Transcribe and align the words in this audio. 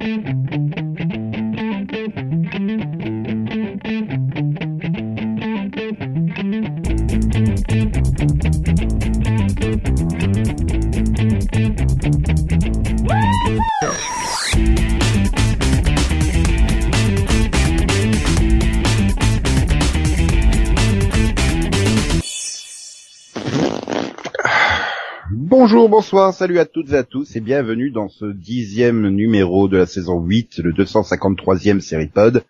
Mm-hmm. 0.00 0.29
Bonsoir, 26.10 26.34
salut 26.34 26.58
à 26.58 26.64
toutes 26.64 26.90
et 26.90 26.96
à 26.96 27.04
tous 27.04 27.36
et 27.36 27.40
bienvenue 27.40 27.92
dans 27.92 28.08
ce 28.08 28.24
dixième 28.24 29.10
numéro 29.10 29.68
de 29.68 29.76
la 29.76 29.86
saison 29.86 30.20
8, 30.20 30.58
le 30.58 30.72
253e 30.72 31.78
série 31.78 32.08
pod. 32.08 32.42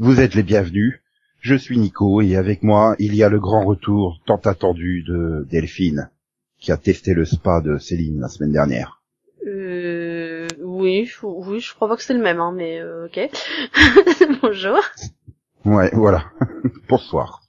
Vous 0.00 0.18
êtes 0.18 0.34
les 0.34 0.42
bienvenus. 0.42 1.00
Je 1.40 1.54
suis 1.54 1.78
Nico 1.78 2.20
et 2.20 2.34
avec 2.34 2.64
moi, 2.64 2.96
il 2.98 3.14
y 3.14 3.22
a 3.22 3.28
le 3.28 3.38
grand 3.38 3.64
retour 3.64 4.18
tant 4.26 4.40
attendu 4.44 5.04
de 5.06 5.46
Delphine, 5.48 6.10
qui 6.58 6.72
a 6.72 6.76
testé 6.76 7.14
le 7.14 7.24
spa 7.24 7.60
de 7.60 7.78
Céline 7.78 8.18
la 8.18 8.28
semaine 8.28 8.50
dernière. 8.50 9.00
Euh, 9.46 10.48
oui, 10.60 11.04
je, 11.04 11.24
oui, 11.26 11.60
je 11.60 11.74
crois 11.74 11.86
pas 11.86 11.96
que 11.96 12.02
c'est 12.02 12.12
le 12.12 12.20
même, 12.20 12.40
hein, 12.40 12.52
mais 12.52 12.80
euh, 12.80 13.06
ok. 13.06 13.30
Bonjour. 14.42 14.80
Ouais, 15.64 15.90
voilà. 15.92 16.24
Bonsoir. 16.88 17.45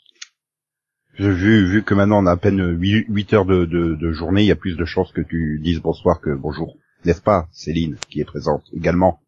Vu, 1.20 1.66
vu 1.68 1.84
que 1.84 1.94
maintenant 1.96 2.22
on 2.24 2.28
a 2.28 2.32
à 2.34 2.38
peine 2.38 2.78
8, 2.80 3.34
heures 3.34 3.46
de, 3.46 3.66
de, 3.66 3.96
de 3.96 4.12
journée, 4.12 4.44
il 4.44 4.48
y 4.48 4.52
a 4.52 4.56
plus 4.56 4.76
de 4.78 4.86
chances 4.86 5.12
que 5.12 5.22
tu 5.22 5.60
dises 5.64 5.82
bonsoir 5.82 6.22
que 6.22 6.30
bonjour. 6.36 6.76
N'est-ce 7.06 7.22
pas, 7.22 7.48
Céline, 7.52 7.98
qui 8.10 8.20
est 8.22 8.26
présente 8.26 8.64
également? 8.76 9.20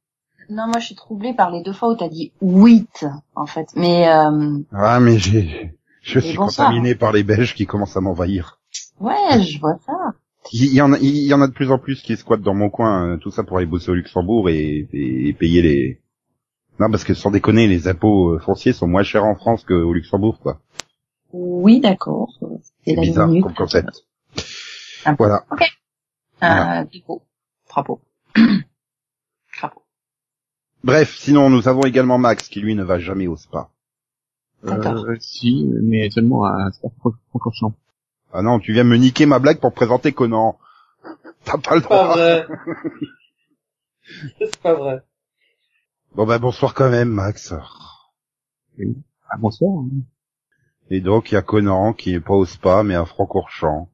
Non, 0.51 0.67
moi 0.67 0.79
je 0.79 0.85
suis 0.87 0.95
troublée 0.95 1.33
par 1.33 1.51
les 1.51 1.63
deux 1.63 1.73
fois 1.73 1.89
où 1.91 1.95
t'as 1.95 2.09
dit 2.09 2.31
8, 2.41 3.05
en 3.35 3.45
fait. 3.47 3.67
Mais 3.75 4.07
euh, 4.07 4.59
Ah, 4.71 4.99
mais 4.99 5.17
j'ai, 5.17 5.75
je 6.01 6.19
suis 6.19 6.37
bonsoir. 6.37 6.67
contaminé 6.67 6.93
par 6.95 7.11
les 7.11 7.23
Belges 7.23 7.55
qui 7.55 7.65
commencent 7.65 7.97
à 7.97 8.01
m'envahir. 8.01 8.59
ouais, 8.99 9.41
je 9.41 9.59
vois 9.59 9.77
ça. 9.85 9.93
Il 10.51 10.73
y, 10.73 10.81
en 10.81 10.93
a, 10.93 10.97
il 10.99 11.25
y 11.25 11.33
en 11.33 11.41
a 11.41 11.47
de 11.47 11.53
plus 11.53 11.69
en 11.71 11.77
plus 11.77 12.01
qui 12.01 12.15
squattent 12.17 12.41
dans 12.41 12.53
mon 12.55 12.69
coin, 12.69 13.07
euh, 13.13 13.17
tout 13.17 13.29
ça 13.29 13.43
pour 13.43 13.57
aller 13.57 13.65
bosser 13.67 13.91
au 13.91 13.95
Luxembourg 13.95 14.49
et, 14.49 14.87
et- 14.93 15.27
et 15.29 15.33
payer 15.33 15.61
les... 15.61 16.01
Non, 16.79 16.89
parce 16.89 17.03
que 17.03 17.13
sans 17.13 17.29
déconner, 17.29 17.67
les 17.67 17.87
impôts 17.87 18.35
euh, 18.35 18.39
fonciers 18.39 18.73
sont 18.73 18.87
moins 18.87 19.03
chers 19.03 19.25
en 19.25 19.35
France 19.35 19.63
qu'au 19.65 19.93
Luxembourg, 19.93 20.39
quoi. 20.39 20.59
Oui, 21.31 21.79
d'accord. 21.79 22.29
C'est 22.85 22.95
la 22.95 23.01
bizarre 23.01 23.27
minute. 23.27 23.43
comme 23.43 23.53
concept. 23.53 24.05
Voilà. 25.17 25.45
Euh, 26.43 26.83
Bravo. 26.85 27.21
Bravo. 27.69 28.01
Bravo. 28.35 29.81
Bref, 30.83 31.15
sinon 31.17 31.49
nous 31.49 31.67
avons 31.67 31.83
également 31.83 32.17
Max 32.17 32.47
qui 32.47 32.61
lui 32.61 32.75
ne 32.75 32.83
va 32.83 32.99
jamais 32.99 33.27
au 33.27 33.35
spa. 33.37 33.69
Euh, 34.65 35.15
si, 35.19 35.69
mais 35.83 36.09
seulement 36.09 36.43
à 36.45 36.69
Francorchamps. 37.29 37.73
Ah 38.33 38.41
non, 38.41 38.59
tu 38.59 38.73
viens 38.73 38.83
me 38.83 38.97
niquer 38.97 39.25
ma 39.25 39.39
blague 39.39 39.59
pour 39.59 39.73
présenter 39.73 40.11
Conan. 40.13 40.57
T'as 41.45 41.57
pas 41.57 41.75
le 41.75 41.81
C'est 41.81 41.87
pas 41.87 42.03
droit. 42.03 42.15
vrai. 42.15 42.47
C'est 44.39 44.57
pas 44.61 44.73
vrai. 44.73 45.01
Bon 46.15 46.25
bah 46.25 46.39
bonsoir 46.39 46.73
quand 46.73 46.89
même 46.89 47.09
Max. 47.09 47.53
Ah, 47.53 49.37
bonsoir. 49.37 49.71
hein. 49.83 49.89
Et 50.89 51.01
donc 51.01 51.31
il 51.31 51.35
y 51.35 51.37
a 51.37 51.41
Conan 51.41 51.93
qui 51.93 52.13
est 52.13 52.19
pas 52.19 52.33
au 52.33 52.45
spa 52.45 52.83
mais 52.83 52.95
à 52.95 53.05
Francorchamps. 53.05 53.89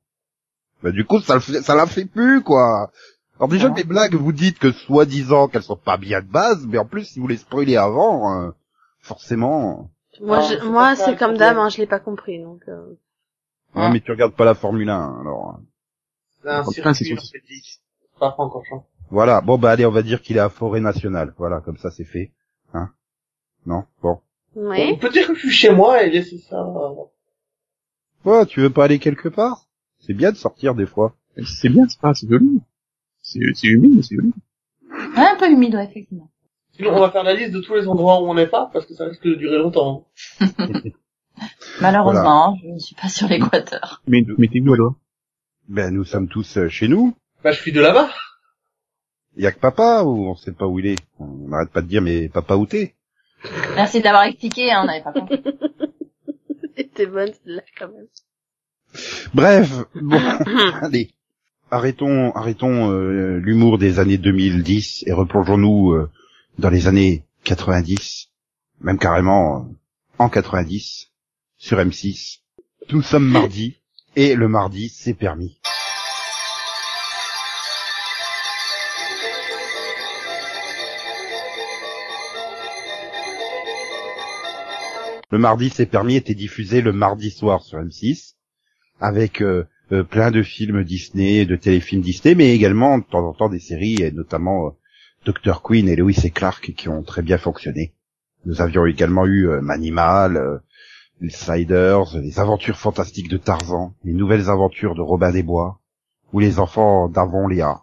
Bah 0.83 0.91
du 0.91 1.05
coup 1.05 1.19
ça 1.19 1.35
le 1.35 1.39
fait- 1.41 1.61
ça 1.61 1.75
la 1.75 1.85
fait 1.87 2.05
plus 2.05 2.41
quoi. 2.43 2.91
Alors 3.37 3.49
déjà 3.49 3.67
Ah. 3.69 3.73
mes 3.75 3.83
blagues 3.83 4.15
vous 4.15 4.31
dites 4.31 4.59
que 4.59 4.71
soi-disant 4.71 5.47
qu'elles 5.47 5.63
sont 5.63 5.75
pas 5.75 5.97
bien 5.97 6.21
de 6.21 6.27
base, 6.27 6.65
mais 6.67 6.77
en 6.77 6.85
plus 6.85 7.05
si 7.05 7.19
vous 7.19 7.27
les 7.27 7.37
spoilez 7.37 7.75
avant, 7.77 8.39
euh, 8.41 8.51
forcément. 8.99 9.89
Moi, 10.21 10.37
Ah, 10.37 10.41
je- 10.43 10.55
c'est 10.59 10.63
moi, 10.65 10.95
c'est 10.95 11.17
comme 11.17 11.35
d'hab, 11.37 11.57
hein, 11.57 11.67
je 11.67 11.77
l'ai 11.77 11.87
pas 11.87 11.99
compris, 11.99 12.41
donc. 12.41 12.61
euh, 12.69 12.95
Ouais, 13.75 13.91
mais 13.91 13.99
tu 13.99 14.09
regardes 14.11 14.33
pas 14.33 14.45
la 14.45 14.55
Formule 14.55 14.89
1 14.89 15.19
alors. 15.19 15.59
C'est 16.71 16.85
un 16.85 16.93
c'est 16.93 17.03
circuit. 17.03 17.81
Pas 18.19 18.31
Francorchamps. 18.31 18.85
Voilà. 19.11 19.41
Bon 19.41 19.57
bah 19.57 19.71
allez 19.71 19.85
on 19.85 19.91
va 19.91 20.01
dire 20.03 20.21
qu'il 20.21 20.37
est 20.37 20.39
à 20.39 20.47
Forêt 20.49 20.79
Nationale. 20.79 21.33
Voilà 21.37 21.59
comme 21.59 21.75
ça 21.77 21.91
c'est 21.91 22.05
fait. 22.05 22.31
Hein? 22.73 22.91
Non? 23.65 23.83
Bon. 24.01 24.21
On 24.55 24.69
Oui. 24.69 24.97
peut 24.97 25.09
dire 25.09 25.27
que 25.27 25.33
je 25.35 25.39
suis 25.39 25.51
chez 25.51 25.71
moi 25.71 26.03
et 26.03 26.09
laisser 26.09 26.37
ça. 26.37 26.61
euh, 26.61 26.93
Ouais, 28.23 28.45
tu 28.45 28.61
veux 28.61 28.69
pas 28.71 28.85
aller 28.85 28.99
quelque 28.99 29.29
part? 29.29 29.65
C'est 29.99 30.13
bien 30.13 30.31
de 30.31 30.37
sortir 30.37 30.75
des 30.75 30.85
fois. 30.85 31.15
C'est 31.45 31.69
bien, 31.69 31.87
c'est 31.87 31.99
pas, 31.99 32.13
c'est 32.13 32.27
joli. 32.29 32.61
C'est, 33.21 33.39
c'est 33.53 33.67
humide, 33.67 33.93
mais 33.97 34.01
c'est 34.03 34.15
joli. 34.15 34.31
Ouais, 35.17 35.27
un 35.27 35.35
peu 35.37 35.49
humide, 35.51 35.75
ouais, 35.75 35.85
effectivement. 35.85 36.29
Sinon, 36.73 36.91
on 36.95 36.99
va 37.01 37.11
faire 37.11 37.23
la 37.23 37.33
liste 37.33 37.51
de 37.53 37.59
tous 37.61 37.75
les 37.75 37.87
endroits 37.87 38.21
où 38.21 38.29
on 38.29 38.33
n'est 38.33 38.47
pas, 38.47 38.69
parce 38.73 38.85
que 38.85 38.93
ça 38.93 39.05
risque 39.05 39.23
de 39.23 39.35
durer 39.35 39.57
longtemps. 39.57 40.05
Malheureusement, 41.81 42.57
je 42.63 42.67
ne 42.69 42.79
suis 42.79 42.95
pas 42.95 43.09
sur 43.09 43.27
l'équateur. 43.27 44.01
Mais, 44.07 44.25
mettez-nous 44.37 44.73
alors? 44.73 44.95
Ben 45.67 45.91
nous 45.93 46.03
sommes 46.05 46.27
tous 46.29 46.57
euh, 46.57 46.69
chez 46.69 46.87
nous. 46.87 47.15
Bah, 47.43 47.51
je 47.51 47.59
suis 47.61 47.71
de 47.71 47.81
là-bas. 47.81 48.09
Il 49.35 49.43
y 49.43 49.47
a 49.47 49.51
que 49.51 49.59
papa 49.59 50.03
ou 50.03 50.27
on 50.27 50.35
sait 50.35 50.53
pas 50.53 50.67
où 50.67 50.79
il 50.79 50.85
est. 50.85 50.99
On 51.19 51.49
n'arrête 51.49 51.71
pas 51.71 51.81
de 51.81 51.87
dire 51.87 52.01
mais 52.01 52.29
papa 52.29 52.55
où 52.55 52.65
t'es? 52.65 52.94
Merci 53.75 53.99
de 53.99 54.03
l'avoir 54.03 54.23
expliqué, 54.23 54.71
hein, 54.71 54.81
on 54.83 54.85
n'avait 54.85 55.03
pas 55.03 55.13
compris. 55.13 55.41
C'était 56.77 57.05
bonne 57.05 57.31
celle-là 57.43 57.63
quand 57.77 57.87
même. 57.87 58.07
Bref, 59.33 59.71
bon, 59.95 60.19
allez, 60.81 61.11
arrêtons, 61.71 62.31
arrêtons 62.31 62.91
euh, 62.91 63.37
l'humour 63.37 63.77
des 63.77 63.99
années 63.99 64.17
2010 64.17 65.03
et 65.07 65.13
replongeons-nous 65.13 65.91
euh, 65.91 66.09
dans 66.59 66.69
les 66.69 66.87
années 66.87 67.25
90, 67.43 68.29
même 68.81 68.97
carrément 68.97 69.57
euh, 69.57 69.73
en 70.19 70.29
90 70.29 71.11
sur 71.57 71.77
M6. 71.77 72.39
Nous 72.91 73.01
sommes 73.01 73.27
mardi 73.27 73.77
et 74.15 74.35
le 74.35 74.47
mardi 74.47 74.89
c'est 74.89 75.13
permis. 75.13 75.59
Le 85.35 85.41
mardi 85.41 85.69
c'est 85.69 85.85
permis 85.85 86.15
était 86.15 86.33
diffusé 86.33 86.79
le 86.81 86.93
mardi 86.93 87.29
soir 87.29 87.61
sur 87.61 87.77
M6 87.77 88.35
avec 89.01 89.41
euh, 89.41 89.65
euh, 89.91 90.01
plein 90.01 90.31
de 90.31 90.41
films 90.41 90.85
Disney, 90.85 91.45
de 91.45 91.57
téléfilms 91.57 92.01
Disney, 92.01 92.35
mais 92.35 92.55
également 92.55 92.99
de 92.99 93.03
temps 93.03 93.27
en 93.27 93.33
temps 93.33 93.49
des 93.49 93.59
séries, 93.59 94.01
et 94.01 94.13
notamment 94.13 94.67
euh, 94.67 94.69
Dr. 95.25 95.61
Queen 95.61 95.89
et 95.89 95.97
Lewis 95.97 96.21
et 96.23 96.29
Clark 96.31 96.71
qui 96.77 96.87
ont 96.87 97.03
très 97.03 97.21
bien 97.21 97.37
fonctionné. 97.37 97.93
Nous 98.45 98.61
avions 98.61 98.85
également 98.85 99.25
eu 99.25 99.49
euh, 99.49 99.59
Manimal, 99.59 100.37
euh, 100.37 100.59
les 101.19 101.31
Sliders, 101.31 102.17
les 102.17 102.39
aventures 102.39 102.77
fantastiques 102.77 103.27
de 103.27 103.35
Tarzan, 103.35 103.93
les 104.05 104.13
nouvelles 104.13 104.49
aventures 104.49 104.95
de 104.95 105.01
Robin 105.01 105.33
des 105.33 105.43
Bois, 105.43 105.81
ou 106.31 106.39
les 106.39 106.59
enfants 106.59 107.09
d'avant 107.09 107.49
Léa. 107.49 107.81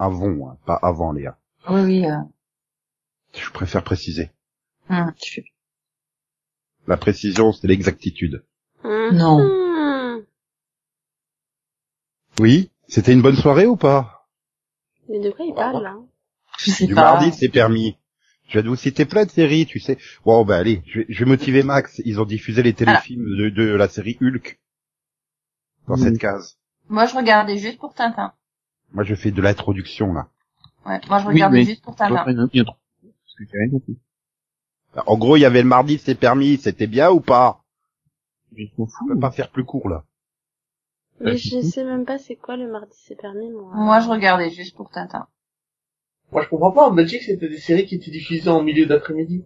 Avon, 0.00 0.48
hein, 0.48 0.56
pas 0.66 0.80
avant 0.82 1.12
Léa. 1.12 1.38
Oui, 1.70 1.82
oui, 1.82 2.06
euh, 2.06 2.16
Je 3.32 3.48
préfère 3.50 3.84
préciser. 3.84 4.32
hum, 4.90 5.12
je- 5.24 5.40
La 6.86 6.96
précision, 6.96 7.52
c'est 7.52 7.66
l'exactitude. 7.66 8.44
Non. 8.84 9.38
Mhm. 9.42 10.24
Oui, 12.40 12.70
c'était 12.88 13.12
une 13.12 13.22
bonne 13.22 13.36
soirée 13.36 13.66
ou 13.66 13.76
pas? 13.76 14.28
Mais 15.08 15.20
de 15.20 15.30
quoi 15.30 15.44
il 15.46 15.54
parle, 15.54 15.82
là? 15.82 15.96
Je 16.58 16.70
sais 16.70 16.86
Du 16.86 16.94
pas. 16.94 17.02
mardi, 17.14 17.32
c'est 17.32 17.48
permis. 17.48 17.96
Je 18.48 18.58
vais 18.60 18.68
vous 18.68 18.76
citer 18.76 19.06
plein 19.06 19.24
de 19.24 19.30
séries, 19.30 19.66
tu 19.66 19.80
sais. 19.80 19.98
Bon, 20.24 20.44
ben 20.44 20.56
allez, 20.56 20.82
je 20.86 21.00
vais, 21.00 21.06
je 21.08 21.18
vais 21.24 21.30
motiver 21.30 21.62
Max. 21.62 22.00
Ils 22.04 22.20
ont 22.20 22.24
diffusé 22.26 22.62
les 22.62 22.74
téléfilms 22.74 23.24
de, 23.24 23.48
de 23.48 23.64
la 23.74 23.88
série 23.88 24.18
Hulk 24.20 24.60
dans 25.88 25.96
Mhm. 25.96 26.02
cette 26.02 26.18
case. 26.18 26.58
Moi, 26.88 27.06
je 27.06 27.16
regardais 27.16 27.56
juste 27.56 27.78
pour 27.78 27.94
Tintin. 27.94 28.34
Moi, 28.92 29.04
je 29.04 29.14
fais 29.14 29.30
de 29.30 29.40
l'introduction 29.40 30.12
là. 30.12 30.28
Ouais, 30.86 31.00
moi, 31.08 31.18
je 31.20 31.26
regardais 31.26 31.58
mais- 31.60 31.64
juste 31.64 31.82
pour 31.82 31.96
Tintin. 31.96 32.24
il 32.28 32.34
y 32.36 32.38
en 32.40 32.44
a- 32.44 32.48
il 32.52 32.58
y 32.58 32.60
en 32.60 32.64
a 32.64 32.66
trop. 32.66 32.76
Parce 33.02 33.34
que 33.38 33.44
j'ai 33.50 33.58
rien 33.58 33.70
compris. 33.70 33.96
En 35.06 35.16
gros, 35.18 35.36
il 35.36 35.40
y 35.40 35.44
avait 35.44 35.62
le 35.62 35.68
mardi, 35.68 35.98
c'est 35.98 36.14
permis. 36.14 36.56
C'était 36.58 36.86
bien 36.86 37.10
ou 37.10 37.20
pas? 37.20 37.60
Je 38.56 38.64
m'en 38.78 38.84
On 38.84 38.86
fous. 38.86 39.08
peut 39.08 39.18
pas 39.18 39.30
faire 39.32 39.50
plus 39.50 39.64
court 39.64 39.88
là. 39.88 40.04
Mais 41.20 41.32
Euh, 41.32 41.36
je 41.36 41.60
sais 41.60 41.84
même 41.84 42.04
pas 42.04 42.18
c'est 42.18 42.36
quoi 42.36 42.56
le 42.56 42.70
mardi 42.70 42.96
c'est 43.06 43.16
permis, 43.20 43.50
moi. 43.50 43.70
Moi, 43.74 44.00
je 44.00 44.08
regardais 44.08 44.50
juste 44.50 44.76
pour 44.76 44.90
Tintin. 44.90 45.26
Moi, 46.32 46.42
je 46.42 46.48
comprends 46.48 46.72
pas. 46.72 46.86
En 46.88 46.92
Belgique, 46.92 47.22
c'était 47.22 47.48
des 47.48 47.58
séries 47.58 47.86
qui 47.86 47.96
étaient 47.96 48.10
diffusées 48.10 48.50
en 48.50 48.62
milieu 48.62 48.86
d'après-midi. 48.86 49.44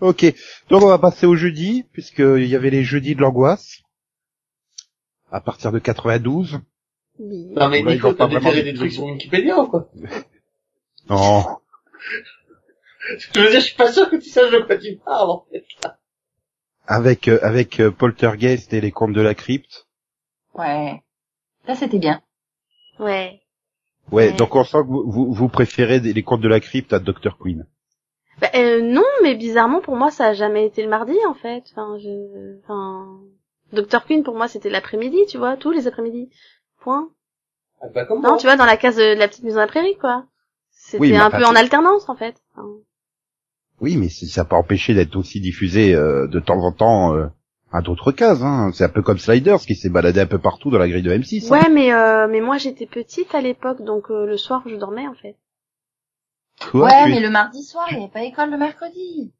Ok, 0.00 0.24
donc 0.68 0.82
on 0.82 0.88
va 0.88 0.98
passer 0.98 1.26
au 1.26 1.36
jeudi, 1.36 1.84
puisqu'il 1.92 2.46
y 2.46 2.56
avait 2.56 2.70
les 2.70 2.82
jeudis 2.82 3.14
de 3.14 3.20
l'angoisse. 3.20 3.82
À 5.30 5.40
partir 5.40 5.70
de 5.72 5.78
92. 5.78 6.60
Oui. 7.18 7.46
Non, 7.54 7.68
mais 7.68 7.82
Nico, 7.82 8.12
t'as 8.12 8.26
déterré 8.26 8.62
des 8.62 8.74
trucs 8.74 8.92
sur 8.92 9.04
Wikipédia 9.04 9.60
ou 9.60 9.68
quoi? 9.68 9.88
Non. 11.08 11.44
Je 13.18 13.40
veux 13.40 13.50
dire, 13.50 13.60
je 13.60 13.66
suis 13.66 13.76
pas 13.76 13.90
sûr 13.92 14.08
que 14.08 14.16
tu 14.16 14.28
saches 14.28 14.50
de 14.52 14.58
quoi 14.60 14.76
tu 14.76 14.96
parles, 15.04 15.30
en 15.30 15.44
fait. 15.50 15.64
Avec, 16.86 17.28
euh, 17.28 17.38
avec 17.42 17.80
euh, 17.80 17.90
Poltergeist 17.90 18.72
et 18.72 18.80
les 18.80 18.90
contes 18.92 19.12
de 19.12 19.20
la 19.20 19.34
crypte. 19.34 19.86
Ouais. 20.54 21.02
Ça, 21.66 21.74
c'était 21.74 21.98
bien. 21.98 22.22
Ouais. 22.98 23.40
Ouais, 24.10 24.28
Ouais. 24.28 24.32
donc 24.32 24.54
on 24.54 24.64
sent 24.64 24.78
que 24.82 24.88
vous, 24.88 25.04
vous, 25.10 25.32
vous 25.32 25.48
préférez 25.48 26.00
des- 26.00 26.12
les 26.12 26.22
contes 26.22 26.40
de 26.40 26.48
la 26.48 26.60
crypte 26.60 26.92
à 26.92 26.98
Dr. 26.98 27.38
Queen. 27.38 27.66
Bah, 28.40 28.50
euh, 28.54 28.80
non, 28.82 29.04
mais 29.22 29.34
bizarrement 29.36 29.80
pour 29.80 29.94
moi 29.94 30.10
ça 30.10 30.26
a 30.28 30.32
jamais 30.34 30.66
été 30.66 30.82
le 30.82 30.88
mardi 30.88 31.16
en 31.28 31.34
fait. 31.34 31.62
Enfin, 31.70 31.96
je, 32.00 32.58
enfin, 32.64 33.20
Dr 33.72 34.04
Queen 34.04 34.24
pour 34.24 34.34
moi 34.34 34.48
c'était 34.48 34.70
l'après-midi, 34.70 35.26
tu 35.28 35.38
vois, 35.38 35.56
tous 35.56 35.70
les 35.70 35.86
après-midi. 35.86 36.30
Point. 36.80 37.10
Ah, 37.80 37.86
bah, 37.94 38.04
comme 38.04 38.20
Non, 38.22 38.30
moi. 38.30 38.38
tu 38.38 38.46
vois, 38.46 38.56
dans 38.56 38.64
la 38.66 38.76
case 38.76 38.96
de 38.96 39.14
la 39.16 39.28
petite 39.28 39.44
maison 39.44 39.58
à 39.58 39.62
la 39.62 39.66
prairie, 39.68 39.96
quoi. 39.98 40.26
C'était 40.70 41.00
Oui, 41.00 41.16
un 41.16 41.30
peu 41.30 41.44
en 41.44 41.54
alternance 41.54 42.08
en 42.08 42.16
fait. 42.16 42.34
Enfin, 42.56 42.66
Oui, 43.82 43.96
mais 43.96 44.08
ça 44.08 44.40
n'a 44.42 44.44
pas 44.46 44.56
empêché 44.56 44.94
d'être 44.94 45.16
aussi 45.16 45.40
diffusé 45.40 45.94
euh, 45.94 46.26
de 46.28 46.38
temps 46.40 46.62
en 46.64 46.72
temps 46.72 47.14
euh, 47.14 47.26
à 47.72 47.82
d'autres 47.82 48.12
cases. 48.12 48.40
Hein. 48.42 48.70
C'est 48.72 48.84
un 48.84 48.88
peu 48.88 49.02
comme 49.02 49.18
Sliders 49.18 49.58
qui 49.60 49.74
s'est 49.74 49.88
baladé 49.90 50.20
un 50.20 50.26
peu 50.26 50.38
partout 50.38 50.70
dans 50.70 50.78
la 50.78 50.88
grille 50.88 51.02
de 51.02 51.10
M6. 51.12 51.46
hein. 51.46 51.50
Ouais, 51.50 51.68
mais 51.68 51.92
euh, 51.92 52.28
mais 52.28 52.40
moi 52.40 52.56
j'étais 52.58 52.86
petite 52.86 53.34
à 53.34 53.40
l'époque, 53.40 53.82
donc 53.82 54.10
euh, 54.10 54.24
le 54.24 54.36
soir 54.38 54.62
je 54.66 54.76
dormais 54.76 55.06
en 55.08 55.14
fait. 55.14 55.36
Quoi, 56.70 56.84
ouais, 56.86 57.04
tu- 57.06 57.10
mais 57.10 57.20
le 57.20 57.30
mardi 57.30 57.62
soir, 57.64 57.86
il 57.90 57.96
n'y 57.98 58.04
avait 58.04 58.12
pas 58.12 58.22
école 58.22 58.50
le 58.50 58.56
mercredi. 58.58 59.32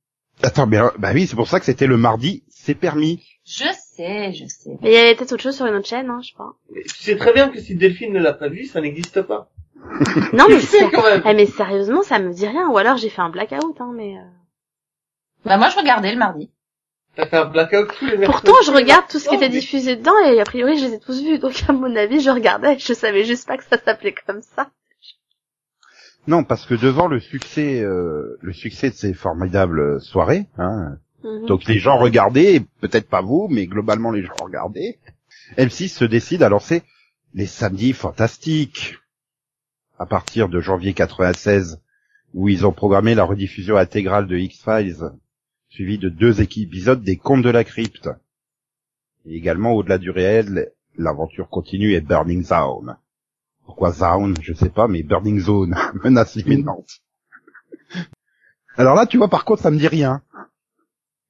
Attends, 0.43 0.67
mais 0.67 0.79
bah 0.99 1.11
oui, 1.15 1.27
c'est 1.29 1.37
pour 1.37 1.47
ça 1.47 1.61
que 1.61 1.67
c'était 1.67 1.87
le 1.87 1.97
mardi, 1.97 2.43
c'est 2.49 2.75
permis. 2.75 3.23
Je 3.45 3.65
sais, 3.95 4.33
je 4.33 4.45
sais. 4.47 4.71
Mais 4.83 4.91
il 4.91 4.95
y 4.95 4.97
avait 4.97 5.15
peut-être 5.15 5.33
autre 5.33 5.43
chose 5.43 5.55
sur 5.55 5.67
une 5.67 5.75
autre 5.75 5.87
chaîne, 5.87 6.09
hein, 6.11 6.21
je 6.23 6.31
sais 6.31 6.37
pas. 6.37 6.53
Mais 6.75 6.83
Tu 6.83 7.03
sais 7.05 7.17
très 7.17 7.33
bien 7.33 7.49
que 7.49 7.61
si 7.61 7.77
Delphine 7.77 8.13
ne 8.13 8.19
l'a 8.19 8.33
pas 8.33 8.49
vu, 8.49 8.65
ça 8.65 8.81
n'existe 8.81 9.23
pas. 9.23 9.51
Non 10.33 10.47
mais 10.49 10.61
quand 10.91 11.03
même. 11.03 11.23
Eh, 11.27 11.35
mais 11.35 11.47
sérieusement, 11.47 12.03
ça 12.03 12.19
me 12.19 12.33
dit 12.33 12.47
rien. 12.47 12.69
Ou 12.69 12.79
alors 12.79 12.97
j'ai 12.97 13.09
fait 13.11 13.21
un 13.23 13.31
blackout, 13.31 13.81
hein, 13.81 13.93
mais. 13.95 14.17
euh, 14.17 14.23
Bah 15.45 15.57
moi 15.59 15.69
je 15.69 15.77
regardais 15.79 16.13
le 16.13 16.19
mardi. 16.19 16.51
T'as 17.15 17.27
fait 17.27 17.37
un 17.37 17.45
blackout 17.45 17.89
tous 17.99 18.07
les 18.07 18.17
mercredis. 18.17 18.43
Pourtant, 18.47 18.63
je 18.65 18.71
regarde 18.73 19.05
tout 19.09 19.19
ce 19.19 19.25
qui 19.29 19.35
Oh, 19.35 19.37
était 19.37 19.49
mais- 19.51 19.59
diffusé 19.61 19.97
dedans 19.97 20.19
et 20.25 20.41
a 20.41 20.45
priori 20.45 20.79
je 20.79 20.87
les 20.87 20.95
ai 20.95 20.99
tous 21.01 21.23
vus. 21.23 21.39
Donc 21.39 21.63
à 21.69 21.73
mon 21.73 21.95
avis, 21.95 22.21
je 22.21 22.31
regardais. 22.31 22.79
Je 22.79 22.93
savais 22.95 23.25
juste 23.25 23.47
pas 23.47 23.59
que 23.59 23.65
ça 23.65 23.77
s'appelait 23.79 24.15
comme 24.27 24.41
ça. 24.41 24.71
Non, 26.27 26.45
parce 26.45 26.65
que 26.67 26.75
devant 26.75 27.09
le 27.09 27.19
succès, 27.21 27.81
euh, 27.83 28.39
le 28.41 28.53
succès 28.53 28.91
de 28.91 28.95
ces 28.95 29.13
formidables 29.13 30.01
soirées, 30.01 30.47
hein, 30.57 30.97
Mhm. 31.25 31.47
donc 31.47 31.65
les 31.67 31.79
gens 31.79 31.99
regardaient, 31.99 32.63
peut-être 32.81 33.09
pas 33.09 33.23
vous, 33.23 33.49
mais 33.51 33.67
globalement 33.67 34.11
les 34.13 34.23
gens 34.23 34.35
regardaient. 34.41 34.99
M6 35.59 35.89
se 35.89 36.05
décide 36.05 36.43
à 36.45 36.49
lancer 36.49 36.83
les 37.35 37.47
samedis 37.47 37.93
fantastiques 37.93 38.99
à 40.03 40.07
partir 40.07 40.49
de 40.49 40.59
janvier 40.59 40.95
96, 40.95 41.81
où 42.35 42.49
ils 42.49 42.67
ont 42.67 42.73
programmé 42.73 43.15
la 43.15 43.23
rediffusion 43.23 43.77
intégrale 43.77 44.27
de 44.27 44.37
X-Files, 44.37 45.13
suivie 45.69 45.99
de 45.99 46.09
deux 46.09 46.43
épisodes 46.43 47.05
des 47.05 47.17
Contes 47.17 47.45
de 47.45 47.51
la 47.51 47.63
Crypte. 47.63 48.11
Et 49.27 49.37
également, 49.37 49.75
au-delà 49.75 49.99
du 49.99 50.11
réel, 50.11 50.73
l'aventure 50.97 51.49
continue 51.49 51.93
et 51.93 52.01
Burning 52.01 52.43
Zone. 52.43 52.97
Pourquoi 53.65 53.93
Zone? 53.93 54.35
Je 54.43 54.53
sais 54.55 54.71
pas, 54.71 54.89
mais 54.89 55.05
Burning 55.05 55.39
Zone, 55.39 55.77
menace 56.03 56.35
imminente. 56.35 57.01
Alors 58.77 58.97
là, 58.97 59.07
tu 59.07 59.19
vois, 59.19 59.29
par 59.29 59.45
contre, 59.45 59.63
ça 59.63 59.71
me 59.71 59.79
dit 59.79 59.87
rien. 59.87 60.21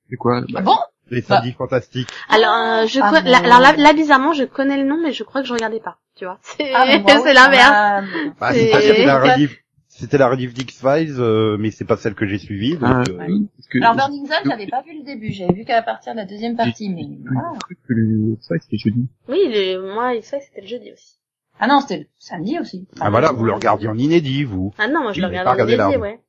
C'est 0.09 0.17
quoi? 0.17 0.41
Ah 0.55 0.63
bon? 0.63 0.79
Les 1.12 1.23
samedis 1.23 1.53
fantastiques. 1.53 2.09
Alors, 2.29 2.55
euh, 2.55 2.87
je 2.87 3.00
Ah, 3.03 3.11
co- 3.11 3.17
alors 3.17 3.61
là, 3.61 3.75
là, 3.76 3.93
bizarrement, 3.93 4.32
je 4.32 4.44
connais 4.44 4.76
le 4.79 4.85
nom, 4.85 4.99
mais 5.03 5.12
je 5.12 5.23
crois 5.25 5.43
que 5.43 5.47
je 5.49 5.53
regardais 5.53 5.81
pas. 5.81 5.99
Tu 6.17 6.25
vois, 6.25 6.38
c'est 6.43 6.73
Ah, 6.75 6.85
l'inverse. 7.35 7.70
ah, 7.73 8.00
Bah, 8.41 8.53
que 8.53 9.06
la 9.06 9.19
rediff, 9.20 9.59
c'était 9.88 10.19
la 10.19 10.29
rediff 10.29 10.55
d'X-Files, 10.55 11.17
euh, 11.19 11.56
mais 11.59 11.70
c'est 11.70 11.85
pas 11.85 11.97
celle 11.97 12.14
que 12.14 12.26
j'ai 12.26 12.38
suivie, 12.38 12.76
donc, 12.76 12.82
Ah, 12.85 13.03
euh, 13.09 13.38
que 13.70 13.79
Alors 13.82 13.94
Burning 13.94 14.26
Zone, 14.26 14.37
j'avais 14.44 14.67
pas 14.67 14.82
vu 14.82 14.97
le 14.99 15.05
début, 15.05 15.32
j'avais 15.32 15.53
vu 15.53 15.64
qu'à 15.64 15.82
partir 15.82 16.12
de 16.14 16.19
la 16.19 16.25
deuxième 16.25 16.56
partie, 16.56 16.88
mais 16.91 17.03
crois 17.25 17.59
que 17.69 17.93
le 17.93 18.37
ça 18.41 18.55
c'était 18.61 18.79
jeudi. 18.79 19.06
Oui, 19.29 19.38
le, 19.49 19.94
moi, 19.94 20.14
X-Files, 20.14 20.41
c'était 20.43 20.61
le 20.62 20.67
jeudi 20.67 20.93
aussi. 20.93 21.19
Ah 21.61 21.67
non, 21.67 21.81
c'était 21.81 21.99
le 22.00 22.06
samedi 22.19 22.59
aussi. 22.59 22.88
ah 23.00 23.11
voilà, 23.11 23.32
vous 23.32 23.44
le 23.44 23.53
regardiez 23.53 23.88
en 23.88 23.97
inédit, 23.99 24.44
vous. 24.44 24.73
Ah 24.79 24.88
non, 24.88 25.03
moi, 25.03 25.12
je 25.12 25.20
le 25.20 25.26
regardais 25.26 25.62
en 25.62 25.67
inédit, 25.69 25.97
ouais. 25.99 26.20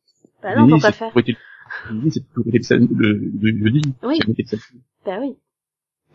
Bah 0.42 0.56
non, 0.58 0.68
pourquoi 0.68 0.92
faire 0.92 1.12
c'est 2.12 2.28
toujours 2.34 2.54
été 2.54 2.78
le 2.78 2.88
le, 2.92 3.14
le 3.42 3.66
jeudi. 3.66 3.94
Oui. 4.04 4.20
Bah 5.06 5.18
oui. 5.22 5.36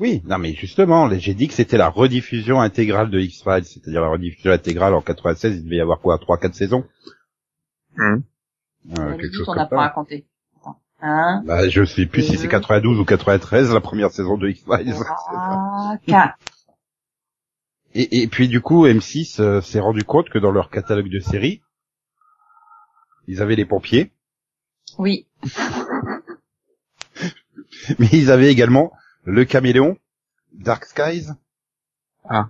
Oui, 0.01 0.23
non 0.27 0.39
mais 0.39 0.55
justement, 0.55 1.11
j'ai 1.11 1.35
dit 1.35 1.49
que 1.49 1.55
c'était 1.55 1.77
la 1.77 1.89
rediffusion 1.89 2.61
intégrale 2.61 3.11
de 3.11 3.19
X-Files, 3.19 3.65
c'est-à-dire 3.65 4.01
la 4.01 4.09
rediffusion 4.09 4.53
intégrale 4.53 4.95
en 4.95 5.03
96, 5.03 5.57
il 5.57 5.65
devait 5.65 5.77
y 5.77 5.81
avoir 5.81 6.01
quoi, 6.01 6.19
trois, 6.19 6.39
quatre 6.39 6.55
saisons 6.55 6.85
Hum. 7.99 8.23
Euh, 8.91 9.13
On 9.15 9.17
Quelque 9.17 9.35
chose 9.35 9.47
qu'on 9.47 9.53
comme 9.55 9.63
a 9.63 9.67
pas 9.67 9.77
ça. 9.77 9.83
raconté. 9.83 10.27
Hein 11.01 11.43
Bah, 11.47 11.69
je 11.69 11.85
sais 11.85 12.07
plus 12.07 12.23
si 12.23 12.37
c'est 12.39 12.47
Euh. 12.47 12.51
92 12.51 12.99
ou 13.01 13.05
93, 13.05 13.73
la 13.73 13.81
première 13.81 14.11
saison 14.13 14.37
de 14.39 14.49
X-Files. 14.49 14.95
Ah, 15.31 15.97
quatre. 16.07 16.39
Et, 17.95 18.23
et 18.23 18.29
puis 18.29 18.49
du 18.49 18.61
coup, 18.61 18.87
M6 18.87 19.41
euh, 19.41 19.61
s'est 19.61 19.81
rendu 19.81 20.05
compte 20.05 20.29
que 20.29 20.39
dans 20.39 20.51
leur 20.53 20.71
catalogue 20.71 21.09
de 21.11 21.19
séries, 21.21 21.63
ils 23.27 23.43
avaient 23.43 23.57
les 23.57 23.65
pompiers, 23.67 24.13
Oui. 24.99 25.27
mais 27.99 28.09
ils 28.13 28.31
avaient 28.31 28.51
également 28.51 28.93
le 29.25 29.45
caméléon, 29.45 29.97
Dark 30.53 30.85
Skies 30.85 31.27
Ah. 32.29 32.49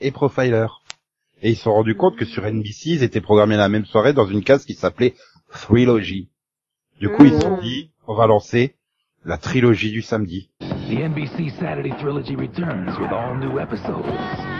et 0.00 0.10
Profiler. 0.10 0.66
Et 1.42 1.50
ils 1.50 1.56
se 1.56 1.64
sont 1.64 1.72
rendus 1.74 1.96
compte 1.96 2.16
que 2.16 2.24
sur 2.24 2.44
NBC, 2.46 2.90
ils 2.90 3.02
étaient 3.02 3.20
programmés 3.20 3.56
la 3.56 3.68
même 3.68 3.84
soirée 3.84 4.12
dans 4.14 4.26
une 4.26 4.42
case 4.42 4.64
qui 4.64 4.74
s'appelait 4.74 5.14
Trilogy. 5.50 6.28
Du 7.00 7.08
coup, 7.10 7.24
ils 7.24 7.34
se 7.34 7.40
sont 7.40 7.58
Mm. 7.58 7.60
dit, 7.60 7.90
on 8.06 8.14
va 8.14 8.26
lancer 8.26 8.74
la 9.24 9.36
trilogie 9.36 9.90
du 9.90 10.00
samedi. 10.02 10.48
The 10.60 11.00
NBC 11.00 11.50
Saturday 11.58 11.90
Trilogy 11.98 12.36
returns 12.36 12.96
with 12.98 13.12
all 13.12 13.36
new 13.38 13.58
episodes. 13.58 14.55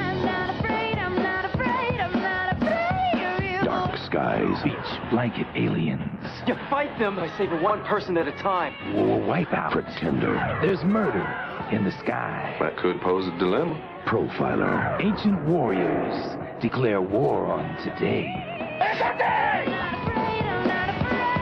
Dark 4.16 4.40
skies, 4.56 4.62
beach 4.64 5.10
blanket 5.10 5.46
aliens, 5.54 6.00
You 6.46 6.54
fight 6.70 6.98
them 6.98 7.16
by 7.16 7.28
saving 7.36 7.62
one 7.62 7.84
person 7.84 8.16
at 8.16 8.26
a 8.26 8.32
time. 8.32 8.72
war 8.94 9.20
wipeout, 9.20 9.72
pretender. 9.72 10.32
There's 10.62 10.82
murder 10.84 11.26
in 11.70 11.84
the 11.84 11.90
sky. 11.92 12.56
That 12.60 12.78
could 12.78 12.98
pose 13.02 13.26
a 13.26 13.38
dilemma. 13.38 13.76
Profiler, 14.06 14.96
ancient 15.04 15.44
warriors 15.44 16.16
declare 16.62 17.02
war 17.02 17.44
on 17.46 17.76
today. 17.84 18.32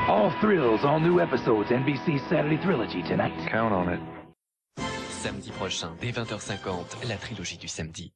All 0.09 0.32
thrills, 0.41 0.81
all 0.85 0.99
new 0.99 1.20
episodes, 1.20 1.70
NBC 1.70 2.29
Saturday 2.29 2.56
Trilogy 2.59 3.03
tonight. 3.03 3.35
Count 3.49 3.73
on 3.73 3.88
it. 3.88 4.00
Samedi 5.23 5.50
prochain, 5.53 5.91
dès 6.00 6.11
20h50, 6.12 7.09
la 7.09 7.17
trilogie 7.17 7.56
du 7.56 7.69
samedi. 7.69 8.12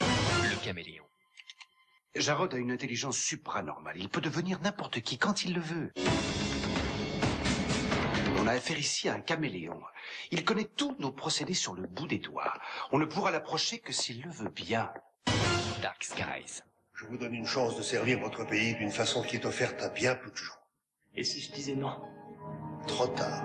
Le 0.00 0.56
caméléon. 0.64 1.09
Jarod 2.16 2.52
a 2.54 2.56
une 2.56 2.72
intelligence 2.72 3.18
supranormale. 3.18 3.96
Il 3.96 4.08
peut 4.08 4.20
devenir 4.20 4.60
n'importe 4.60 5.00
qui 5.00 5.16
quand 5.16 5.44
il 5.44 5.54
le 5.54 5.60
veut. 5.60 5.92
On 8.38 8.46
a 8.48 8.52
affaire 8.52 8.78
ici 8.78 9.08
à 9.08 9.14
un 9.14 9.20
caméléon. 9.20 9.80
Il 10.32 10.44
connaît 10.44 10.64
tous 10.64 10.96
nos 10.98 11.12
procédés 11.12 11.54
sur 11.54 11.74
le 11.74 11.86
bout 11.86 12.08
des 12.08 12.18
doigts. 12.18 12.52
On 12.90 12.98
ne 12.98 13.04
pourra 13.04 13.30
l'approcher 13.30 13.78
que 13.78 13.92
s'il 13.92 14.22
le 14.22 14.30
veut 14.30 14.48
bien. 14.48 14.92
Dark 15.82 16.02
Skies. 16.02 16.62
Je 16.94 17.06
vous 17.06 17.16
donne 17.16 17.34
une 17.34 17.46
chance 17.46 17.76
de 17.76 17.82
servir 17.82 18.18
votre 18.18 18.44
pays 18.44 18.74
d'une 18.74 18.90
façon 18.90 19.22
qui 19.22 19.36
est 19.36 19.46
offerte 19.46 19.80
à 19.82 19.88
bien 19.88 20.14
peu 20.16 20.30
de 20.30 20.36
gens. 20.36 20.58
Et 21.14 21.22
si 21.22 21.40
je 21.40 21.52
disais 21.52 21.76
non? 21.76 21.96
Trop 22.88 23.06
tard. 23.06 23.44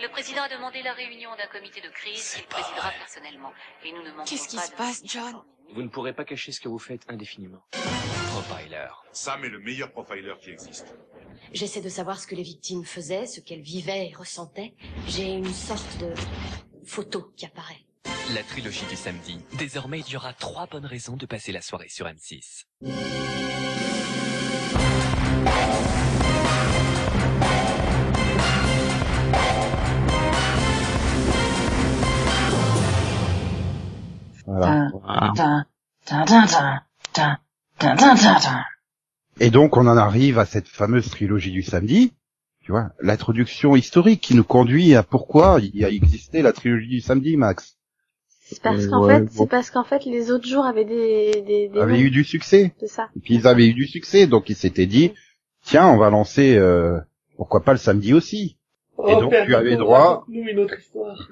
Le 0.00 0.08
président 0.10 0.42
a 0.42 0.48
demandé 0.48 0.82
la 0.82 0.92
réunion 0.92 1.30
d'un 1.36 1.46
comité 1.46 1.80
de 1.80 1.88
crise 1.88 2.34
qu'il 2.34 2.44
présidera 2.46 2.90
personnellement. 2.98 3.52
Et 3.84 3.92
nous 3.92 4.02
ne 4.02 4.10
manquerons 4.10 4.24
Qu'est-ce 4.24 4.48
qui 4.48 4.58
se 4.58 4.72
passe, 4.72 5.02
John? 5.04 5.42
Vous 5.74 5.82
ne 5.82 5.88
pourrez 5.88 6.12
pas 6.12 6.24
cacher 6.24 6.52
ce 6.52 6.60
que 6.60 6.68
vous 6.68 6.78
faites 6.78 7.02
indéfiniment. 7.08 7.62
Profiler. 7.70 8.88
Sam 9.12 9.44
est 9.44 9.48
le 9.48 9.58
meilleur 9.58 9.90
profiler 9.92 10.32
qui 10.40 10.50
existe. 10.50 10.94
J'essaie 11.52 11.80
de 11.80 11.88
savoir 11.88 12.18
ce 12.20 12.26
que 12.26 12.34
les 12.34 12.42
victimes 12.42 12.84
faisaient, 12.84 13.26
ce 13.26 13.40
qu'elles 13.40 13.62
vivaient 13.62 14.08
et 14.10 14.14
ressentaient. 14.14 14.74
J'ai 15.06 15.32
une 15.32 15.52
sorte 15.52 15.98
de 15.98 16.12
photo 16.84 17.32
qui 17.36 17.46
apparaît. 17.46 17.84
La 18.34 18.42
trilogie 18.42 18.84
du 18.88 18.96
samedi. 18.96 19.40
Désormais, 19.58 20.00
il 20.00 20.12
y 20.12 20.16
aura 20.16 20.32
trois 20.32 20.66
bonnes 20.66 20.86
raisons 20.86 21.16
de 21.16 21.26
passer 21.26 21.52
la 21.52 21.62
soirée 21.62 21.88
sur 21.88 22.06
M6. 22.06 22.64
Et 39.40 39.50
donc, 39.50 39.76
on 39.76 39.86
en 39.86 39.96
arrive 39.96 40.38
à 40.38 40.44
cette 40.46 40.68
fameuse 40.68 41.08
trilogie 41.10 41.52
du 41.52 41.62
samedi. 41.62 42.12
Tu 42.62 42.72
vois, 42.72 42.90
l'introduction 43.00 43.76
historique 43.76 44.20
qui 44.20 44.34
nous 44.34 44.44
conduit 44.44 44.94
à 44.94 45.02
pourquoi 45.02 45.58
il 45.62 45.74
y 45.76 45.84
a 45.84 45.88
existé 45.88 46.42
la 46.42 46.52
trilogie 46.52 46.88
du 46.88 47.00
samedi, 47.00 47.36
Max. 47.36 47.76
C'est 48.40 48.60
parce 48.62 48.84
Euh, 48.84 48.90
qu'en 48.90 49.04
ouais, 49.06 49.14
fait, 49.14 49.20
bon. 49.24 49.30
c'est 49.32 49.46
parce 49.48 49.70
qu'en 49.70 49.84
fait, 49.84 50.04
les 50.04 50.30
autres 50.30 50.46
jours 50.46 50.66
avaient 50.66 50.84
des, 50.84 51.42
des, 51.46 51.68
des 51.68 51.78
avait 51.80 51.92
noms 51.94 51.98
eu 51.98 52.10
du 52.10 52.24
succès. 52.24 52.74
de 52.80 52.86
ça. 52.86 53.08
Et 53.16 53.20
puis 53.20 53.34
ils 53.34 53.46
avaient 53.46 53.66
eu 53.68 53.74
du 53.74 53.86
succès, 53.86 54.26
donc 54.26 54.48
ils 54.50 54.56
s'étaient 54.56 54.86
dit, 54.86 55.12
tiens, 55.62 55.86
on 55.88 55.96
va 55.96 56.10
lancer, 56.10 56.56
euh, 56.56 56.98
pourquoi 57.36 57.62
pas 57.62 57.72
le 57.72 57.78
samedi 57.78 58.12
aussi. 58.12 58.58
Et 59.06 59.12
donc, 59.12 59.30
Père, 59.30 59.46
tu 59.46 59.54
avais 59.54 59.76
droit- 59.76 60.24
une 60.28 60.58
autre 60.58 60.78
histoire. 60.78 61.28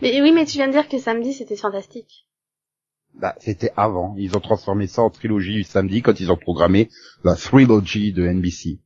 Mais 0.00 0.20
oui, 0.22 0.32
mais 0.32 0.44
tu 0.46 0.54
viens 0.54 0.68
de 0.68 0.72
dire 0.72 0.88
que 0.88 0.98
samedi, 0.98 1.34
c'était 1.34 1.56
fantastique. 1.56 2.26
Bah, 3.14 3.34
c'était 3.40 3.72
avant. 3.76 4.14
Ils 4.16 4.36
ont 4.36 4.40
transformé 4.40 4.86
ça 4.86 5.02
en 5.02 5.10
trilogie 5.10 5.54
du 5.54 5.64
samedi 5.64 6.02
quand 6.02 6.20
ils 6.20 6.30
ont 6.30 6.36
programmé 6.36 6.88
la 7.24 7.34
trilogy 7.34 8.12
de 8.12 8.26
NBC. 8.26 8.78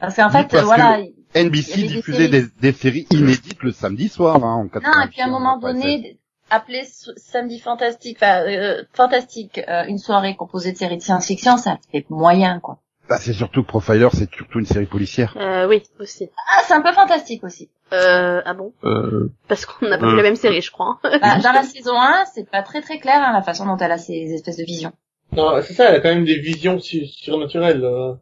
Parce 0.00 0.16
qu'en 0.16 0.30
fait, 0.30 0.48
Parce 0.48 0.64
voilà. 0.64 1.00
que 1.02 1.38
NBC 1.38 1.76
des 1.82 1.88
diffusait 1.88 2.28
des, 2.28 2.44
des 2.60 2.72
séries 2.72 3.06
inédites 3.10 3.62
le 3.62 3.72
samedi 3.72 4.08
soir, 4.08 4.36
hein, 4.44 4.54
en 4.54 4.64
Non, 4.64 4.68
80. 4.68 5.02
et 5.02 5.08
puis 5.08 5.20
à 5.20 5.26
un 5.26 5.30
moment 5.30 5.58
donné, 5.58 6.18
appeler 6.50 6.84
samedi 7.16 7.58
fantastique, 7.58 8.18
enfin, 8.20 8.42
euh, 8.46 8.84
fantastique, 8.92 9.60
euh, 9.68 9.84
une 9.86 9.98
soirée 9.98 10.36
composée 10.36 10.72
de 10.72 10.76
séries 10.76 10.98
de 10.98 11.02
science-fiction, 11.02 11.56
ça 11.56 11.78
fait 11.90 12.06
moyen, 12.10 12.60
quoi. 12.60 12.78
Bah, 13.08 13.18
c'est 13.20 13.34
surtout 13.34 13.62
que 13.62 13.68
Profiler, 13.68 14.08
c'est 14.14 14.32
surtout 14.34 14.58
une 14.60 14.66
série 14.66 14.86
policière. 14.86 15.34
Euh, 15.38 15.68
oui, 15.68 15.82
aussi. 16.00 16.30
Ah, 16.48 16.62
c'est 16.64 16.72
un 16.72 16.80
peu 16.80 16.92
fantastique 16.92 17.44
aussi. 17.44 17.68
Euh, 17.92 18.40
ah 18.44 18.54
bon 18.54 18.72
Euh, 18.84 19.30
Parce 19.46 19.66
qu'on 19.66 19.86
n'a 19.88 19.98
pas 19.98 20.06
Euh. 20.06 20.10
vu 20.10 20.16
la 20.16 20.22
même 20.22 20.36
série, 20.36 20.62
je 20.62 20.70
crois. 20.70 20.98
hein. 21.04 21.18
Bah, 21.20 21.38
dans 21.42 21.52
la 21.52 21.62
saison 21.64 22.00
1, 22.00 22.24
c'est 22.34 22.48
pas 22.50 22.62
très 22.62 22.80
très 22.80 22.98
clair, 22.98 23.16
hein, 23.22 23.32
la 23.34 23.42
façon 23.42 23.66
dont 23.66 23.76
elle 23.76 23.92
a 23.92 23.98
ces 23.98 24.32
espèces 24.32 24.56
de 24.56 24.64
visions. 24.64 24.92
Non, 25.32 25.60
c'est 25.62 25.74
ça, 25.74 25.90
elle 25.90 25.96
a 25.96 26.00
quand 26.00 26.08
même 26.14 26.24
des 26.24 26.38
visions 26.38 26.78
su- 26.78 27.06
surnaturelles. 27.06 27.84
euh. 27.84 28.14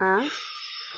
Hein 0.00 0.24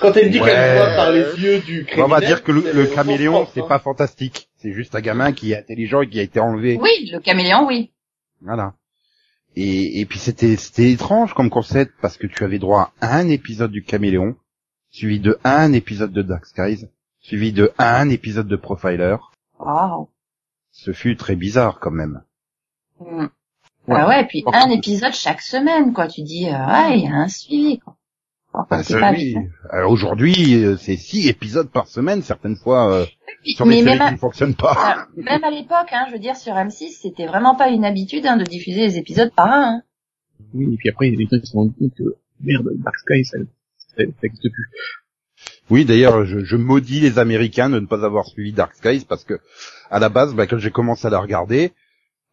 Quand 0.00 0.16
elle 0.16 0.30
dit 0.30 0.40
Ouais. 0.40 0.48
qu'elle 0.50 0.76
voit 0.78 0.94
par 0.96 1.10
les 1.12 1.20
yeux 1.38 1.58
du 1.60 1.84
criminel... 1.84 2.04
on 2.04 2.08
va 2.08 2.20
dire 2.20 2.42
que 2.42 2.52
le, 2.52 2.86
caméléon, 2.86 3.46
c'est 3.52 3.60
hein. 3.60 3.66
pas 3.68 3.78
fantastique. 3.78 4.48
C'est 4.56 4.72
juste 4.72 4.94
un 4.94 5.00
gamin 5.00 5.32
qui 5.32 5.52
est 5.52 5.58
intelligent 5.58 6.00
et 6.00 6.08
qui 6.08 6.18
a 6.20 6.22
été 6.22 6.40
enlevé. 6.40 6.78
Oui, 6.80 7.10
le 7.12 7.18
caméléon, 7.20 7.66
oui. 7.66 7.92
Voilà. 8.42 8.72
Et, 9.56 10.00
et 10.00 10.06
puis 10.06 10.18
c'était 10.18 10.56
c'était 10.56 10.92
étrange 10.92 11.34
comme 11.34 11.50
concept 11.50 11.94
parce 12.02 12.18
que 12.18 12.26
tu 12.26 12.44
avais 12.44 12.58
droit 12.58 12.92
à 13.00 13.16
un 13.16 13.28
épisode 13.28 13.72
du 13.72 13.82
Caméléon, 13.82 14.36
suivi 14.90 15.18
de 15.18 15.38
un 15.44 15.72
épisode 15.72 16.12
de 16.12 16.22
Dark 16.22 16.46
Skies, 16.46 16.86
suivi 17.20 17.52
de 17.52 17.72
un 17.78 18.10
épisode 18.10 18.48
de 18.48 18.56
Profiler. 18.56 19.16
Wow. 19.58 20.10
Ce 20.70 20.92
fut 20.92 21.16
très 21.16 21.36
bizarre 21.36 21.80
quand 21.80 21.90
même. 21.90 22.22
Hmm. 23.00 23.26
Ah 23.88 24.08
ouais, 24.08 24.22
et 24.22 24.26
puis 24.26 24.44
un 24.52 24.68
épisode 24.70 25.12
chaque 25.12 25.40
semaine, 25.40 25.92
quoi. 25.92 26.08
Tu 26.08 26.22
dis, 26.22 26.48
euh, 26.48 26.66
ouais, 26.66 26.98
il 26.98 27.04
y 27.04 27.06
a 27.06 27.14
un 27.14 27.28
suivi, 27.28 27.78
quoi. 27.78 27.96
Bah, 28.70 28.80
évident. 29.12 29.44
Alors 29.70 29.90
aujourd'hui, 29.90 30.54
euh, 30.54 30.76
c'est 30.76 30.96
six 30.96 31.28
épisodes 31.28 31.70
par 31.70 31.88
semaine, 31.88 32.22
certaines 32.22 32.56
fois 32.56 32.90
euh, 32.90 33.06
Des 33.46 33.64
mais 33.64 33.76
séries 33.76 33.84
même 33.84 34.00
à- 34.02 34.06
qui 34.08 34.12
ne 34.14 34.18
fonctionnent 34.18 34.54
pas. 34.54 34.72
Alors, 34.72 35.04
même 35.16 35.44
à 35.44 35.50
l'époque, 35.50 35.88
hein, 35.92 36.04
je 36.08 36.12
veux 36.12 36.18
dire, 36.18 36.36
sur 36.36 36.54
M6, 36.54 36.98
c'était 37.00 37.26
vraiment 37.26 37.54
pas 37.54 37.68
une 37.68 37.84
habitude 37.84 38.26
hein, 38.26 38.36
de 38.36 38.44
diffuser 38.44 38.80
les 38.82 38.98
épisodes 38.98 39.32
par 39.34 39.46
un. 39.46 39.76
Hein. 39.76 39.82
oui, 40.54 40.74
et 40.74 40.76
puis 40.76 40.90
après, 40.90 41.08
il 41.08 41.12
y 41.12 41.14
a 41.14 41.18
des 41.18 41.24
gens 41.24 41.40
qui 41.40 41.46
se 41.46 41.52
sont 41.52 41.58
rendus 41.58 41.74
compte 41.78 41.94
que, 41.96 42.16
merde, 42.40 42.68
Dark 42.76 42.96
Sky, 42.98 43.24
ça, 43.24 43.38
ça, 43.78 44.04
ça 44.04 44.04
existe 44.22 44.50
plus. 44.52 44.68
Oui, 45.68 45.84
d'ailleurs, 45.84 46.24
je, 46.24 46.44
je 46.44 46.56
maudis 46.56 47.00
les 47.00 47.18
Américains 47.18 47.68
de 47.68 47.80
ne 47.80 47.86
pas 47.86 48.04
avoir 48.04 48.26
suivi 48.26 48.52
Dark 48.52 48.74
Skies 48.74 49.04
parce 49.08 49.24
que 49.24 49.40
à 49.90 49.98
la 49.98 50.08
base, 50.08 50.34
bah, 50.34 50.46
quand 50.46 50.58
j'ai 50.58 50.70
commencé 50.70 51.06
à 51.06 51.10
la 51.10 51.18
regarder, 51.18 51.72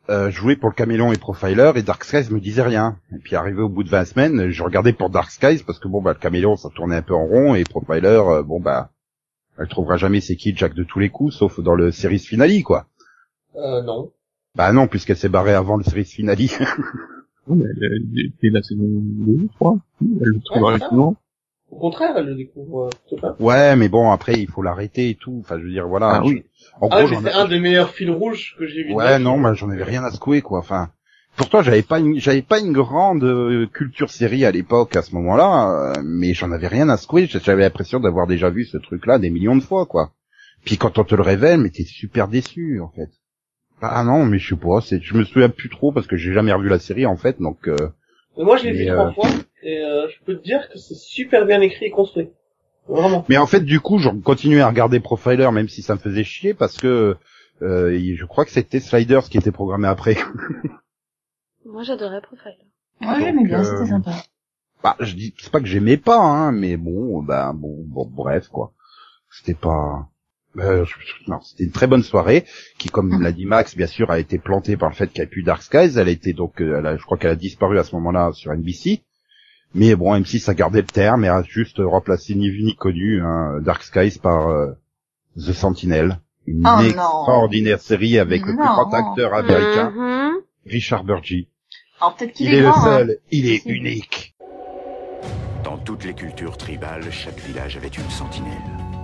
euh, 0.09 0.29
je 0.29 0.35
jouais 0.37 0.55
pour 0.55 0.69
le 0.69 0.75
Caméléon 0.75 1.11
et 1.13 1.17
Profiler 1.17 1.71
et 1.75 1.81
Dark 1.81 2.03
Skies 2.03 2.31
me 2.31 2.39
disait 2.39 2.61
rien. 2.61 2.97
Et 3.15 3.19
puis 3.19 3.35
arrivé 3.35 3.61
au 3.61 3.69
bout 3.69 3.83
de 3.83 3.89
20 3.89 4.05
semaines, 4.05 4.49
je 4.49 4.63
regardais 4.63 4.93
pour 4.93 5.09
Dark 5.09 5.31
Skies 5.31 5.63
parce 5.65 5.79
que 5.79 5.87
bon 5.87 6.01
bah 6.01 6.13
le 6.13 6.19
Caméléon 6.19 6.55
ça 6.57 6.69
tournait 6.75 6.97
un 6.97 7.01
peu 7.01 7.13
en 7.15 7.25
rond 7.25 7.55
et 7.55 7.63
Profiler, 7.63 8.07
euh, 8.07 8.43
bon 8.43 8.59
bah 8.59 8.89
elle 9.59 9.67
trouvera 9.67 9.97
jamais 9.97 10.21
c'est 10.21 10.35
qui 10.35 10.55
Jack 10.55 10.73
de 10.73 10.83
tous 10.83 10.99
les 10.99 11.09
coups 11.09 11.35
sauf 11.35 11.59
dans 11.59 11.75
le 11.75 11.91
series 11.91 12.19
finale 12.19 12.63
quoi. 12.63 12.85
Euh, 13.55 13.81
non. 13.83 14.11
Bah 14.55 14.71
non 14.73 14.87
puisqu'elle 14.87 15.17
s'est 15.17 15.29
barrée 15.29 15.53
avant 15.53 15.77
le 15.77 15.83
series 15.83 16.05
finale. 16.05 16.37
Non, 17.45 17.55
mais 17.57 17.65
elle, 17.65 17.83
elle, 17.83 18.31
dès 18.41 18.49
la 18.51 18.63
saison 18.63 18.83
2, 18.85 19.49
je 19.51 19.55
crois, 19.57 19.75
elle 20.01 20.27
le 20.29 20.39
trouve 20.39 20.63
Ouais. 20.63 21.13
Au 21.71 21.75
contraire, 21.77 22.13
elle 22.15 22.27
le 22.27 22.35
découvre, 22.35 22.83
euh, 22.85 22.89
je 23.05 23.15
sais 23.15 23.21
pas. 23.21 23.35
ouais 23.39 23.75
mais 23.75 23.89
bon 23.89 24.11
après 24.11 24.35
il 24.35 24.47
faut 24.47 24.61
l'arrêter 24.61 25.09
et 25.09 25.15
tout. 25.15 25.39
Enfin 25.41 25.57
je 25.59 25.65
veux 25.65 25.71
dire 25.71 25.87
voilà. 25.87 26.07
Ah 26.07 26.21
oui. 26.23 26.45
En 26.79 26.87
Ah, 26.89 27.01
gros 27.01 27.09
mais 27.09 27.15
j'en 27.15 27.21
c'est 27.21 27.33
un 27.33 27.47
des 27.49 27.59
meilleurs 27.59 27.89
fils 27.89 28.09
rouges 28.09 28.55
que 28.57 28.65
j'ai 28.65 28.83
vu. 28.83 28.93
Ouais, 28.93 29.19
non, 29.19 29.41
bah, 29.41 29.53
j'en 29.55 29.69
avais 29.69 29.83
rien 29.83 30.03
à 30.05 30.11
secouer, 30.11 30.41
quoi. 30.41 30.59
Enfin, 30.59 30.89
pourtant, 31.35 31.61
j'avais 31.61 31.81
pas 31.81 31.99
une, 31.99 32.19
j'avais 32.19 32.41
pas 32.41 32.59
une 32.59 32.73
grande 32.73 33.23
euh, 33.23 33.67
culture 33.67 34.09
série 34.09 34.45
à 34.45 34.51
l'époque, 34.51 34.95
à 34.95 35.01
ce 35.01 35.13
moment-là, 35.15 35.93
euh, 35.97 36.01
mais 36.03 36.33
j'en 36.33 36.51
avais 36.51 36.67
rien 36.67 36.89
à 36.89 36.97
secouer. 36.97 37.27
J'avais 37.27 37.63
l'impression 37.63 37.99
d'avoir 37.99 38.27
déjà 38.27 38.49
vu 38.49 38.65
ce 38.65 38.77
truc-là 38.77 39.19
des 39.19 39.29
millions 39.29 39.55
de 39.55 39.63
fois, 39.63 39.85
quoi. 39.85 40.11
Puis 40.65 40.77
quand 40.77 40.97
on 40.97 41.03
te 41.03 41.15
le 41.15 41.21
révèle, 41.23 41.59
mais 41.59 41.69
t'es 41.69 41.83
super 41.83 42.27
déçu, 42.27 42.79
en 42.81 42.89
fait. 42.89 43.09
Ah 43.81 44.03
non, 44.05 44.25
mais 44.25 44.39
je 44.39 44.49
sais 44.55 44.59
pas, 44.59 44.79
c'est, 44.81 45.01
je 45.01 45.13
me 45.15 45.25
souviens 45.25 45.49
plus 45.49 45.69
trop 45.69 45.91
parce 45.91 46.07
que 46.07 46.15
j'ai 46.15 46.31
jamais 46.33 46.53
revu 46.53 46.69
la 46.69 46.79
série, 46.79 47.05
en 47.05 47.17
fait, 47.17 47.41
donc. 47.41 47.67
euh, 47.67 47.75
Mais 48.37 48.45
moi, 48.45 48.55
je 48.57 48.63
l'ai 48.63 48.71
vu 48.71 48.89
euh, 48.89 48.93
trois 48.95 49.11
fois, 49.13 49.29
et 49.61 49.79
euh, 49.83 50.07
je 50.07 50.23
peux 50.25 50.37
te 50.37 50.43
dire 50.43 50.69
que 50.71 50.77
c'est 50.77 50.95
super 50.95 51.45
bien 51.45 51.59
écrit 51.59 51.87
et 51.87 51.91
construit. 51.91 52.29
Vraiment. 52.87 53.25
Mais 53.27 53.37
en 53.37 53.45
fait, 53.47 53.61
du 53.61 53.79
coup, 53.81 53.97
je 53.97 54.09
continuais 54.09 54.61
à 54.61 54.67
regarder 54.69 54.99
Profiler, 55.01 55.49
même 55.51 55.67
si 55.67 55.81
ça 55.81 55.95
me 55.95 55.99
faisait 55.99 56.23
chier, 56.23 56.53
parce 56.53 56.77
que 56.77 57.15
euh, 57.61 58.13
je 58.15 58.25
crois 58.25 58.45
que 58.45 58.51
c'était 58.51 58.79
Sliders 58.79 59.29
qui 59.29 59.37
était 59.37 59.51
programmé 59.51 59.87
après. 59.87 60.17
Moi, 61.65 61.83
j'adorais 61.83 62.21
Profile. 62.21 62.57
Moi, 63.01 63.19
j'aimais 63.19 63.43
bien, 63.45 63.59
euh, 63.59 63.63
c'était 63.77 63.89
sympa. 63.89 64.11
Bah, 64.83 64.95
je 64.99 65.15
dis, 65.15 65.33
c'est 65.39 65.51
pas 65.51 65.59
que 65.59 65.65
j'aimais 65.65 65.97
pas, 65.97 66.19
hein, 66.19 66.51
mais 66.51 66.75
bon, 66.77 67.21
bah, 67.23 67.53
bon, 67.55 67.83
bon, 67.85 68.05
bref, 68.05 68.47
quoi. 68.49 68.73
C'était 69.31 69.53
pas, 69.53 70.09
euh, 70.57 70.85
je- 70.85 71.31
non, 71.31 71.39
c'était 71.41 71.63
une 71.63 71.71
très 71.71 71.87
bonne 71.87 72.03
soirée, 72.03 72.45
qui, 72.77 72.89
comme 72.89 73.21
l'a 73.21 73.31
dit 73.31 73.45
Max, 73.45 73.75
bien 73.77 73.87
sûr, 73.87 74.11
a 74.11 74.19
été 74.19 74.37
plantée 74.39 74.75
par 74.77 74.89
le 74.89 74.95
fait 74.95 75.07
qu'il 75.07 75.21
n'y 75.21 75.27
a 75.27 75.29
plus 75.29 75.43
Dark 75.43 75.61
Skies. 75.63 75.97
Elle 75.97 76.07
a 76.07 76.11
été 76.11 76.33
donc, 76.33 76.61
euh, 76.61 76.77
elle 76.79 76.85
a- 76.85 76.97
je 76.97 77.03
crois 77.03 77.17
qu'elle 77.17 77.31
a 77.31 77.35
disparu 77.35 77.79
à 77.79 77.83
ce 77.83 77.95
moment-là 77.95 78.31
sur 78.33 78.51
NBC. 78.51 79.01
Mais 79.73 79.95
bon, 79.95 80.13
M6 80.13 80.49
a 80.49 80.53
gardé 80.53 80.81
le 80.81 80.87
terme 80.87 81.25
et 81.25 81.29
a 81.29 81.41
juste 81.43 81.77
remplacé 81.79 82.35
ni 82.35 82.49
vu 82.49 82.63
ni 82.63 82.75
connu 82.75 83.21
hein, 83.23 83.59
Dark 83.61 83.81
Skies 83.83 84.19
par 84.21 84.49
euh, 84.49 84.73
The 85.35 85.51
Sentinel, 85.53 86.19
une 86.45 86.63
Oh 86.67 86.75
non. 86.77 86.85
extraordinaire 86.85 87.79
série 87.79 88.19
avec 88.19 88.45
le 88.45 88.53
plus 88.53 88.67
grand 88.67 88.93
acteur 88.93 89.33
américain, 89.33 89.89
Mhm. 89.89 90.41
Richard 90.67 91.03
Burgi. 91.05 91.47
Alors 92.03 92.15
peut-être 92.17 92.33
qu'il 92.33 92.47
Il 92.47 92.55
est, 92.55 92.57
est 92.57 92.61
le 92.61 92.67
hein. 92.67 92.83
seul, 92.83 93.17
il 93.31 93.47
est 93.47 93.65
unique. 93.65 94.35
Dans 95.63 95.77
toutes 95.77 96.03
les 96.03 96.13
cultures 96.13 96.57
tribales, 96.57 97.09
chaque 97.09 97.39
village 97.39 97.77
avait 97.77 97.87
une 97.87 98.09
sentinelle. 98.09 98.51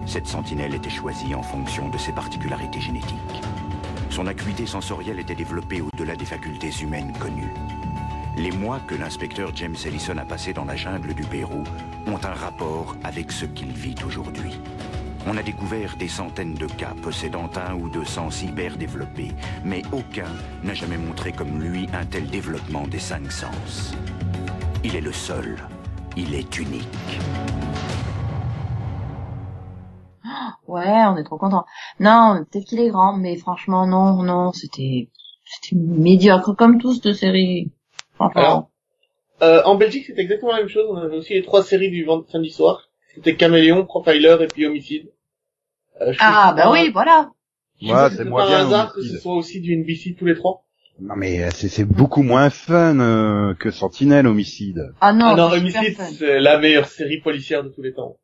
Cette 0.05 0.27
sentinelle 0.27 0.75
était 0.75 0.89
choisie 0.89 1.33
en 1.33 1.41
fonction 1.41 1.87
de 1.87 1.97
ses 1.97 2.11
particularités 2.11 2.81
génétiques. 2.81 3.15
Son 4.09 4.27
acuité 4.27 4.65
sensorielle 4.65 5.17
était 5.17 5.33
développée 5.33 5.79
au-delà 5.79 6.17
des 6.17 6.25
facultés 6.25 6.71
humaines 6.81 7.13
connues. 7.21 7.53
Les 8.35 8.51
mois 8.51 8.81
que 8.85 8.95
l'inspecteur 8.95 9.55
James 9.55 9.77
Ellison 9.85 10.17
a 10.17 10.25
passés 10.25 10.51
dans 10.51 10.65
la 10.65 10.75
jungle 10.75 11.13
du 11.13 11.23
Pérou 11.23 11.63
ont 12.05 12.19
un 12.21 12.33
rapport 12.33 12.97
avec 13.05 13.31
ce 13.31 13.45
qu'il 13.45 13.71
vit 13.71 13.95
aujourd'hui. 14.05 14.59
On 15.27 15.37
a 15.37 15.43
découvert 15.43 15.95
des 15.97 16.07
centaines 16.07 16.53
de 16.55 16.65
cas 16.65 16.93
possédant 17.03 17.49
un 17.55 17.75
ou 17.75 17.89
deux 17.89 18.05
sens 18.05 18.41
hyper 18.41 18.77
développés, 18.77 19.31
mais 19.63 19.81
aucun 19.91 20.29
n'a 20.63 20.73
jamais 20.73 20.97
montré 20.97 21.31
comme 21.31 21.61
lui 21.61 21.87
un 21.93 22.05
tel 22.05 22.27
développement 22.27 22.87
des 22.87 22.99
cinq 22.99 23.31
sens. 23.31 23.93
Il 24.83 24.95
est 24.95 25.01
le 25.01 25.11
seul. 25.11 25.57
Il 26.15 26.33
est 26.33 26.57
unique. 26.57 27.19
Ouais, 30.67 31.03
on 31.07 31.17
est 31.17 31.23
trop 31.23 31.37
content. 31.37 31.65
Non, 31.99 32.45
peut-être 32.51 32.65
qu'il 32.65 32.79
est 32.79 32.89
grand, 32.89 33.17
mais 33.17 33.35
franchement, 33.37 33.87
non, 33.87 34.21
non, 34.21 34.51
c'était, 34.53 35.09
c'était 35.43 35.75
médiocre 35.75 36.55
comme 36.55 36.77
tout 36.79 36.93
cette 36.93 37.13
série. 37.13 37.71
Franchement. 38.15 38.41
Alors, 38.41 38.69
euh, 39.41 39.63
en 39.65 39.75
Belgique, 39.75 40.05
c'était 40.05 40.21
exactement 40.21 40.51
la 40.51 40.59
même 40.59 40.67
chose. 40.67 40.85
On 40.89 40.95
avait 40.97 41.17
aussi 41.17 41.33
les 41.33 41.41
trois 41.41 41.63
séries 41.63 41.89
du 41.89 42.05
vend- 42.05 42.23
samedi 42.31 42.51
soir. 42.51 42.88
C'était 43.15 43.35
Caméléon, 43.35 43.85
Profiler 43.85 44.37
et 44.41 44.47
puis 44.47 44.65
Homicide. 44.65 45.11
Euh, 46.01 46.13
ah, 46.19 46.53
bah 46.55 46.63
pas- 46.63 46.71
oui, 46.71 46.91
voilà. 46.91 47.31
que 47.81 48.15
c'est 48.15 48.23
moins 48.25 48.41
par 48.43 48.49
bien, 48.49 48.65
hasard 48.67 48.93
que 48.93 49.01
ce 49.01 49.17
soit 49.17 49.35
aussi 49.35 49.59
du 49.61 49.73
NBC 49.75 50.15
tous 50.17 50.25
les 50.25 50.35
trois. 50.35 50.65
Non 51.01 51.15
mais 51.15 51.43
euh, 51.43 51.49
c'est 51.51 51.85
beaucoup 51.85 52.23
moins 52.23 52.49
fun 52.49 52.99
euh, 52.99 53.53
que 53.55 53.71
Sentinelle 53.71 54.27
Homicide. 54.27 54.93
Ah 54.99 55.13
non, 55.13 55.27
ah 55.27 55.35
non, 55.35 55.51
Homicide, 55.51 55.97
c'est 56.17 56.39
la 56.39 56.59
meilleure 56.59 56.87
série 56.89 57.21
policière 57.21 57.63
de 57.63 57.69
tous 57.69 57.81
les 57.81 57.93
temps. 57.93 58.17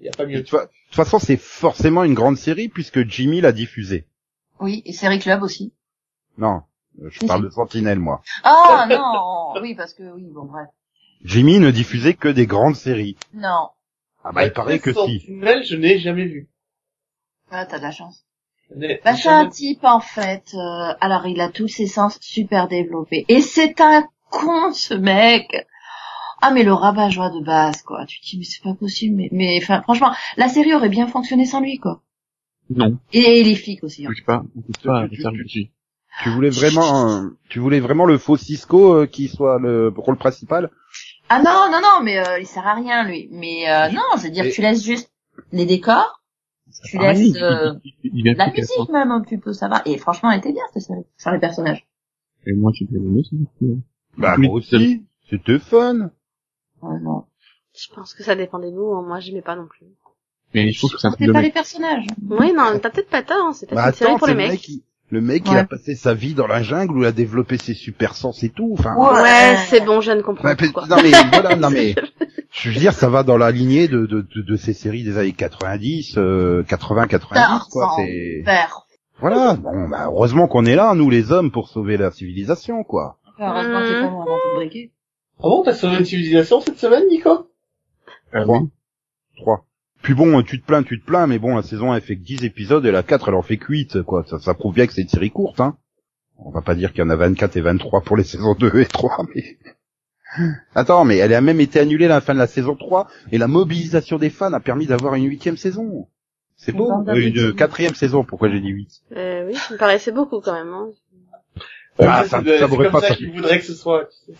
Il 0.00 0.06
y 0.06 0.08
a 0.08 0.12
pas 0.12 0.24
De 0.24 0.30
mieux. 0.30 0.42
de 0.42 0.42
toute 0.42 0.60
façon, 0.90 1.18
c'est 1.18 1.38
forcément 1.38 2.04
une 2.04 2.14
grande 2.14 2.36
série 2.36 2.68
puisque 2.68 3.06
Jimmy 3.08 3.40
l'a 3.40 3.52
diffusée. 3.52 4.06
Oui, 4.60 4.82
et 4.84 4.92
Série 4.92 5.18
Club 5.18 5.42
aussi. 5.42 5.72
Non, 6.36 6.62
euh, 7.02 7.08
je 7.10 7.26
parle 7.26 7.44
de 7.44 7.50
Sentinelle 7.50 7.98
moi. 7.98 8.20
Ah 8.44 8.86
non, 8.88 9.60
oui, 9.62 9.74
parce 9.74 9.94
que 9.94 10.02
oui, 10.14 10.28
bon 10.30 10.44
bref. 10.44 10.66
Jimmy 11.24 11.58
ne 11.58 11.70
diffusait 11.70 12.14
que 12.14 12.28
des 12.28 12.46
grandes 12.46 12.76
séries. 12.76 13.16
Non. 13.34 13.70
Ah 14.24 14.32
bah 14.32 14.44
il 14.46 14.52
paraît 14.52 14.78
que 14.78 14.92
si. 14.92 15.20
Sentinelle, 15.20 15.64
je 15.64 15.76
n'ai 15.76 15.98
jamais 15.98 16.26
vu. 16.26 16.48
Ah, 17.50 17.66
t'as 17.66 17.78
de 17.78 17.82
la 17.82 17.92
chance. 17.92 18.24
Bah, 19.04 19.14
c'est 19.16 19.28
un 19.28 19.48
type, 19.48 19.84
en 19.84 20.00
fait. 20.00 20.52
euh, 20.54 20.92
alors, 21.00 21.26
il 21.26 21.40
a 21.40 21.48
tous 21.48 21.68
ses 21.68 21.86
sens 21.86 22.18
super 22.20 22.68
développés. 22.68 23.24
Et 23.28 23.40
c'est 23.40 23.80
un 23.80 24.06
con, 24.30 24.72
ce 24.72 24.92
mec. 24.92 25.66
Ah, 26.42 26.50
mais 26.50 26.62
le 26.62 26.72
rabat-joie 26.74 27.30
de 27.30 27.40
base, 27.42 27.80
quoi. 27.82 28.04
Tu 28.06 28.20
te 28.20 28.26
dis, 28.26 28.38
mais 28.38 28.44
c'est 28.44 28.62
pas 28.62 28.74
possible. 28.74 29.16
Mais, 29.16 29.28
mais, 29.32 29.58
enfin, 29.62 29.80
franchement, 29.82 30.12
la 30.36 30.48
série 30.48 30.74
aurait 30.74 30.90
bien 30.90 31.06
fonctionné 31.06 31.46
sans 31.46 31.60
lui, 31.60 31.78
quoi. 31.78 32.02
Non, 32.70 32.98
Et 33.14 33.42
les 33.42 33.54
flics 33.56 33.82
aussi. 33.82 34.04
hein. 34.06 34.10
pas, 34.26 34.42
pas 34.84 35.08
Tu- 35.08 35.22
tu- 36.22 36.28
voulais 36.30 36.50
vraiment, 36.50 37.30
tu 37.48 37.58
voulais 37.60 37.80
vraiment 37.80 38.04
le 38.04 38.18
faux 38.18 38.36
Cisco 38.36 38.92
euh, 38.94 39.06
qui 39.06 39.28
soit 39.28 39.58
le 39.58 39.88
rôle 39.96 40.18
principal? 40.18 40.70
Ah 41.28 41.42
non, 41.42 41.70
non, 41.70 41.80
non, 41.82 42.02
mais 42.02 42.18
euh, 42.18 42.38
il 42.40 42.46
sert 42.46 42.66
à 42.66 42.74
rien, 42.74 43.04
lui. 43.04 43.28
Mais 43.32 43.70
euh, 43.70 43.90
non, 43.90 44.02
je 44.16 44.22
veux 44.24 44.30
dire, 44.30 44.44
Et- 44.46 44.50
tu 44.50 44.62
laisses 44.62 44.82
juste 44.84 45.10
les 45.52 45.66
décors, 45.66 46.22
tu 46.84 46.98
Ah, 47.00 47.12
laisses 47.12 47.20
il- 47.34 47.42
euh, 47.42 47.74
il- 47.84 47.92
il- 48.04 48.10
il 48.18 48.22
vient 48.24 48.34
la 48.34 48.50
musique 48.50 48.88
même 48.90 49.10
un 49.10 49.20
petit 49.20 49.38
peu, 49.38 49.52
ça 49.52 49.68
va. 49.68 49.82
Et 49.84 49.98
franchement, 49.98 50.30
elle 50.30 50.38
était 50.38 50.52
bien, 50.52 50.62
cette 50.72 50.82
série, 50.84 51.04
sans 51.16 51.30
les 51.32 51.38
personnages. 51.38 51.86
Et 52.46 52.52
moi, 52.54 52.70
j'ai 52.74 52.86
bien 52.86 53.00
aimé, 53.00 53.22
c'est 53.30 53.66
Bah, 54.16 54.36
moi 54.38 54.54
aussi. 54.54 55.04
C'était 55.28 55.58
fun. 55.58 56.10
Ouais, 56.80 56.98
non. 57.02 57.24
Je 57.76 57.92
pense 57.94 58.14
que 58.14 58.22
ça 58.22 58.34
dépendait 58.34 58.70
de 58.70 58.76
vous, 58.76 58.92
hein. 58.94 59.02
moi 59.06 59.20
j'aimais 59.20 59.42
pas 59.42 59.54
non 59.56 59.66
plus. 59.66 59.86
Mais 60.54 60.72
je 60.72 60.78
trouve 60.78 60.92
que 60.92 60.98
c'est 60.98 61.06
un 61.08 61.14
C'est 61.18 61.26
de 61.26 61.32
pas 61.32 61.42
les 61.42 61.50
personnages. 61.52 62.06
Oui, 62.30 62.52
non, 62.54 62.78
t'as 62.80 62.88
peut-être 62.90 63.10
pas 63.10 63.22
tort, 63.22 63.48
hein. 63.48 63.52
c'est 63.52 63.66
peut-être 63.66 63.76
Bah, 63.76 63.88
une 63.88 63.94
série 63.94 64.10
attends, 64.10 64.18
pour 64.18 64.26
c'est 64.28 64.34
les 64.34 64.40
le 64.42 64.48
mecs. 64.50 64.60
mec, 64.60 64.68
il- 64.68 64.82
le 65.10 65.20
mec, 65.20 65.42
il 65.46 65.52
Ouais. 65.52 65.58
a 65.60 65.64
passé 65.64 65.94
sa 65.94 66.12
vie 66.14 66.34
dans 66.34 66.46
la 66.46 66.62
jungle 66.62 66.96
où 66.96 67.02
il 67.02 67.06
a 67.06 67.12
développé 67.12 67.56
ses 67.56 67.74
super 67.74 68.14
sens 68.14 68.42
et 68.42 68.50
tout. 68.50 68.74
Enfin, 68.78 68.94
Ouais. 68.96 69.20
Ouais, 69.22 69.56
c'est 69.68 69.84
bon, 69.84 70.00
je 70.00 70.12
ne 70.12 70.20
comprends 70.22 70.54
pas 70.54 70.66
non 70.88 70.96
mais 71.02 71.10
voilà, 71.32 71.56
non 71.56 71.70
mais 71.70 71.94
je 72.50 72.70
veux 72.70 72.78
dire, 72.78 72.92
ça 72.92 73.08
va 73.08 73.22
dans 73.22 73.36
la 73.38 73.50
lignée 73.50 73.88
de 73.88 74.06
de, 74.06 74.20
de, 74.22 74.42
de 74.42 74.56
ces 74.56 74.72
séries 74.74 75.04
des 75.04 75.16
années 75.18 75.32
90, 75.32 76.14
euh, 76.18 76.62
80, 76.64 77.06
90 77.06 77.68
quoi. 77.70 77.90
C'est 77.96 78.42
Vert. 78.44 78.86
voilà. 79.20 79.54
Bon, 79.54 79.88
bah, 79.88 80.04
heureusement 80.06 80.46
qu'on 80.48 80.64
est 80.66 80.74
là, 80.76 80.94
nous 80.94 81.08
les 81.10 81.32
hommes, 81.32 81.50
pour 81.50 81.68
sauver 81.68 81.96
la 81.96 82.10
civilisation, 82.10 82.84
quoi. 82.84 83.18
Heureusement 83.40 83.80
c'est 83.86 83.94
avant 83.96 84.24
de 84.24 84.56
briquer. 84.56 84.92
Ah 85.38 85.42
bon, 85.44 85.62
t'as 85.62 85.72
sauvé 85.74 85.98
une 85.98 86.04
civilisation 86.04 86.60
cette 86.60 86.78
semaine, 86.78 87.06
Nico? 87.08 87.48
Ah 88.32 88.42
Trois. 88.42 88.58
oui. 88.58 88.68
Trois. 89.36 89.64
Puis 90.02 90.14
bon, 90.14 90.42
tu 90.42 90.60
te 90.60 90.66
plains, 90.66 90.82
tu 90.82 91.00
te 91.00 91.04
plains, 91.04 91.26
mais 91.26 91.38
bon, 91.38 91.56
la 91.56 91.62
saison 91.62 91.92
elle 91.94 92.00
fait 92.00 92.16
que 92.16 92.22
10 92.22 92.44
épisodes 92.44 92.84
et 92.86 92.90
la 92.92 93.02
4 93.02 93.28
elle 93.28 93.34
en 93.34 93.42
fait 93.42 93.56
que 93.56 93.72
8, 93.72 94.02
quoi. 94.02 94.24
Ça, 94.26 94.38
ça 94.38 94.54
prouve 94.54 94.74
bien 94.74 94.86
que 94.86 94.92
c'est 94.92 95.02
une 95.02 95.08
série 95.08 95.30
courte, 95.30 95.60
hein. 95.60 95.76
On 96.38 96.50
va 96.50 96.62
pas 96.62 96.74
dire 96.76 96.92
qu'il 96.92 97.00
y 97.00 97.02
en 97.06 97.10
a 97.10 97.16
24 97.16 97.56
et 97.56 97.60
23 97.60 98.02
pour 98.02 98.16
les 98.16 98.24
saisons 98.24 98.54
2 98.54 98.80
et 98.80 98.86
3, 98.86 99.26
mais... 99.34 99.58
Attends, 100.74 101.04
mais 101.04 101.16
elle 101.16 101.32
a 101.34 101.40
même 101.40 101.60
été 101.60 101.80
annulée 101.80 102.04
à 102.04 102.08
la 102.08 102.20
fin 102.20 102.34
de 102.34 102.38
la 102.38 102.46
saison 102.46 102.76
3 102.76 103.08
et 103.32 103.38
la 103.38 103.48
mobilisation 103.48 104.18
des 104.18 104.30
fans 104.30 104.52
a 104.52 104.60
permis 104.60 104.86
d'avoir 104.86 105.14
une 105.14 105.24
huitième 105.28 105.56
saison. 105.56 106.06
C'est 106.56 106.72
beau. 106.72 106.90
Euh, 107.08 107.14
une 107.28 107.54
quatrième 107.54 107.94
saison, 107.94 108.24
pourquoi 108.24 108.50
j'ai 108.50 108.60
dit 108.60 108.68
8 108.68 108.88
Euh, 109.16 109.46
oui, 109.46 109.54
ça 109.54 109.72
me 109.74 109.78
paraissait 109.78 110.12
beaucoup 110.12 110.40
quand 110.40 110.52
même. 110.52 110.72
Hein. 110.72 110.88
Ah, 112.00 112.24
ça- 112.24 112.42
ça 112.58 112.66
m'aurait 112.68 112.90
comme 112.90 113.00
pas 113.00 113.08
ça 113.08 113.14
qu'ils 113.16 113.32
voudraient 113.32 113.58
que 113.58 113.64
ce 113.64 113.74
soit. 113.74 114.04
tu 114.06 114.32
sais. 114.32 114.38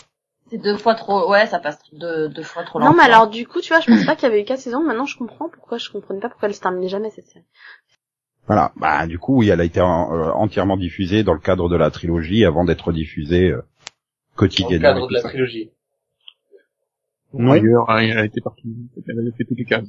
C'est 0.50 0.58
deux 0.58 0.76
fois 0.78 0.94
trop, 0.94 1.30
ouais, 1.30 1.46
ça 1.46 1.58
passe 1.58 1.78
deux, 1.92 2.28
deux 2.30 2.42
fois 2.42 2.64
trop 2.64 2.78
Non, 2.80 2.86
longtemps. 2.86 2.96
mais 2.98 3.04
alors 3.04 3.28
du 3.28 3.46
coup, 3.46 3.60
tu 3.60 3.68
vois, 3.68 3.80
je 3.80 3.86
pensais 3.86 4.06
pas 4.06 4.16
qu'il 4.16 4.28
y 4.28 4.32
avait 4.32 4.40
eu 4.40 4.44
quatre 4.44 4.60
saisons. 4.60 4.82
Maintenant, 4.82 5.04
je 5.04 5.16
comprends 5.16 5.48
pourquoi 5.50 5.76
je 5.78 5.90
comprenais 5.90 6.20
pas 6.20 6.28
pourquoi 6.30 6.48
elle 6.48 6.54
se 6.54 6.60
terminait 6.60 6.88
jamais 6.88 7.10
cette 7.10 7.26
série. 7.26 7.44
Voilà. 8.46 8.72
Bah, 8.76 9.06
du 9.06 9.18
coup, 9.18 9.36
oui, 9.38 9.48
elle 9.50 9.60
a 9.60 9.64
été 9.64 9.80
en- 9.82 10.10
euh, 10.14 10.30
entièrement 10.32 10.78
diffusée 10.78 11.22
dans 11.22 11.34
le 11.34 11.38
cadre 11.40 11.68
de 11.68 11.76
la 11.76 11.90
trilogie 11.90 12.46
avant 12.46 12.64
d'être 12.64 12.92
diffusée 12.92 13.50
euh, 13.50 13.56
Dans 13.56 13.60
le 13.60 14.36
quotidiennement. 14.36 14.88
cadre 14.94 15.08
de 15.08 15.14
la 15.14 15.20
ça. 15.20 15.28
trilogie. 15.28 15.70
Non. 17.34 17.52
Ailleurs, 17.52 17.90
hein, 17.90 17.98
elle 17.98 18.18
a 18.18 18.24
été 18.24 18.40
partout. 18.40 18.62
Elle 19.06 19.18
avait 19.18 19.32
fait 19.36 19.44
toutes 19.44 19.58
les 19.58 19.66
cases. 19.66 19.88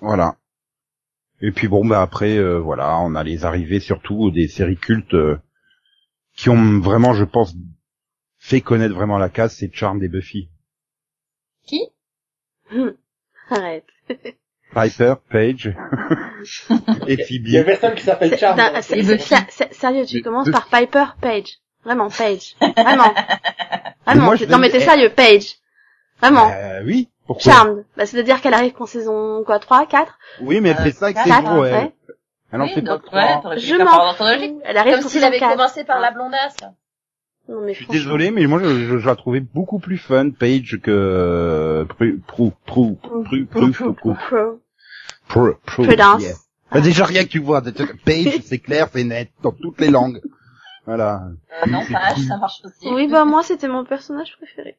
Voilà. 0.00 0.36
Et 1.40 1.52
puis 1.52 1.68
bon, 1.68 1.84
bah 1.84 2.02
après, 2.02 2.36
euh, 2.38 2.58
voilà, 2.58 2.98
on 3.00 3.14
a 3.14 3.22
les 3.22 3.44
arrivées 3.44 3.78
surtout 3.80 4.30
des 4.32 4.48
séries 4.48 4.76
cultes 4.76 5.14
euh, 5.14 5.38
qui 6.36 6.48
ont 6.50 6.80
vraiment, 6.80 7.12
je 7.14 7.24
pense, 7.24 7.54
fait 8.46 8.60
connaître 8.60 8.94
vraiment 8.94 9.16
la 9.16 9.30
case, 9.30 9.54
c'est 9.58 9.70
Charmed 9.74 10.02
et 10.02 10.08
Buffy. 10.08 10.50
Qui 11.66 11.80
Arrête. 13.50 13.84
Piper, 14.74 15.14
Paige 15.30 15.66
et 17.06 17.16
Il 17.30 17.50
y 17.50 17.56
a 17.58 17.62
Phoebe. 17.62 17.66
personne 17.66 17.94
qui 17.94 18.02
s'appelle 18.02 18.36
c'est- 18.82 19.48
c'est- 19.50 19.72
Sérieux, 19.72 20.04
tu 20.04 20.16
Mais 20.16 20.22
commences 20.22 20.50
par 20.50 20.68
Piper 20.68 21.04
Page. 21.22 21.58
Vraiment, 21.84 22.08
Page. 22.10 22.54
Vraiment. 22.76 23.14
Vraiment. 24.06 24.24
moi, 24.24 24.36
je 24.36 24.44
non 24.44 24.58
mais 24.58 24.70
t'es 24.70 24.80
sérieux, 24.80 25.10
Page. 25.14 25.56
Vraiment. 26.20 26.50
Euh, 26.52 26.82
oui. 26.84 27.08
Pourquoi 27.26 27.52
Charmed. 27.52 27.84
Bah, 27.96 28.04
c'est-à-dire 28.04 28.40
qu'elle 28.42 28.52
arrive 28.54 28.72
qu'en 28.72 28.84
saison, 28.86 29.42
quoi, 29.44 29.58
3, 29.58 29.86
4? 29.86 30.18
Oui, 30.42 30.60
mais 30.60 30.70
elle 30.70 30.76
fait 30.76 30.92
ça 30.92 31.06
avec 31.06 31.18
ses 31.18 31.30
Quatre, 31.30 31.50
mots, 31.50 31.64
elle. 31.64 31.74
ouais. 31.74 31.92
Elle 32.52 32.60
en 32.60 32.64
Oui, 32.64 32.74
fait 32.74 32.82
pas 32.82 32.92
donc, 32.92 33.04
trois. 33.06 33.20
ouais, 33.48 33.58
Je 33.58 33.74
m'en. 33.76 34.60
Elle 34.64 34.76
arrive 34.76 34.98
Comme 35.00 35.08
s'il 35.08 35.24
avait 35.24 35.38
4. 35.38 35.52
commencé 35.52 35.84
par 35.84 36.00
la 36.00 36.10
blondasse. 36.10 36.56
Non 37.48 37.60
mais 37.60 37.72
Je 37.72 37.76
suis 37.78 37.84
franchement. 37.84 38.02
désolé, 38.02 38.30
mais 38.30 38.46
moi, 38.46 38.58
je, 38.62 38.86
je- 38.86 38.98
je 38.98 39.06
la 39.06 39.16
trouvais 39.16 39.40
beaucoup 39.40 39.78
plus 39.78 39.98
fun, 39.98 40.30
Paige, 40.30 40.78
que 40.82 40.90
euh, 40.90 41.84
Pru, 41.84 42.18
Prou, 42.26 42.52
Prou, 42.64 42.94
Pru, 42.96 43.44
Pru, 43.46 43.46
Prou, 43.46 43.72
Prou, 43.72 43.94
Pro. 43.94 44.14
Prou, 45.28 45.52
Prou, 45.66 45.82
Prudence. 45.84 46.22
yeah. 46.22 46.34
Bah, 46.72 46.80
déjà 46.80 47.04
rien 47.04 47.24
que 47.24 47.28
tu 47.30 47.38
vois, 47.38 47.60
Page, 47.62 48.40
c'est 48.44 48.58
clair, 48.58 48.88
c'est 48.92 49.04
net, 49.04 49.30
dans 49.42 49.52
toutes 49.52 49.80
les 49.80 49.90
langues. 49.90 50.20
Voilà. 50.86 51.22
Euh, 51.66 51.70
non, 51.70 51.80
Page, 51.86 52.18
ça 52.28 52.38
marche 52.38 52.60
aussi. 52.64 52.88
Oui, 52.92 53.08
bah, 53.08 53.24
moi, 53.24 53.42
c'était 53.42 53.68
mon 53.68 53.84
personnage 53.84 54.36
préféré. 54.36 54.78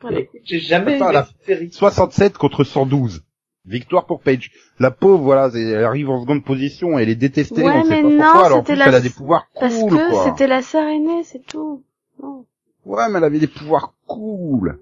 Voilà. 0.00 0.20
Écoute, 0.20 0.40
J'ai 0.44 0.60
jamais 0.60 0.94
Attends, 0.96 1.10
aimé 1.10 1.14
la- 1.14 1.28
série. 1.44 1.70
67 1.72 2.38
contre 2.38 2.64
112. 2.64 3.22
Victoire 3.70 4.04
pour 4.06 4.20
Paige. 4.20 4.50
La 4.78 4.90
pauvre, 4.90 5.22
voilà, 5.22 5.48
elle 5.54 5.84
arrive 5.84 6.10
en 6.10 6.20
seconde 6.20 6.44
position, 6.44 6.98
elle 6.98 7.08
est 7.08 7.14
détestée, 7.14 7.62
Ouais, 7.62 7.72
on 7.72 7.84
sait 7.84 8.02
mais 8.02 8.02
pas 8.02 8.08
non, 8.08 8.24
pourquoi, 8.24 8.46
alors 8.46 8.58
en 8.58 8.62
plus 8.64 8.74
la- 8.74 8.88
elle 8.88 8.94
a 8.96 9.00
des 9.00 9.10
pouvoirs 9.10 9.46
Parce 9.58 9.74
cool, 9.78 9.90
que 9.96 10.14
c'était 10.24 10.46
la 10.46 10.60
sœur 10.62 10.86
aînée, 10.88 11.22
c'est 11.24 11.46
tout. 11.46 11.82
Non. 12.22 12.44
Ouais, 12.84 13.04
mais 13.10 13.18
elle 13.18 13.24
avait 13.24 13.38
des 13.38 13.46
pouvoirs 13.46 13.94
cool. 14.06 14.80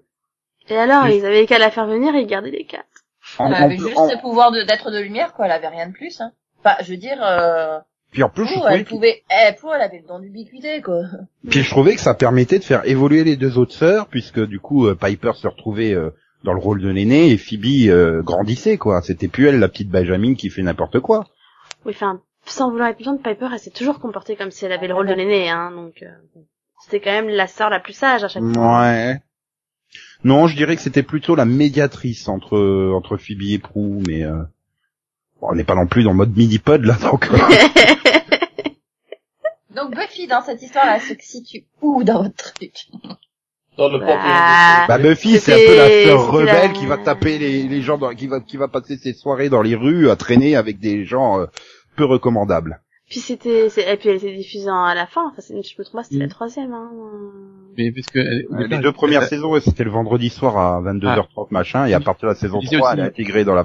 Et 0.71 0.77
alors, 0.77 1.05
Oui. 1.05 1.19
ils 1.19 1.25
avaient 1.27 1.47
qu'à 1.47 1.59
la 1.59 1.71
faire 1.71 1.87
venir 1.87 2.15
et 2.15 2.21
ils 2.23 2.27
gardaient 2.27 2.51
les 2.51 2.65
quatre. 2.65 2.85
En, 3.39 3.47
Elle 3.49 3.55
en- 3.55 3.65
avait 3.67 3.77
juste 3.77 3.97
en- 3.99 4.07
le 4.11 4.21
pouvoir 4.21 4.53
de- 4.53 4.63
d'être 4.63 4.91
de 4.91 4.99
lumière, 4.99 5.35
quoi. 5.35 5.45
Elle 5.47 5.53
avait 5.53 5.69
rien 5.69 5.87
de 5.89 5.93
plus, 5.93 6.21
hein. 6.21 6.33
Enfin, 6.61 6.77
je 6.83 6.91
veux 6.91 6.97
dire, 6.97 7.19
euh, 7.23 7.79
puis 8.11 8.23
en 8.23 8.29
plus, 8.31 8.47
je 8.47 8.55
elle 8.71 8.85
que- 8.85 8.89
pouvait, 8.89 9.23
eh, 9.31 9.53
pour, 9.61 9.75
elle 9.75 9.83
avait 9.83 9.99
le 9.99 10.07
don 10.09 10.19
d'ubiquité, 10.19 10.81
quoi. 10.83 11.03
Puis 11.49 11.63
je 11.63 11.71
trouvais 11.71 11.95
que 11.95 12.01
ça 12.01 12.15
permettait 12.15 12.59
de 12.59 12.65
faire 12.65 12.83
évoluer 12.89 13.23
les 13.25 13.37
deux 13.37 13.59
autres 13.59 13.75
sœurs, 13.75 14.07
puisque 14.09 14.41
du 14.41 14.61
coup 14.61 14.87
euh, 14.87 14.95
Piper 14.95 15.33
se 15.37 15.47
retrouvait 15.47 15.93
euh, 15.95 16.11
dans 16.45 16.53
le 16.53 16.61
rôle 16.61 16.81
de 16.81 16.89
l'aîné 16.89 17.31
et 17.31 17.37
Phoebe 17.39 17.89
euh, 17.89 18.23
grandissait 18.23 18.79
quoi. 18.79 19.03
C'était 19.03 19.29
plus 19.29 19.47
elle 19.49 19.59
la 19.59 19.69
petite 19.69 19.91
Benjamin 19.91 20.35
qui 20.35 20.51
fait 20.51 20.63
n'importe 20.63 21.01
quoi. 21.01 21.27
Oui, 21.85 21.93
enfin, 21.95 22.21
sans 22.47 22.71
vouloir 22.71 22.89
être 22.89 22.99
méchante, 22.99 23.23
Piper, 23.23 23.49
elle 23.53 23.59
s'est 23.59 23.71
toujours 23.71 24.01
comportée 24.01 24.37
comme 24.37 24.51
si 24.51 24.65
elle 24.65 24.73
avait 24.73 24.89
le 24.89 24.95
rôle 24.95 25.07
de 25.09 25.15
l'aîné, 25.15 25.49
hein, 25.51 25.71
donc, 25.71 26.03
euh, 26.03 26.41
c'était 26.85 27.01
quand 27.01 27.13
même 27.13 27.29
la 27.29 27.47
sœur 27.47 27.71
la 27.71 27.81
plus 27.81 27.93
sage 27.93 28.25
à 28.25 28.29
chaque 28.29 28.43
fois. 28.43 28.81
Ouais. 28.81 29.21
Non, 30.25 30.47
je 30.47 30.57
dirais 30.57 30.75
que 30.77 30.83
c'était 30.83 31.03
plutôt 31.03 31.35
la 31.37 31.45
médiatrice 31.45 32.29
entre 32.29 32.91
entre 32.95 33.17
Phoebe 33.17 33.43
et 33.43 33.59
Prue, 33.59 34.03
mais 34.07 34.25
euh, 34.25 34.43
bon, 35.41 35.49
on 35.51 35.55
n'est 35.55 35.65
pas 35.65 35.75
non 35.77 35.87
plus 35.87 36.03
dans 36.03 36.11
le 36.11 36.17
mode 36.17 36.37
mini-pod 36.37 36.85
là, 36.85 36.97
donc. 37.01 37.29
euh, 37.31 37.37
Donc, 39.75 39.95
Buffy, 39.95 40.27
dans 40.27 40.41
cette 40.43 40.61
histoire-là, 40.61 40.97
elle 40.97 41.03
se 41.03 41.15
situe 41.25 41.65
où 41.83 42.03
dans 42.03 42.25
votre 42.25 42.53
truc? 42.55 42.89
Dans 43.79 43.89
le 43.89 43.99
Bah, 44.01 44.07
panthéon. 44.07 44.87
Bah 44.89 44.99
Buffy, 44.99 45.39
c'est 45.39 45.53
un 45.55 45.67
peu 45.67 45.77
la 45.77 46.05
sœur 46.05 46.31
rebelle 46.33 46.47
la- 46.55 46.69
qui 46.69 46.85
va 46.87 46.99
taper 46.99 47.39
les, 47.39 47.63
les 47.63 47.81
gens, 47.81 47.97
dans, 47.97 48.11
qui 48.15 48.27
va 48.27 48.41
qui 48.41 48.57
va 48.57 48.69
passer 48.69 48.97
ses 48.97 49.13
soirées 49.15 49.49
dans 49.49 49.63
les 49.63 49.75
rues 49.77 50.11
à 50.11 50.17
traîner 50.17 50.57
avec 50.57 50.79
des 50.81 51.05
gens 51.05 51.41
euh, 51.41 51.47
peu 51.97 52.05
recommandables. 52.05 52.81
Puis 53.09 53.21
c'était, 53.21 53.71
c'est- 53.71 53.91
et 53.91 53.97
puis 53.97 54.11
elle 54.11 54.17
était 54.17 54.37
diffusée 54.37 54.69
en- 54.69 54.85
à 54.85 54.95
la 54.95 55.07
fin, 55.07 55.23
enfin, 55.31 55.41
je 55.49 55.55
me 55.55 55.63
trompe 55.63 55.93
pas, 55.95 56.03
c'était 56.03 56.17
Mm. 56.17 56.21
la 56.23 56.29
troisième, 56.29 56.73
hein. 56.75 56.91
Mais 57.79 57.91
parce 57.93 58.07
que 58.09 58.19
elle- 58.19 58.47
au 58.51 58.55
Euh, 58.57 58.67
les 58.67 58.79
deux 58.79 58.93
premières 58.93 59.23
elle- 59.23 59.29
saisons, 59.29 59.59
c'était 59.61 59.85
le 59.85 59.91
vendredi 59.91 60.29
soir 60.29 60.59
à 60.59 60.81
22h30 60.83 61.51
machin, 61.53 61.87
et 61.87 61.95
à 61.95 62.01
partir 62.01 62.29
de 62.29 62.35
la 62.35 62.39
saison 62.39 62.59
Je 62.61 62.67
disais 62.67 62.77
3, 62.79 62.91
aussi- 62.91 62.99
elle 63.01 63.05
est 63.07 63.09
intégrée 63.09 63.45
dans 63.45 63.55
la... 63.55 63.65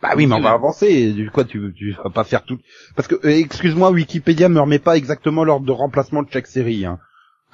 Bah 0.00 0.10
oui, 0.16 0.26
mais 0.28 0.36
on 0.36 0.40
va 0.40 0.52
avancer, 0.52 1.12
du 1.12 1.28
coup, 1.30 1.42
tu, 1.42 1.74
tu 1.76 1.92
vas 2.04 2.10
pas 2.10 2.22
faire 2.24 2.44
tout... 2.44 2.58
Parce 2.94 3.08
que, 3.08 3.16
euh, 3.16 3.30
excuse-moi, 3.30 3.90
Wikipédia 3.90 4.48
me 4.48 4.60
remet 4.60 4.78
pas 4.78 4.96
exactement 4.96 5.42
l'ordre 5.42 5.66
de 5.66 5.72
remplacement 5.72 6.22
de 6.22 6.28
chaque 6.30 6.46
série, 6.46 6.86
hein. 6.86 6.98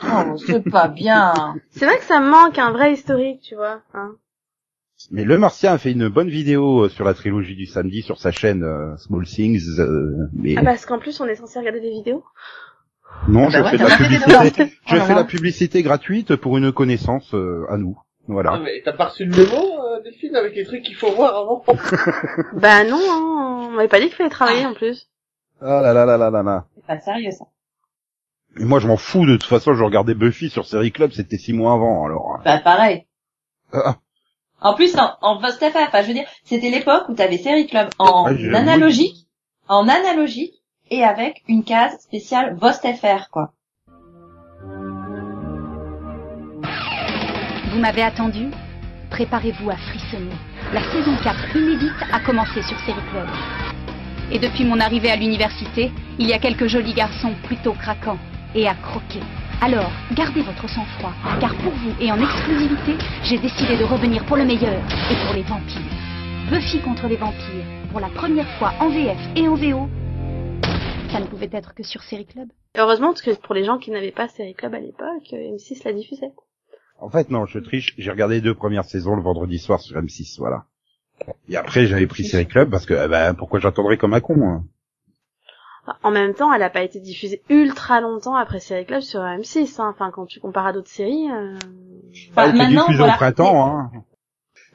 Oh, 0.03 0.37
c'est 0.45 0.69
pas 0.69 0.89
bien. 0.89 1.55
C'est 1.71 1.87
vrai 1.87 1.99
que 1.99 2.05
ça 2.05 2.21
me 2.21 2.29
manque 2.31 2.59
un 2.59 2.73
vrai 2.73 2.93
historique, 2.93 3.41
tu 3.43 3.55
vois, 3.55 3.81
hein. 3.95 4.13
Mais 5.11 5.25
Le 5.25 5.37
Martien 5.39 5.73
a 5.73 5.79
fait 5.79 5.93
une 5.93 6.09
bonne 6.09 6.29
vidéo 6.31 6.85
euh, 6.85 6.89
sur 6.89 7.05
la 7.05 7.13
trilogie 7.15 7.57
du 7.57 7.67
samedi 7.67 8.01
sur 8.03 8.19
sa 8.19 8.31
chaîne 8.31 8.63
euh, 8.65 8.97
Small 8.97 9.25
Things, 9.27 9.79
euh, 9.79 10.29
mais 10.33 10.55
Ah, 10.57 10.63
parce 10.63 10.87
qu'en 10.87 10.99
plus, 10.99 11.21
on 11.21 11.27
est 11.27 11.35
censé 11.35 11.59
regarder 11.59 11.81
des 11.81 11.91
vidéos. 11.91 12.25
non, 13.29 13.47
Ah 13.47 13.51
je 13.51 13.59
bah 13.59 13.65
ouais, 13.65 13.71
fais 13.71 13.77
de 13.79 13.83
t'en 13.83 13.89
la 13.89 14.45
des 14.45 14.51
publicité, 14.51 14.73
je 14.87 14.97
fais 14.97 15.15
la 15.15 15.25
publicité 15.25 15.83
gratuite 15.83 16.37
pour 16.37 16.57
une 16.57 16.73
connaissance 16.73 17.35
euh, 17.35 17.67
à 17.69 17.77
nous. 17.77 17.99
Ah, 17.99 18.05
Voilà. 18.29 18.59
mais 18.61 18.81
t'as 18.85 18.95
pas 18.95 19.07
reçu 19.07 19.27
le 19.27 19.37
mémo, 19.37 19.57
euh, 19.85 20.01
Delphine, 20.03 20.37
avec 20.37 20.55
les 20.57 20.65
trucs 20.65 20.83
qu'il 20.83 20.97
faut 20.97 21.11
voir 21.13 21.37
avant 21.37 21.63
Bah 22.55 22.85
non, 22.85 22.97
hein, 22.99 23.67
on 23.69 23.71
m'avait 23.73 23.89
pas 23.89 24.01
dit 24.01 24.07
qu'il 24.07 24.15
fallait 24.17 24.31
travailler 24.31 24.65
en 24.65 24.75
plus. 24.75 25.09
Ah 25.61 25.83
là 25.83 25.93
là 25.93 26.07
là 26.07 26.17
là 26.17 26.31
là 26.31 26.43
là. 26.43 26.65
C'est 26.77 26.87
pas 26.87 27.01
sérieux, 27.01 27.31
ça. 27.31 27.45
Et 28.59 28.65
moi, 28.65 28.79
je 28.79 28.87
m'en 28.87 28.97
fous, 28.97 29.27
de 29.27 29.33
toute 29.37 29.49
façon, 29.49 29.75
je 29.75 29.83
regardais 29.83 30.15
Buffy 30.15 30.49
sur 30.51 30.67
Série 30.67 30.93
Club, 30.93 31.11
c'était 31.13 31.39
six 31.39 31.53
mois 31.53 31.73
avant, 31.75 32.05
alors... 32.07 32.39
Bah, 32.45 32.59
pareil. 32.59 33.07
Ah, 33.73 33.97
En 34.61 34.75
plus, 34.75 34.97
en, 34.97 35.11
en 35.23 35.41
post-FR, 35.41 35.77
enfin, 35.89 36.03
je 36.03 36.09
veux 36.09 36.15
dire, 36.15 36.29
c'était 36.45 36.71
l'époque 36.71 37.09
où 37.09 37.15
t'avais 37.15 37.39
Série 37.39 37.67
Club 37.67 37.89
en 37.99 38.27
Ah, 38.27 38.57
analogique, 38.57 39.27
en 39.69 39.89
analogique, 39.89 40.55
et 40.91 41.03
avec 41.03 41.43
une 41.49 41.65
case 41.65 41.99
spéciale 42.01 42.57
Vost-FR, 42.61 43.31
quoi. 43.31 43.53
Vous 47.73 47.81
m'avez 47.81 48.03
attendu? 48.03 48.51
Préparez-vous 49.11 49.71
à 49.71 49.77
frissonner. 49.77 50.35
La 50.73 50.83
saison 50.93 51.17
4 51.23 51.57
inédite 51.57 51.93
a 52.13 52.21
commencé 52.21 52.63
sur 52.63 52.79
Série 52.81 53.01
Club. 53.11 53.29
Et 54.31 54.39
depuis 54.39 54.65
mon 54.65 54.79
arrivée 54.81 55.11
à 55.11 55.17
l'université, 55.17 55.91
il 56.19 56.29
y 56.29 56.33
a 56.33 56.39
quelques 56.39 56.67
jolis 56.69 56.95
garçons 56.95 57.35
plutôt 57.47 57.73
craquants 57.73 58.19
et 58.55 58.69
à 58.69 58.75
croquer. 58.75 59.21
Alors, 59.61 59.91
gardez 60.15 60.43
votre 60.43 60.69
sang-froid, 60.69 61.13
car 61.41 61.55
pour 61.57 61.73
vous 61.73 61.93
et 62.01 62.11
en 62.13 62.21
exclusivité, 62.21 62.97
j'ai 63.23 63.39
décidé 63.39 63.77
de 63.77 63.85
revenir 63.85 64.25
pour 64.27 64.37
le 64.37 64.45
meilleur 64.45 64.83
et 65.11 65.27
pour 65.27 65.35
les 65.35 65.43
vampires. 65.43 66.51
Buffy 66.51 66.81
contre 66.81 67.09
les 67.09 67.17
vampires, 67.17 67.65
pour 67.91 68.01
la 68.01 68.09
première 68.11 68.49
fois 68.59 68.73
en 68.81 68.91
VF 68.91 69.19
et 69.37 69.49
en 69.49 69.55
VO. 69.55 69.89
Ça 71.11 71.21
ne 71.21 71.27
pouvait 71.27 71.51
être 71.53 71.75
que 71.75 71.83
sur 71.83 72.03
Série 72.03 72.27
Club. 72.27 72.49
Heureusement, 72.77 73.09
parce 73.09 73.23
que 73.23 73.31
pour 73.31 73.55
les 73.55 73.65
gens 73.65 73.79
qui 73.79 73.91
n'avaient 73.91 74.11
pas 74.11 74.29
Série 74.29 74.55
Club 74.55 74.75
à 74.75 74.81
l'époque, 74.81 75.33
euh, 75.33 75.57
M6 75.57 75.83
la 75.85 75.93
diffusait. 75.93 76.33
En 76.99 77.09
fait, 77.09 77.31
non, 77.31 77.47
je 77.47 77.59
triche. 77.59 77.95
J'ai 77.99 78.11
regardé 78.11 78.37
les 78.37 78.41
deux 78.41 78.55
premières 78.55 78.85
saisons 78.85 79.15
le 79.15 79.23
vendredi 79.23 79.59
soir 79.59 79.81
sur 79.81 79.97
M6, 79.97 80.39
voilà. 80.39 80.65
Et 81.49 81.57
après, 81.57 81.87
j'avais 81.87 82.07
pris 82.07 82.25
Série 82.25 82.47
Club 82.47 82.71
parce 82.71 82.87
que, 82.87 82.95
eh 82.95 83.09
ben, 83.09 83.35
pourquoi 83.35 83.61
j'attendrais 83.61 83.97
comme 83.97 84.15
un 84.15 84.21
con 84.21 84.43
hein? 84.43 84.65
En 86.03 86.11
même 86.11 86.33
temps, 86.35 86.53
elle 86.53 86.63
a 86.63 86.71
pas 86.71 86.83
été 86.83 86.99
diffusée 87.01 87.43
ultra 87.51 88.01
longtemps 88.01 88.35
après 88.37 88.59
Série 88.61 88.87
Club 88.87 89.01
sur 89.03 89.21
M6. 89.21 89.81
Hein. 89.81 89.93
Enfin, 89.95 90.11
quand 90.11 90.25
tu 90.27 90.41
compares 90.41 90.67
à 90.67 90.73
d'autres 90.73 90.89
séries. 90.91 91.29
euh, 91.31 91.55
Enfin, 92.31 92.49
Elle 92.51 92.57
maintenant, 92.57 92.83
diffusée 92.83 92.99
voilà. 92.99 93.15
au 93.15 93.17
printemps, 93.17 93.67
hein. 93.67 93.91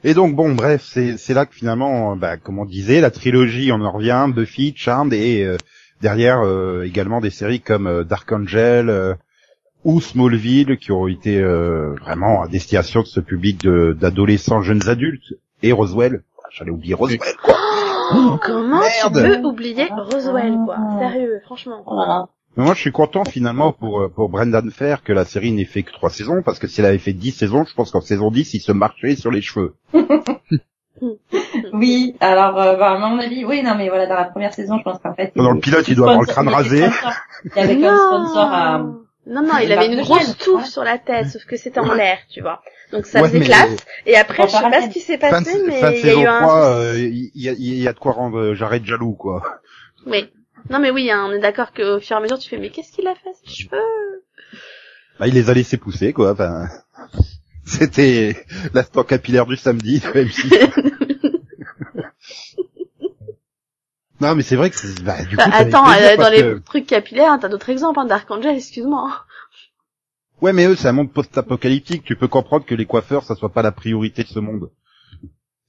Et 0.04 0.14
donc, 0.14 0.34
bon, 0.34 0.54
bref, 0.54 0.82
c'est 0.84 1.18
c'est 1.18 1.34
là 1.34 1.44
que 1.46 1.54
finalement, 1.54 2.16
bah, 2.16 2.36
comme 2.36 2.58
on 2.58 2.64
disait, 2.64 3.00
la 3.00 3.10
trilogie, 3.10 3.70
on 3.72 3.80
en 3.82 3.90
revient, 3.90 4.26
Buffy, 4.34 4.72
Charmed, 4.76 5.12
et 5.12 5.44
euh, 5.44 5.56
derrière 6.00 6.40
euh, 6.40 6.84
également 6.86 7.20
des 7.20 7.30
séries 7.30 7.60
comme 7.60 7.86
euh, 7.86 8.04
Dark 8.04 8.30
Angel 8.32 8.88
euh, 8.88 9.14
ou 9.84 10.00
Smallville, 10.00 10.78
qui 10.78 10.92
ont 10.92 11.06
été 11.08 11.38
euh, 11.38 11.94
vraiment 12.00 12.42
à 12.42 12.48
destination 12.48 13.00
de 13.02 13.06
ce 13.06 13.20
public 13.20 13.60
de- 13.62 13.94
d'adolescents, 13.98 14.62
jeunes 14.62 14.88
adultes, 14.88 15.34
et 15.62 15.72
Roswell. 15.72 16.22
Ah, 16.38 16.48
J'allais 16.52 16.70
oublier 16.70 16.94
Roswell, 16.94 17.18
quoi. 17.42 17.56
Comment 18.42 18.80
Merde. 18.80 19.32
tu 19.34 19.40
peux 19.40 19.46
oublier 19.46 19.88
Roswell, 19.90 20.56
quoi 20.64 20.76
Sérieux, 20.98 21.40
franchement. 21.44 22.28
Mais 22.56 22.64
moi, 22.64 22.74
je 22.74 22.80
suis 22.80 22.92
content 22.92 23.24
finalement 23.24 23.72
pour 23.72 24.00
euh, 24.00 24.08
pour 24.08 24.28
Brendan 24.28 24.70
Fair 24.70 25.04
que 25.04 25.12
la 25.12 25.24
série 25.24 25.52
n'ait 25.52 25.64
fait 25.64 25.84
que 25.84 25.92
trois 25.92 26.10
saisons, 26.10 26.42
parce 26.44 26.58
que 26.58 26.66
si 26.66 26.80
elle 26.80 26.86
avait 26.86 26.98
fait 26.98 27.12
dix 27.12 27.30
saisons, 27.30 27.64
je 27.64 27.74
pense 27.74 27.92
qu'en 27.92 28.00
saison 28.00 28.30
10, 28.30 28.54
il 28.54 28.60
se 28.60 28.72
marchait 28.72 29.14
sur 29.16 29.30
les 29.30 29.42
cheveux. 29.42 29.74
Oui, 31.72 32.14
alors, 32.20 32.60
euh, 32.60 32.76
bah, 32.76 32.92
à 32.92 32.98
mon 32.98 33.18
avis, 33.18 33.44
oui, 33.44 33.62
non, 33.62 33.74
mais 33.74 33.88
voilà, 33.88 34.06
dans 34.06 34.16
la 34.16 34.24
première 34.24 34.52
saison, 34.52 34.78
je 34.78 34.82
pense 34.82 34.98
qu'en 34.98 35.14
fait... 35.14 35.32
Dans 35.34 35.52
le 35.52 35.60
pilote, 35.60 35.88
il 35.88 35.96
doit 35.96 36.10
avoir 36.10 36.20
le 36.20 36.26
crâne 36.26 36.48
rasé. 36.48 36.84
Il 37.44 37.56
y 37.56 37.58
avait 37.58 37.80
comme 37.80 37.96
sponsor 37.96 38.48
à... 38.52 38.84
Non, 39.30 39.42
non, 39.42 39.56
il 39.62 39.72
avait 39.72 39.86
une 39.86 40.02
grosse 40.02 40.36
touffe 40.36 40.66
sur 40.66 40.84
la 40.84 40.98
tête, 40.98 41.28
sauf 41.28 41.44
que 41.44 41.56
c'était 41.56 41.80
en 41.80 41.94
l'air, 41.94 42.18
tu 42.28 42.40
vois. 42.42 42.62
Donc 42.92 43.06
ça 43.06 43.22
Ouais, 43.22 43.28
faisait 43.28 43.40
classe. 43.40 43.76
Et 44.04 44.16
après, 44.16 44.48
je 44.48 44.52
sais 44.52 44.70
pas 44.70 44.82
ce 44.82 44.88
qui 44.88 45.00
s'est 45.00 45.18
passé, 45.18 45.62
mais 45.66 45.80
il 46.00 46.06
y 46.06 46.10
a 46.10 46.14
eu 46.14 46.26
un... 46.26 46.40
3, 46.40 46.66
euh, 46.66 46.98
il 46.98 47.30
y, 47.34 47.48
a, 47.48 47.52
il 47.52 47.80
y 47.80 47.88
a 47.88 47.92
de 47.92 47.98
quoi 47.98 48.12
rendre 48.12 48.38
euh, 48.38 48.54
j'arrête 48.54 48.84
jaloux, 48.84 49.12
quoi. 49.12 49.42
Oui. 50.06 50.28
Non, 50.68 50.80
mais 50.80 50.90
oui, 50.90 51.10
hein, 51.10 51.26
on 51.28 51.32
est 51.32 51.38
d'accord 51.38 51.72
qu'au 51.72 52.00
fur 52.00 52.16
et 52.16 52.18
à 52.18 52.20
mesure, 52.20 52.38
tu 52.38 52.48
fais, 52.48 52.58
mais 52.58 52.70
qu'est-ce 52.70 52.92
qu'il 52.92 53.06
a 53.06 53.14
fait, 53.14 53.30
à 53.30 53.32
ses 53.44 53.64
cheveux 53.64 54.22
Bah, 55.18 55.28
il 55.28 55.34
les 55.34 55.48
a 55.48 55.54
laissés 55.54 55.76
pousser, 55.76 56.12
quoi. 56.12 56.32
Enfin, 56.32 56.66
c'était 57.64 58.36
l'instant 58.74 59.04
capillaire 59.04 59.46
du 59.46 59.56
samedi, 59.56 60.02
même 60.14 60.28
si... 60.28 60.50
non, 64.20 64.34
mais 64.34 64.42
c'est 64.42 64.56
vrai 64.56 64.70
que 64.70 64.76
c'est... 64.76 65.02
Bah, 65.02 65.22
du 65.24 65.36
coup, 65.36 65.42
Enfin, 65.42 65.50
ça 65.50 65.56
fait 65.58 65.74
attends, 65.74 65.90
euh, 65.90 66.16
dans 66.16 66.30
les 66.30 66.42
que- 66.42 66.58
trucs 66.58 66.86
capillaires, 66.86 67.38
t'as 67.40 67.48
d'autres 67.48 67.70
exemples, 67.70 68.00
hein, 68.00 68.04
Dark 68.06 68.30
Angel, 68.30 68.56
excuse-moi. 68.56 69.24
Ouais, 70.42 70.52
mais 70.52 70.66
eux, 70.66 70.74
c'est 70.76 70.88
un 70.88 70.92
monde 70.92 71.12
post-apocalyptique. 71.12 72.04
Tu 72.04 72.16
peux 72.16 72.28
comprendre 72.28 72.64
que 72.64 72.74
les 72.74 72.86
coiffeurs, 72.86 73.24
ça 73.24 73.34
soit 73.34 73.52
pas 73.52 73.62
la 73.62 73.72
priorité 73.72 74.22
de 74.22 74.28
ce 74.28 74.38
monde. 74.38 74.70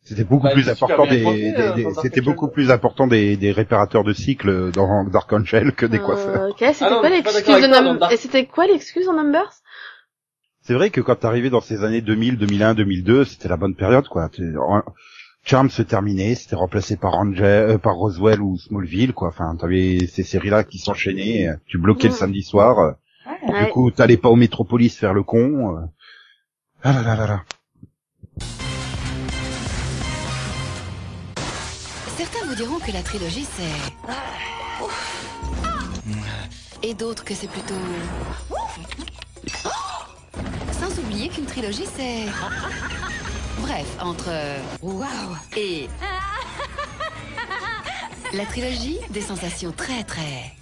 C'était 0.04 0.24
beaucoup 0.24 0.46
Bah, 0.48 0.54
plus 0.54 0.68
important 0.68 1.06
des, 1.06 1.54
euh, 1.58 1.74
des- 1.76 1.88
c'était 2.02 2.22
beaucoup 2.22 2.48
plus 2.48 2.72
important 2.72 3.06
des, 3.06 3.38
des 3.38 3.52
réparateurs 3.52 4.04
de 4.04 4.14
cycles 4.14 4.72
dans 4.72 5.04
Dark 5.06 5.32
Angel 5.32 5.74
que 5.74 5.86
des 5.86 5.98
Euh, 5.98 6.00
coiffeurs. 6.00 6.50
ok, 6.50 6.58
c'était 6.60 6.86
Ah 6.86 6.98
quoi 7.00 7.10
l'excuse 7.10 7.62
de 7.62 7.68
Num- 7.68 7.98
Dark- 8.00 8.12
Et 8.14 8.18
c'était 8.18 8.46
quoi 8.46 8.66
l'excuse 8.66 9.08
en 9.08 9.14
Numbers? 9.14 9.52
C'est 10.64 10.74
vrai 10.74 10.90
que 10.90 11.02
quand 11.02 11.16
t'arrivais 11.16 11.50
dans 11.50 11.62
ces 11.62 11.84
années 11.84 12.02
2000, 12.02 12.38
2001, 12.38 12.74
2002, 12.74 13.26
c'était 13.26 13.48
la 13.50 13.58
bonne 13.58 13.76
période, 13.76 14.08
quoi. 14.08 14.30
T'es- 15.44 15.56
en- 15.56 15.60
Charm 15.60 15.70
se 15.70 15.82
terminait, 15.82 16.36
c'était 16.36 16.56
remplacé 16.56 16.96
par 16.98 17.16
Angel, 17.16 17.72
euh, 17.72 17.78
par 17.78 17.96
Roswell 17.96 18.42
ou 18.42 18.58
Smallville, 18.58 19.14
quoi. 19.14 19.30
Enfin, 19.30 19.56
t'avais 19.60 20.08
ces 20.08 20.24
séries-là 20.24 20.64
qui 20.64 20.78
s'enchaînaient. 20.78 21.48
euh, 21.48 21.56
Tu 21.68 21.78
bloquais 21.78 22.08
le 22.08 22.14
Mhm. 22.14 22.20
samedi 22.20 22.44
soir. 22.44 22.80
euh, 22.80 22.92
Ouais. 23.48 23.66
Du 23.66 23.72
coup, 23.72 23.90
t'allais 23.92 24.18
pas 24.18 24.30
au 24.30 24.36
Métropolis 24.36 24.96
faire 24.98 25.14
le 25.14 25.24
con. 25.24 25.78
euh. 25.78 25.82
Ah 26.84 26.94
là 26.94 27.02
là 27.02 27.16
là 27.16 27.28
là. 27.28 27.44
Certains 32.18 32.46
vous 32.48 32.56
diront 32.56 32.80
que 32.80 32.92
la 32.92 33.02
trilogie 33.02 33.46
c'est. 33.58 33.92
Et 36.88 36.94
d'autres 36.94 37.24
que 37.24 37.34
c'est 37.34 37.50
plutôt. 37.50 37.74
Sans 40.72 41.00
oublier 41.00 41.30
qu'une 41.30 41.46
trilogie 41.46 41.86
c'est. 41.96 42.26
Bref, 43.62 43.98
entre. 44.02 44.30
Waouh 44.82 45.38
et. 45.58 45.88
La 48.34 48.46
trilogie 48.46 48.98
des 49.10 49.22
sensations 49.22 49.72
très 49.72 50.04
très. 50.04 50.54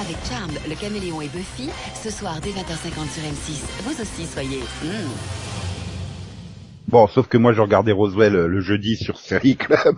Avec 0.00 0.16
Charmed, 0.28 0.58
le 0.68 0.74
caméléon 0.74 1.20
et 1.20 1.28
Buffy, 1.28 1.68
ce 1.94 2.10
soir 2.10 2.40
dès 2.40 2.50
20h50 2.50 3.08
sur 3.10 3.22
M6. 3.22 3.62
Vous 3.84 4.00
aussi 4.00 4.26
soyez. 4.26 4.60
hmm. 4.82 5.08
Bon, 6.88 7.06
sauf 7.08 7.28
que 7.28 7.36
moi, 7.36 7.52
je 7.52 7.60
regardais 7.60 7.92
Roswell 7.92 8.36
euh, 8.36 8.46
le 8.46 8.60
jeudi 8.60 8.96
sur 8.96 9.18
Série 9.18 9.56
Club. 9.56 9.96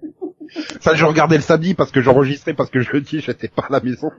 Ça, 0.80 0.94
je 0.94 1.04
regardais 1.04 1.36
le 1.36 1.42
samedi 1.42 1.74
parce 1.74 1.90
que 1.90 2.00
j'enregistrais 2.00 2.54
parce 2.54 2.70
que 2.70 2.80
jeudi, 2.80 3.20
j'étais 3.20 3.48
pas 3.48 3.62
à 3.68 3.72
la 3.72 3.80
maison. 3.80 4.10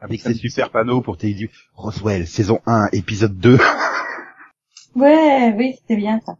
Avec 0.00 0.20
ces 0.20 0.34
super 0.34 0.70
panneaux 0.70 1.00
pour 1.00 1.16
dire 1.16 1.48
Roswell, 1.74 2.26
saison 2.26 2.60
1, 2.66 2.88
épisode 2.92 3.38
2. 3.38 3.58
Ouais, 4.94 5.54
oui, 5.56 5.74
c'était 5.78 5.96
bien 5.96 6.20
ça. 6.24 6.36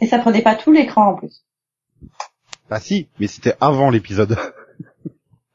Et 0.00 0.06
ça 0.06 0.18
prenait 0.18 0.42
pas 0.42 0.54
tout 0.54 0.72
l'écran 0.72 1.12
en 1.12 1.16
plus. 1.16 1.44
Bah 2.68 2.80
si, 2.80 3.08
mais 3.18 3.26
c'était 3.26 3.54
avant 3.60 3.90
l'épisode. 3.90 4.36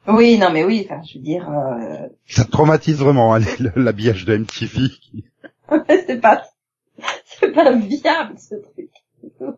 Oui, 0.07 0.37
non, 0.37 0.51
mais 0.51 0.63
oui, 0.63 0.85
enfin, 0.85 1.01
je 1.03 1.17
veux 1.17 1.23
dire, 1.23 1.49
euh... 1.49 2.07
Ça 2.27 2.45
traumatise 2.45 2.97
vraiment, 2.99 3.33
hein, 3.33 3.39
l'habillage 3.75 4.25
de 4.25 4.37
MTV. 4.37 4.89
c'est 6.05 6.21
pas, 6.21 6.43
c'est 7.25 7.51
pas 7.51 7.71
viable 7.71 8.35
ce 8.37 8.55
truc. 8.55 8.91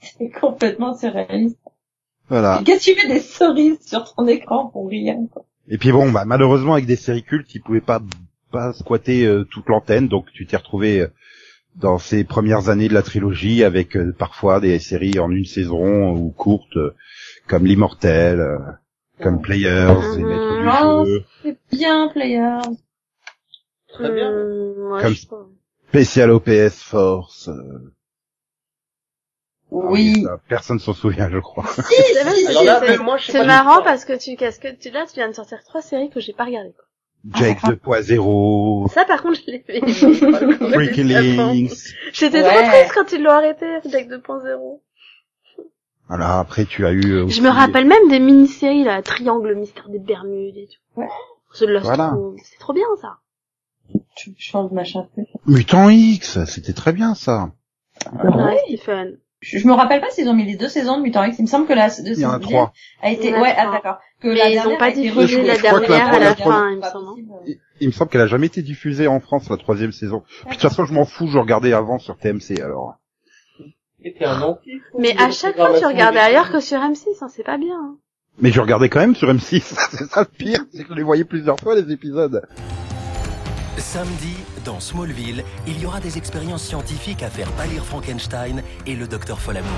c'est 0.00 0.30
complètement 0.30 0.96
surréaliste. 0.96 1.58
Voilà. 2.28 2.62
Qu'est-ce 2.64 2.90
que 2.90 3.00
tu 3.00 3.06
mets 3.06 3.14
des 3.14 3.20
cerises 3.20 3.86
sur 3.86 4.14
ton 4.14 4.26
écran 4.26 4.66
pour 4.66 4.88
rien, 4.88 5.26
quoi? 5.32 5.44
Et 5.68 5.78
puis 5.78 5.90
bon, 5.90 6.12
bah, 6.12 6.24
malheureusement, 6.24 6.74
avec 6.74 6.86
des 6.86 6.96
séries 6.96 7.24
cultes, 7.24 7.52
ils 7.54 7.60
pouvaient 7.60 7.80
pas, 7.80 8.00
pas 8.52 8.72
squatter 8.72 9.26
euh, 9.26 9.44
toute 9.44 9.68
l'antenne, 9.68 10.06
donc 10.06 10.30
tu 10.32 10.46
t'es 10.46 10.56
retrouvé 10.56 11.00
euh, 11.00 11.08
dans 11.76 11.98
ces 11.98 12.24
premières 12.24 12.68
années 12.68 12.88
de 12.88 12.94
la 12.94 13.02
trilogie 13.02 13.62
avec 13.64 13.96
euh, 13.96 14.12
parfois 14.18 14.60
des 14.60 14.78
séries 14.78 15.18
en 15.18 15.30
une 15.30 15.44
saison 15.44 16.10
ou 16.12 16.30
courtes, 16.30 16.76
euh, 16.76 16.94
comme 17.48 17.66
L'Immortel, 17.66 18.40
euh, 18.40 18.58
comme 19.22 19.40
Players, 19.42 20.18
et 20.18 20.22
Maîtres 20.22 20.54
du 20.54 20.68
Oh, 20.68 21.04
Jeu, 21.06 21.24
c'est 21.42 21.58
bien, 21.72 22.08
Players. 22.08 22.60
Très 23.88 24.10
bien. 24.12 24.32
Ouais, 24.32 25.02
Comme-. 25.02 25.48
Spécial 25.88 26.30
OPS 26.30 26.82
Force. 26.82 27.48
euh, 27.48 27.92
Oui. 29.70 30.24
personne 30.48 30.78
s'en 30.78 30.94
souvient, 30.94 31.30
je 31.30 31.38
crois. 31.38 31.64
C'est 31.66 32.22
vrai, 32.22 32.46
Alors 32.48 32.64
là, 32.64 32.80
c'est- 32.80 33.44
marrant 33.44 33.82
parce 33.82 34.04
que 34.04 34.12
tu 34.18 34.36
casques, 34.36 34.76
tu, 34.80 34.90
là, 34.90 35.04
tu 35.06 35.14
viens 35.14 35.28
de 35.28 35.34
sortir 35.34 35.62
trois 35.64 35.82
séries 35.82 36.10
que 36.10 36.20
j'ai 36.20 36.32
pas 36.32 36.44
regardées. 36.44 36.72
quoi. 36.72 36.84
Jake 37.34 37.58
2.0, 37.62 38.90
Ça, 38.92 39.04
par 39.04 39.22
contre, 39.22 39.40
je 39.46 39.50
l'ai 39.50 39.60
fait. 39.60 39.80
Freaky 40.72 41.02
Links. 41.04 41.72
J'étais 42.12 42.42
Ouais. 42.42 42.48
trop 42.48 42.68
triste 42.70 42.92
quand 42.94 43.12
ils 43.12 43.22
l'ont 43.22 43.30
arrêté, 43.30 43.66
Jack 43.90 44.08
2.0. 44.08 44.80
Voilà, 46.08 46.38
après 46.38 46.66
tu 46.66 46.86
as 46.86 46.92
eu 46.92 47.02
euh, 47.12 47.28
Je 47.28 47.40
me 47.40 47.48
rappelle 47.48 47.84
même 47.86 48.08
des 48.08 48.20
mini-séries, 48.20 48.84
là, 48.84 49.02
Triangle, 49.02 49.54
Mystère 49.56 49.88
des 49.88 49.98
Bermudes 49.98 50.56
et 50.56 50.68
tout. 50.68 51.00
Ouais. 51.00 51.08
The 51.58 51.62
Lost 51.62 51.86
Voilà. 51.86 52.10
Room. 52.10 52.36
C'est 52.44 52.58
trop 52.58 52.72
bien, 52.72 52.86
ça. 53.00 53.18
Tu 54.16 54.32
changes 54.38 54.70
machin. 54.70 55.08
Mutant 55.46 55.88
X, 55.90 56.44
c'était 56.44 56.72
très 56.74 56.92
bien 56.92 57.14
ça. 57.14 57.50
Ouais, 58.12 58.56
Stephen. 58.76 59.18
Je, 59.46 59.58
je 59.58 59.66
me 59.68 59.72
rappelle 59.74 60.00
pas 60.00 60.10
s'ils 60.10 60.28
ont 60.28 60.34
mis 60.34 60.44
les 60.44 60.56
deux 60.56 60.68
saisons 60.68 60.96
de 60.98 61.02
Mutant 61.02 61.22
X. 61.24 61.38
Il 61.38 61.42
me 61.42 61.46
semble 61.46 61.66
que 61.66 61.72
la 61.72 61.88
Il 61.88 62.18
y 62.18 62.26
en 62.26 62.30
a 62.32 62.38
deuxième 62.38 62.40
trois. 62.40 62.72
a 63.00 63.10
été, 63.10 63.28
Il 63.28 63.34
ouais, 63.36 63.54
ah, 63.56 63.70
d'accord. 63.70 63.98
Que 64.20 64.28
Mais 64.28 64.34
la 64.34 64.48
ils 64.48 64.54
dernière 64.54 64.72
ont 64.74 64.78
pas 64.78 64.86
a 64.86 64.88
été 64.88 65.02
diffusé 65.02 65.42
la 65.42 65.56
dernière 65.56 66.08
à 66.08 66.18
la 66.18 66.34
fin, 66.34 66.70
il 66.70 66.78
me 66.78 66.82
semble. 66.82 67.20
Il, 67.46 67.58
il 67.80 67.86
me 67.88 67.92
semble 67.92 68.10
qu'elle 68.10 68.22
a 68.22 68.26
jamais 68.26 68.46
été 68.48 68.62
diffusée 68.62 69.06
en 69.06 69.20
France 69.20 69.48
la 69.48 69.56
troisième 69.56 69.92
saison. 69.92 70.22
Puis 70.46 70.56
de 70.56 70.60
toute 70.62 70.62
façon, 70.62 70.84
je 70.84 70.92
m'en 70.92 71.04
fous, 71.04 71.28
je 71.28 71.38
regardais 71.38 71.72
avant 71.72 71.98
sur 71.98 72.16
TMC 72.18 72.60
alors. 72.60 72.94
Un. 74.20 74.56
Mais 74.98 75.16
à 75.18 75.30
chaque 75.30 75.56
fois, 75.56 75.78
tu 75.78 75.84
regardais 75.84 76.20
ailleurs 76.20 76.50
que 76.50 76.60
sur 76.60 76.78
M6, 76.78 77.04
hein, 77.20 77.28
c'est 77.28 77.44
pas 77.44 77.58
bien. 77.58 77.74
hein. 77.74 77.96
Mais 78.40 78.50
je 78.50 78.60
regardais 78.60 78.88
quand 78.88 79.00
même 79.00 79.14
sur 79.16 79.28
M6. 79.32 79.60
c'est 79.90 80.06
ça 80.06 80.20
le 80.20 80.26
pire, 80.26 80.64
c'est 80.72 80.82
que 80.84 80.90
je 80.90 80.94
les 80.94 81.02
voyais 81.02 81.24
plusieurs 81.24 81.58
fois 81.58 81.74
les 81.74 81.92
épisodes. 81.92 82.42
Samedi, 83.78 84.36
dans 84.66 84.80
Smallville, 84.80 85.44
il 85.68 85.80
y 85.80 85.86
aura 85.86 86.00
des 86.00 86.18
expériences 86.18 86.64
scientifiques 86.64 87.22
à 87.22 87.30
faire 87.30 87.50
pâlir 87.52 87.84
Frankenstein 87.84 88.62
et 88.84 88.96
le 88.96 89.06
docteur 89.06 89.40
Folamour. 89.40 89.70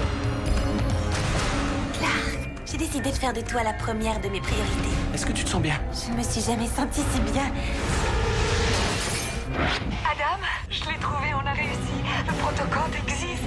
Clark, 1.93 2.51
j'ai 2.65 2.79
décidé 2.79 3.11
de 3.11 3.15
faire 3.15 3.35
de 3.35 3.43
toi 3.43 3.63
la 3.63 3.75
première 3.75 4.19
de 4.21 4.29
mes 4.29 4.41
priorités. 4.41 4.97
Est-ce 5.13 5.27
que 5.27 5.33
tu 5.33 5.45
te 5.45 5.51
sens 5.51 5.61
bien? 5.61 5.79
Je 5.93 6.17
me 6.17 6.23
suis 6.23 6.41
jamais 6.41 6.67
sentie 6.67 7.03
si 7.13 7.21
bien. 7.21 7.53
Adam, 9.55 10.41
je 10.71 10.81
l'ai 10.81 10.99
trouvé, 10.99 11.35
on 11.35 11.47
a 11.47 11.53
réussi. 11.53 11.99
Le 12.27 12.33
protocole 12.33 12.91
existe. 13.07 13.43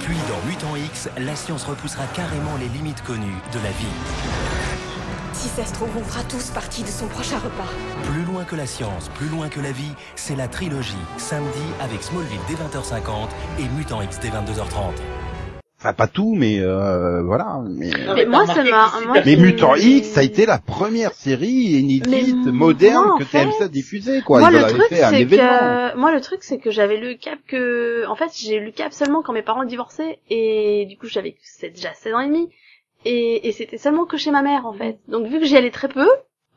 Puis 0.00 0.16
dans 0.26 0.48
Mutant 0.48 0.76
X, 0.76 1.10
la 1.18 1.36
science 1.36 1.64
repoussera 1.64 2.04
carrément 2.14 2.56
les 2.58 2.68
limites 2.68 3.02
connues 3.02 3.36
de 3.52 3.58
la 3.58 3.70
vie. 3.72 4.77
Si 5.38 5.48
ça 5.48 5.64
se 5.64 5.72
trouve, 5.74 5.90
on 5.96 6.02
fera 6.02 6.22
tous 6.24 6.50
partie 6.50 6.82
de 6.82 6.88
son 6.88 7.06
prochain 7.06 7.38
repas. 7.38 7.68
Plus 8.12 8.24
loin 8.24 8.44
que 8.44 8.56
la 8.56 8.66
science, 8.66 9.08
plus 9.14 9.28
loin 9.28 9.48
que 9.48 9.60
la 9.60 9.70
vie, 9.72 9.92
c'est 10.16 10.34
la 10.36 10.48
trilogie. 10.48 10.96
Samedi 11.16 11.62
avec 11.80 12.02
Smallville 12.02 12.40
dès 12.48 12.54
20h50 12.54 13.28
et 13.60 13.68
Mutant 13.76 14.02
X 14.02 14.18
dès 14.20 14.28
22h30. 14.28 14.94
Enfin, 15.80 15.92
pas 15.92 16.08
tout, 16.08 16.34
mais 16.36 16.58
euh, 16.58 17.22
voilà. 17.22 17.60
Mais, 17.68 17.90
Mais 17.96 18.14
Mais 18.16 18.26
moi, 18.26 18.44
t'as 18.48 18.54
ça 18.54 18.64
m'a- 18.64 18.92
moi, 19.06 19.22
mais 19.24 19.36
Mutant 19.36 19.76
X, 19.76 20.08
ça 20.08 20.20
a 20.20 20.22
été 20.24 20.44
la 20.44 20.58
première 20.58 21.12
série 21.12 21.46
inédite, 21.46 22.36
Mais 22.46 22.50
moderne 22.50 23.04
moi, 23.06 23.18
que 23.20 23.24
fait, 23.24 23.44
TMC 23.44 23.62
a 23.62 23.68
diffusée, 23.68 24.22
quoi. 24.22 24.40
moi, 24.40 24.50
Ils 24.50 24.54
le 24.54 24.58
en 24.58 24.64
avaient 24.64 24.72
truc, 24.74 24.88
fait 24.88 25.02
un 25.04 25.10
c'est 25.10 25.24
que, 25.26 25.96
moi, 25.96 26.12
le 26.12 26.20
truc, 26.20 26.40
c'est 26.42 26.58
que 26.58 26.72
j'avais 26.72 26.96
lu 26.96 27.16
Cap 27.16 27.38
que, 27.46 28.04
en 28.08 28.16
fait, 28.16 28.30
j'ai 28.36 28.58
lu 28.58 28.72
Cap 28.72 28.92
seulement 28.92 29.22
quand 29.22 29.32
mes 29.32 29.42
parents 29.42 29.64
divorçaient, 29.64 30.18
et 30.30 30.84
du 30.90 30.98
coup, 30.98 31.06
j'avais 31.06 31.36
c'est 31.42 31.70
déjà 31.70 31.94
16 31.94 32.12
ans 32.14 32.20
et 32.20 32.26
demi, 32.26 32.48
et, 33.04 33.48
et 33.48 33.52
c'était 33.52 33.78
seulement 33.78 34.04
que 34.06 34.16
chez 34.16 34.30
ma 34.30 34.42
mère, 34.42 34.66
en 34.66 34.72
fait. 34.72 34.98
Donc, 35.08 35.26
vu 35.26 35.38
que 35.40 35.46
j'y 35.46 35.56
allais 35.56 35.70
très 35.70 35.88
peu, 35.88 36.08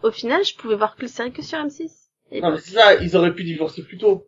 au 0.04 0.12
final, 0.12 0.44
je 0.44 0.56
pouvais 0.56 0.76
voir 0.76 0.96
que 0.96 1.04
le 1.04 1.08
série 1.08 1.32
que 1.32 1.42
sur 1.42 1.58
M6. 1.60 1.90
Et 2.32 2.42
Non, 2.42 2.52
mais 2.52 2.58
c'est 2.60 2.72
ça, 2.72 2.96
ils 2.96 3.16
auraient 3.16 3.34
pu 3.34 3.44
divorcer 3.44 3.84
plus 3.84 3.98
tôt. 3.98 4.24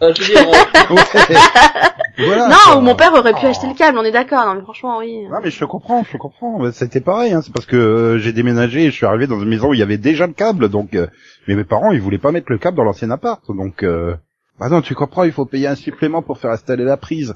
Euh, 0.00 0.14
je 0.14 0.22
veux 0.22 0.28
dire, 0.28 0.46
Voilà, 2.18 2.48
non, 2.48 2.82
mon 2.82 2.94
père 2.94 3.12
aurait 3.14 3.34
pu 3.34 3.46
acheter 3.46 3.66
le 3.66 3.74
câble, 3.74 3.98
on 3.98 4.04
est 4.04 4.12
d'accord, 4.12 4.46
non, 4.46 4.54
mais 4.54 4.62
franchement, 4.62 4.98
oui. 4.98 5.24
Non 5.24 5.38
mais 5.42 5.50
je 5.50 5.58
te 5.58 5.64
comprends, 5.64 6.04
je 6.04 6.12
te 6.12 6.16
comprends. 6.16 6.58
Mais 6.60 6.72
C'était 6.72 7.00
pareil, 7.00 7.32
hein. 7.32 7.42
c'est 7.42 7.52
parce 7.52 7.66
que 7.66 7.76
euh, 7.76 8.18
j'ai 8.18 8.32
déménagé 8.32 8.84
et 8.84 8.90
je 8.90 8.96
suis 8.96 9.06
arrivé 9.06 9.26
dans 9.26 9.40
une 9.40 9.48
maison 9.48 9.70
où 9.70 9.74
il 9.74 9.80
y 9.80 9.82
avait 9.82 9.98
déjà 9.98 10.26
le 10.26 10.32
câble, 10.32 10.68
donc 10.68 10.94
euh, 10.94 11.06
mais 11.46 11.54
mes 11.54 11.64
parents 11.64 11.92
ils 11.92 12.00
voulaient 12.00 12.18
pas 12.18 12.32
mettre 12.32 12.50
le 12.50 12.58
câble 12.58 12.76
dans 12.76 12.84
l'ancien 12.84 13.10
appart, 13.10 13.42
donc 13.48 13.82
euh, 13.82 14.14
bah 14.58 14.68
non 14.68 14.82
tu 14.82 14.94
comprends, 14.94 15.24
il 15.24 15.32
faut 15.32 15.46
payer 15.46 15.68
un 15.68 15.74
supplément 15.76 16.22
pour 16.22 16.38
faire 16.38 16.50
installer 16.50 16.84
la 16.84 16.96
prise. 16.96 17.34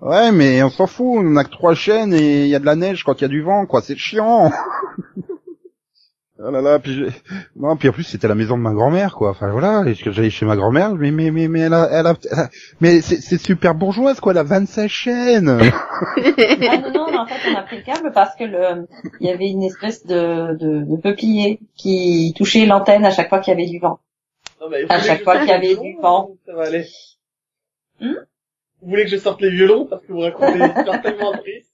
Ouais 0.00 0.32
mais 0.32 0.62
on 0.62 0.70
s'en 0.70 0.86
fout, 0.86 1.18
on 1.24 1.36
a 1.36 1.44
que 1.44 1.50
trois 1.50 1.74
chaînes 1.74 2.12
et 2.12 2.42
il 2.42 2.48
y 2.48 2.54
a 2.54 2.58
de 2.58 2.66
la 2.66 2.76
neige 2.76 3.04
quand 3.04 3.18
il 3.20 3.22
y 3.22 3.24
a 3.24 3.28
du 3.28 3.42
vent, 3.42 3.64
quoi, 3.66 3.80
c'est 3.80 3.96
chiant. 3.96 4.50
Oh 6.38 6.50
là 6.50 6.60
là, 6.60 6.78
puis 6.78 6.92
j'ai- 6.94 7.12
non, 7.56 7.76
puis 7.76 7.88
en 7.88 7.92
plus 7.92 8.02
c'était 8.02 8.28
la 8.28 8.34
maison 8.34 8.58
de 8.58 8.62
ma 8.62 8.72
grand-mère, 8.74 9.14
quoi. 9.14 9.30
Enfin 9.30 9.50
voilà, 9.50 9.84
j'allais 9.94 10.30
chez 10.30 10.44
ma 10.44 10.56
grand-mère, 10.56 10.94
mais 10.94 11.10
mais 11.10 11.30
mais 11.30 11.48
mais 11.48 11.60
elle 11.60 11.72
a, 11.74 11.88
elle 11.90 12.06
a, 12.08 12.14
elle 12.30 12.38
a- 12.38 12.50
mais 12.80 13.00
c'est 13.00 13.20
c'est 13.22 13.38
super 13.38 13.74
bourgeoise, 13.74 14.20
quoi. 14.20 14.32
Elle 14.32 14.38
a 14.38 14.42
26 14.42 14.88
chaînes. 14.88 15.58
Ah 16.16 16.78
non, 16.78 16.90
non, 16.92 17.06
mais 17.10 17.18
en 17.18 17.26
fait, 17.26 17.50
on 17.50 17.54
a 17.56 17.62
pris 17.62 17.76
le 17.78 17.82
câble 17.84 18.10
parce 18.12 18.34
que 18.36 18.44
le, 18.44 18.86
il 19.20 19.26
y 19.26 19.30
avait 19.30 19.48
une 19.48 19.62
espèce 19.62 20.04
de, 20.04 20.54
de, 20.56 20.82
de 20.84 21.00
peuplier 21.00 21.60
qui 21.76 22.34
touchait 22.36 22.66
l'antenne 22.66 23.04
à 23.04 23.10
chaque 23.10 23.28
fois 23.28 23.38
qu'il 23.38 23.52
y 23.52 23.56
avait 23.56 23.70
du 23.70 23.78
vent. 23.78 24.00
Non, 24.60 24.68
mais 24.68 24.82
vous 24.82 24.88
À 24.90 24.98
chaque 24.98 25.18
que 25.18 25.24
fois 25.24 25.38
qu'il 25.38 25.48
y 25.48 25.52
avait 25.52 25.76
du 25.76 25.96
vent. 26.02 26.30
Ça 26.46 26.52
va 26.54 26.64
aller. 26.64 26.84
Hmm? 28.00 28.14
Vous 28.84 28.90
voulez 28.90 29.04
que 29.04 29.10
je 29.10 29.16
sorte 29.16 29.40
les 29.40 29.50
violons 29.50 29.86
parce 29.86 30.04
que 30.04 30.12
vous 30.12 30.20
racontez 30.20 30.58
des 30.58 30.66
histoires 30.66 31.02
tellement 31.02 31.32
tristes 31.32 31.70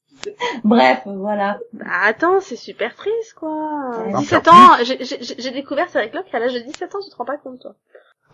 Bref, 0.64 1.01
voilà. 1.07 1.59
Bah, 1.73 1.85
attends, 2.05 2.40
c'est 2.40 2.57
super 2.57 2.94
triste, 2.94 3.35
quoi. 3.37 3.90
Ouais. 4.07 4.12
17 4.18 4.38
Encore 4.49 4.55
ans, 4.55 4.77
j'ai- 4.85 5.03
j'ai 5.05 5.18
j'ai 5.38 5.51
découvert 5.51 5.88
Série 5.88 6.11
Club 6.11 6.25
à 6.33 6.38
l'âge 6.38 6.53
de 6.55 6.59
17 6.61 6.94
ans, 6.94 6.99
tu 7.03 7.11
te 7.11 7.16
rends 7.16 7.25
pas 7.25 7.38
compte, 7.38 7.61
toi. 7.61 7.75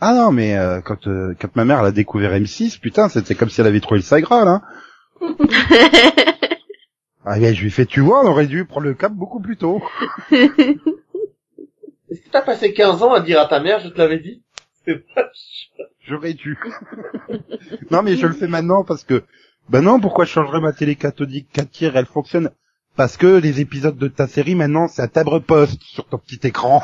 Ah 0.01 0.13
non, 0.13 0.31
mais 0.33 0.57
euh, 0.57 0.81
quand 0.81 1.07
euh, 1.07 1.35
quand 1.41 1.55
ma 1.57 1.65
mère 1.65 1.79
elle 1.81 1.87
a 1.87 1.93
découvert 1.93 2.33
M6, 2.33 2.81
putain, 2.81 3.09
c'était 3.09 3.35
comme 3.35 3.49
si 3.51 3.61
elle 3.61 3.67
avait 3.69 3.81
trouvé 3.81 3.99
le 4.01 4.05
Saint 4.05 4.21
Graal, 4.21 4.49
hein. 4.49 4.63
Ah 7.29 7.39
bien, 7.39 7.53
je 7.53 7.63
lui 7.63 7.71
fais, 7.73 7.87
tu 7.87 8.01
vois, 8.01 8.25
on 8.25 8.29
aurait 8.29 8.47
dû 8.47 8.65
prendre 8.67 8.87
le 8.87 8.95
cap 8.95 9.13
beaucoup 9.13 9.41
plus 9.41 9.57
tôt. 9.57 9.83
Est-ce 10.31 12.21
que 12.21 12.31
t'as 12.31 12.43
passé 12.43 12.73
15 12.73 13.03
ans 13.03 13.13
à 13.13 13.21
dire 13.21 13.41
à 13.41 13.47
ta 13.47 13.59
mère, 13.61 13.81
je 13.81 13.89
te 13.89 13.99
l'avais 13.99 14.19
dit? 14.21 14.43
J'aurais 16.07 16.35
dû. 16.35 16.59
non, 17.91 18.03
mais 18.03 18.17
je 18.17 18.27
le 18.27 18.35
fais 18.35 18.47
maintenant 18.49 18.85
parce 18.85 19.05
que, 19.05 19.25
ben 19.69 19.83
non, 19.83 20.01
pourquoi 20.01 20.25
je 20.25 20.31
changerais 20.31 20.61
ma 20.61 20.73
télé 20.73 20.97
cathodique 20.97 21.49
4 21.53 21.71
tiers, 21.71 21.97
elle 21.97 22.07
fonctionne 22.07 22.51
parce 22.97 23.17
que 23.17 23.27
les 23.27 23.61
épisodes 23.61 23.99
de 23.99 24.09
ta 24.09 24.27
série 24.27 24.55
maintenant, 24.55 24.89
c'est 24.89 25.03
à 25.03 25.09
timbre 25.09 25.39
poste 25.41 25.83
sur 25.83 26.07
ton 26.07 26.19
petit 26.19 26.41
écran. 26.47 26.83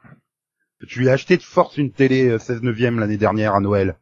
je 0.86 0.98
lui 0.98 1.06
ai 1.08 1.10
acheté 1.10 1.36
de 1.36 1.42
force 1.42 1.76
une 1.76 1.92
télé 1.92 2.28
euh, 2.28 2.38
16 2.38 2.62
neuvième 2.62 2.98
l'année 3.00 3.16
dernière 3.18 3.54
à 3.54 3.60
Noël. 3.60 3.96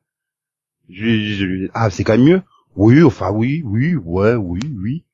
Je- 0.90 1.04
je- 1.34 1.68
ah, 1.74 1.90
c'est 1.90 2.04
quand 2.04 2.12
même 2.16 2.26
mieux. 2.26 2.42
Oui, 2.76 3.02
enfin 3.02 3.30
oui, 3.30 3.62
oui, 3.64 3.94
ouais, 3.96 4.34
oui, 4.34 4.60
oui, 4.76 5.04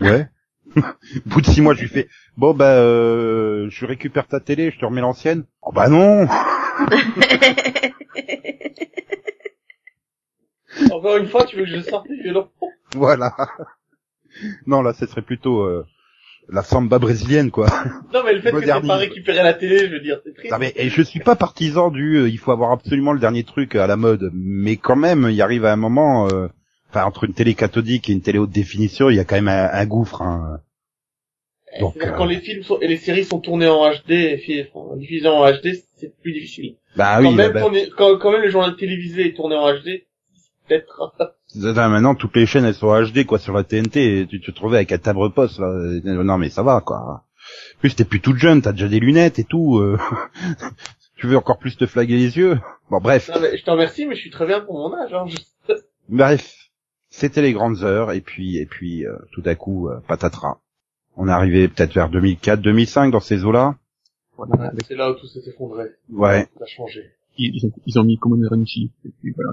ouais. 0.00 0.28
Bout 1.26 1.40
de 1.40 1.46
six 1.46 1.62
mois, 1.62 1.74
je 1.74 1.80
lui 1.82 1.88
fais, 1.88 2.08
bon 2.36 2.52
bah, 2.54 2.74
euh, 2.76 3.68
je 3.70 3.86
récupère 3.86 4.26
ta 4.28 4.38
télé, 4.40 4.70
je 4.70 4.78
te 4.78 4.84
remets 4.84 5.00
l'ancienne. 5.00 5.44
Oh 5.62 5.72
bah 5.72 5.88
non. 5.88 6.26
Encore 10.92 11.16
une 11.16 11.28
fois, 11.28 11.44
tu 11.44 11.56
veux 11.56 11.64
que 11.64 11.70
je 11.70 11.80
sorte 11.80 12.08
les 12.08 12.22
violons 12.22 12.48
Voilà. 12.94 13.34
Non, 14.66 14.82
là, 14.82 14.92
ce 14.92 15.06
serait 15.06 15.22
plutôt 15.22 15.62
euh, 15.62 15.84
la 16.48 16.62
samba 16.62 16.98
brésilienne, 16.98 17.50
quoi. 17.50 17.66
Non, 18.12 18.22
mais 18.24 18.34
le 18.34 18.40
fait 18.40 18.50
que 18.50 18.56
t'aies 18.56 18.66
Modernise. 18.66 18.88
pas 18.88 18.96
récupéré 18.96 19.42
la 19.42 19.54
télé, 19.54 19.88
je 19.88 19.92
veux 19.92 20.00
dire, 20.00 20.20
c'est 20.24 20.34
triste. 20.34 20.52
Non, 20.52 20.58
mais 20.58 20.72
et 20.76 20.88
je 20.88 21.02
suis 21.02 21.20
pas 21.20 21.36
partisan 21.36 21.90
du 21.90 22.16
euh, 22.16 22.28
il 22.28 22.38
faut 22.38 22.52
avoir 22.52 22.72
absolument 22.72 23.12
le 23.12 23.20
dernier 23.20 23.44
truc 23.44 23.74
à 23.74 23.86
la 23.86 23.96
mode, 23.96 24.30
mais 24.32 24.76
quand 24.76 24.96
même, 24.96 25.28
il 25.30 25.40
arrive 25.42 25.64
à 25.64 25.72
un 25.72 25.76
moment, 25.76 26.28
euh, 26.28 26.48
enfin 26.88 27.04
entre 27.04 27.24
une 27.24 27.34
télé 27.34 27.54
cathodique 27.54 28.08
et 28.08 28.12
une 28.12 28.22
télé 28.22 28.38
haute 28.38 28.50
définition, 28.50 29.10
il 29.10 29.16
y 29.16 29.20
a 29.20 29.24
quand 29.24 29.36
même 29.36 29.48
un, 29.48 29.68
un 29.72 29.86
gouffre. 29.86 30.22
Hein. 30.22 30.60
Donc, 31.78 31.92
C'est-à-dire 31.94 32.14
euh, 32.14 32.18
quand 32.18 32.24
les 32.24 32.40
films 32.40 32.62
sont, 32.64 32.80
et 32.80 32.88
les 32.88 32.96
séries 32.96 33.24
sont 33.24 33.38
tournées 33.38 33.68
en 33.68 33.88
HD 33.92 34.10
et 34.10 34.66
diffusées 34.96 35.28
en 35.28 35.48
HD, 35.52 35.74
c'est 35.96 36.12
plus 36.20 36.32
difficile. 36.32 36.74
bah 36.96 37.18
quand 37.22 37.28
oui, 37.28 37.34
même, 37.36 37.52
bah, 37.52 37.60
tourné- 37.60 37.88
quand, 37.96 38.18
quand 38.18 38.32
même 38.32 38.42
le 38.42 38.50
journal 38.50 38.74
télévisé 38.76 39.28
est 39.28 39.34
tourné 39.36 39.54
en 39.56 39.72
HD, 39.74 40.02
c'est 40.34 40.50
peut-être... 40.68 41.14
maintenant 41.54 42.14
toutes 42.16 42.34
les 42.36 42.46
chaînes 42.46 42.64
elles 42.64 42.74
sont 42.74 42.88
HD 43.02 43.24
quoi 43.24 43.38
sur 43.38 43.52
la 43.54 43.62
TNT, 43.64 44.20
et 44.20 44.26
tu 44.26 44.40
te 44.40 44.50
trouvais 44.50 44.78
avec 44.78 44.90
un 44.92 44.98
timbre 44.98 45.28
poste 45.28 45.58
là. 45.60 45.68
Non 46.04 46.38
mais 46.38 46.48
ça 46.50 46.62
va 46.64 46.80
quoi. 46.80 46.96
En 46.98 47.20
plus 47.80 47.94
t'es 47.94 48.04
plus 48.04 48.20
toute 48.20 48.36
jeune, 48.38 48.62
t'as 48.62 48.72
déjà 48.72 48.88
des 48.88 49.00
lunettes 49.00 49.38
et 49.38 49.44
tout. 49.44 49.78
euh. 49.78 49.96
tu 51.18 51.26
veux 51.26 51.36
encore 51.36 51.58
plus 51.58 51.76
te 51.76 51.86
flaguer 51.86 52.16
les 52.16 52.36
yeux 52.36 52.58
Bon 52.90 52.98
bref. 52.98 53.30
Non, 53.34 53.40
mais 53.40 53.56
je 53.56 53.62
te 53.64 53.70
remercie, 53.70 54.06
mais 54.06 54.14
je 54.16 54.20
suis 54.20 54.30
très 54.30 54.46
bien 54.46 54.60
pour 54.60 54.74
mon 54.78 54.94
âge. 54.96 55.12
Hein. 55.14 55.26
je- 55.68 55.74
Bref, 56.08 56.54
c'était 57.10 57.42
les 57.42 57.52
grandes 57.52 57.82
heures 57.84 58.10
et 58.12 58.20
puis 58.20 58.56
et 58.58 58.66
puis 58.66 59.06
euh, 59.06 59.16
tout 59.32 59.42
à 59.46 59.54
coup 59.54 59.88
euh, 59.88 60.00
patatras. 60.08 60.58
On 61.22 61.28
est 61.28 61.32
arrivé 61.32 61.68
peut-être 61.68 61.92
vers 61.92 62.08
2004, 62.08 62.62
2005 62.62 63.10
dans 63.12 63.20
ces 63.20 63.44
eaux-là. 63.44 63.76
Voilà, 64.38 64.72
C'est 64.88 64.94
là 64.94 65.10
où 65.10 65.14
tout 65.16 65.26
s'est 65.26 65.42
effondré. 65.46 65.84
Ouais. 66.10 66.48
Ça 66.58 66.64
a 66.64 66.66
changé. 66.66 67.10
ils, 67.36 67.66
ont, 67.66 67.72
ils 67.84 67.98
ont 67.98 68.04
mis 68.04 68.14
et 69.04 69.10
puis 69.20 69.34
voilà. 69.36 69.52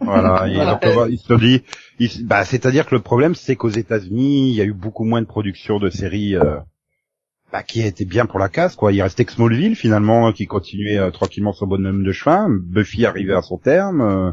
Voilà, 0.00 0.48
et 0.50 0.56
donc, 0.56 0.80
on 0.84 0.96
va- 1.00 1.08
ils 1.10 1.18
se 1.18 1.26
sont 1.26 1.36
dit, 1.36 1.62
ils- 1.98 2.26
bah, 2.26 2.44
c'est-à-dire 2.46 2.86
que 2.86 2.94
le 2.94 3.02
problème, 3.02 3.34
c'est 3.34 3.56
qu'aux 3.56 3.68
États-Unis, 3.68 4.48
il 4.48 4.54
y 4.54 4.62
a 4.62 4.64
eu 4.64 4.72
beaucoup 4.72 5.04
moins 5.04 5.20
de 5.20 5.26
production 5.26 5.78
de 5.78 5.90
séries 5.90 6.34
euh, 6.34 6.56
bah, 7.52 7.62
qui 7.62 7.82
étaient 7.82 8.06
bien 8.06 8.24
pour 8.24 8.38
la 8.38 8.48
casse, 8.48 8.74
quoi. 8.74 8.90
Il 8.90 9.02
restait 9.02 9.26
que 9.26 9.32
Smallville 9.32 9.76
finalement, 9.76 10.32
qui 10.32 10.46
continuait 10.46 10.96
euh, 10.98 11.10
tranquillement 11.10 11.52
son 11.52 11.66
bonhomme 11.66 12.04
de 12.04 12.12
chemin. 12.12 12.48
Buffy 12.48 13.04
arrivait 13.04 13.34
à 13.34 13.42
son 13.42 13.58
terme, 13.58 14.00
euh, 14.00 14.32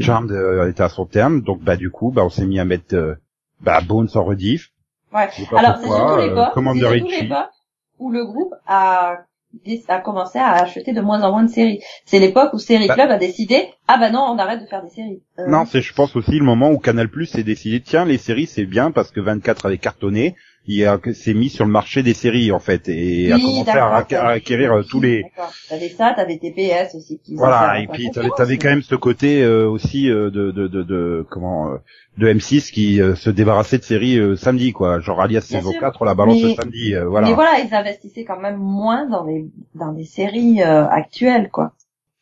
Charmed 0.00 0.32
euh, 0.32 0.68
était 0.68 0.82
à 0.82 0.88
son 0.88 1.06
terme, 1.06 1.42
donc 1.42 1.62
bah 1.62 1.76
du 1.76 1.90
coup, 1.90 2.10
bah 2.10 2.24
on 2.24 2.28
s'est 2.30 2.44
mis 2.44 2.58
à 2.58 2.64
mettre 2.64 2.96
euh, 2.96 3.14
bah, 3.60 3.80
Bones 3.82 4.08
en 4.14 4.24
rediff. 4.24 4.72
Ouais. 5.12 5.28
Alors, 5.56 5.76
c'est 5.78 5.86
surtout 5.86 6.16
l'époque, 6.16 6.52
surtout 6.74 7.34
où 7.98 8.10
le 8.10 8.24
groupe 8.26 8.54
a, 8.66 9.18
a 9.88 9.98
commencé 10.00 10.38
à 10.38 10.52
acheter 10.52 10.92
de 10.92 11.00
moins 11.00 11.22
en 11.22 11.30
moins 11.32 11.44
de 11.44 11.50
séries. 11.50 11.80
C'est 12.04 12.18
l'époque 12.18 12.52
où 12.52 12.58
Série 12.58 12.88
Bah- 12.88 12.94
Club 12.94 13.10
a 13.10 13.16
décidé, 13.18 13.70
ah 13.88 13.96
bah 13.98 14.10
non, 14.10 14.20
on 14.20 14.38
arrête 14.38 14.60
de 14.60 14.66
faire 14.66 14.82
des 14.82 14.90
séries. 14.90 15.22
Euh, 15.38 15.46
Non, 15.48 15.64
c'est 15.64 15.80
je 15.80 15.94
pense 15.94 16.14
aussi 16.16 16.38
le 16.38 16.44
moment 16.44 16.70
où 16.70 16.78
Canal 16.78 17.08
Plus 17.08 17.26
s'est 17.26 17.42
décidé 17.42 17.80
tiens 17.80 18.04
les 18.04 18.18
séries 18.18 18.46
c'est 18.46 18.66
bien 18.66 18.90
parce 18.90 19.10
que 19.10 19.20
24 19.20 19.66
avait 19.66 19.78
cartonné, 19.78 20.34
il 20.68 20.84
a- 20.84 20.98
s'est 21.14 21.34
mis 21.34 21.48
sur 21.48 21.64
le 21.64 21.70
marché 21.70 22.02
des 22.02 22.14
séries 22.14 22.50
en 22.52 22.58
fait 22.58 22.88
et 22.88 23.32
a 23.32 23.36
commencé 23.38 23.70
à, 23.70 23.86
à 23.96 24.28
acquérir 24.30 24.72
euh, 24.72 24.82
tous 24.82 25.00
les. 25.00 25.24
T'avais 25.68 25.88
ça, 25.90 26.12
t'avais 26.16 26.38
TPS 26.38 26.94
aussi. 26.94 27.18
Qui 27.24 27.34
voilà 27.36 27.80
et 27.80 27.86
puis 27.86 28.10
t'avais 28.10 28.28
avais 28.38 28.56
quand 28.58 28.68
même 28.68 28.82
ce 28.82 28.94
côté 28.94 29.42
euh, 29.42 29.68
aussi 29.68 30.10
euh, 30.10 30.30
de, 30.30 30.50
de, 30.50 30.68
de, 30.68 30.82
de 30.82 31.26
comment 31.30 31.70
euh, 31.72 31.76
de 32.18 32.28
M6 32.28 32.70
qui 32.72 33.00
euh, 33.00 33.14
se 33.14 33.30
débarrassait 33.30 33.78
de 33.78 33.82
séries 33.84 34.18
euh, 34.18 34.36
samedi 34.36 34.72
quoi 34.72 35.00
genre 35.00 35.20
alias 35.20 35.42
saison 35.42 35.70
sûr. 35.70 35.80
4 35.80 36.02
on 36.02 36.04
la 36.04 36.14
balance 36.14 36.36
Mais- 36.42 36.48
le 36.50 36.54
samedi 36.54 36.94
euh, 36.94 37.06
voilà 37.08 37.28
Mais 37.28 37.34
voilà, 37.34 37.60
ils 37.60 37.74
investissaient 37.74 38.24
quand 38.24 38.40
même 38.40 38.56
moins 38.56 39.06
dans 39.06 39.24
les 39.24 39.46
dans 39.74 39.92
les 39.92 40.04
séries 40.04 40.62
euh, 40.62 40.86
actuelles, 40.88 41.48
quoi. 41.52 41.72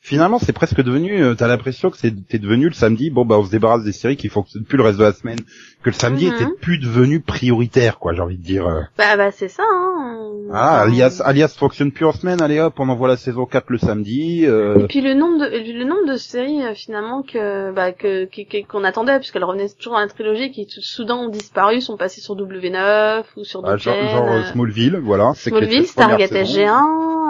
Finalement 0.06 0.38
c'est 0.38 0.52
presque 0.52 0.82
devenu 0.82 1.22
euh, 1.22 1.34
t'as 1.34 1.48
l'impression 1.48 1.88
que 1.90 1.96
c'est 1.96 2.12
t'es 2.28 2.38
devenu 2.38 2.66
le 2.68 2.74
samedi 2.74 3.08
bon 3.08 3.24
bah 3.24 3.36
on 3.38 3.44
se 3.44 3.50
débarrasse 3.50 3.84
des 3.84 3.92
séries 3.92 4.18
qui 4.18 4.28
fonctionnent 4.28 4.64
plus 4.64 4.76
le 4.76 4.84
reste 4.84 4.98
de 4.98 5.04
la 5.04 5.12
semaine 5.14 5.38
que 5.82 5.88
le 5.90 5.94
samedi 5.94 6.26
Mhm. 6.26 6.34
était 6.34 6.46
plus 6.60 6.78
devenu 6.78 7.20
prioritaire 7.20 7.98
quoi 7.98 8.12
j'ai 8.12 8.20
envie 8.20 8.36
de 8.36 8.42
dire 8.42 8.66
euh. 8.66 8.82
Bah, 8.98 9.16
bah, 9.16 9.30
c'est 9.30 9.48
ça, 9.48 9.62
hein. 9.66 10.20
Ah, 10.52 10.82
alias, 10.82 11.22
alias 11.24 11.54
fonctionne 11.58 11.90
plus 11.90 12.04
en 12.04 12.12
semaine, 12.12 12.42
allez 12.42 12.60
hop, 12.60 12.74
on 12.78 12.88
envoie 12.90 13.08
la 13.08 13.16
saison 13.16 13.46
4 13.46 13.64
le 13.70 13.78
samedi. 13.78 14.44
euh, 14.46 14.78
Et 14.80 14.86
puis 14.86 15.00
le 15.00 15.14
nombre 15.14 15.38
de 15.38 15.46
le 15.46 15.84
nombre 15.84 16.06
de 16.12 16.16
séries 16.16 16.62
euh, 16.62 16.74
finalement 16.74 17.22
que 17.22 17.72
bah 17.72 17.92
que 17.92 18.28
qu'on 18.68 18.84
attendait 18.84 19.18
puisqu'elles 19.18 19.44
revenaient 19.44 19.68
toujours 19.70 19.94
dans 19.94 20.00
la 20.00 20.08
trilogie 20.08 20.50
qui 20.50 20.66
tout 20.66 20.82
soudain 20.82 21.16
ont 21.16 21.28
disparu 21.30 21.80
sont 21.80 21.96
passées 21.96 22.20
sur 22.20 22.36
W9 22.36 23.22
ou 23.38 23.44
sur 23.44 23.62
d'autres 23.62 23.78
genre, 23.78 23.94
genre, 24.10 24.28
euh, 24.32 24.42
Smallville, 24.52 24.96
voilà. 25.02 25.32
Smallville, 25.34 25.86
Stargate 25.86 26.28
saisons- 26.30 26.60
SG1, 26.60 27.23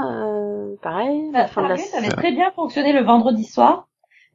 euh, 0.87 0.91
pareil, 0.91 1.31
la 1.33 1.47
fin 1.47 1.63
de 1.63 1.69
la 1.69 1.77
Stargate 1.77 2.05
avait 2.05 2.17
très 2.17 2.33
bien 2.33 2.51
fonctionné 2.53 2.93
le 2.93 3.03
vendredi 3.03 3.45
soir, 3.45 3.89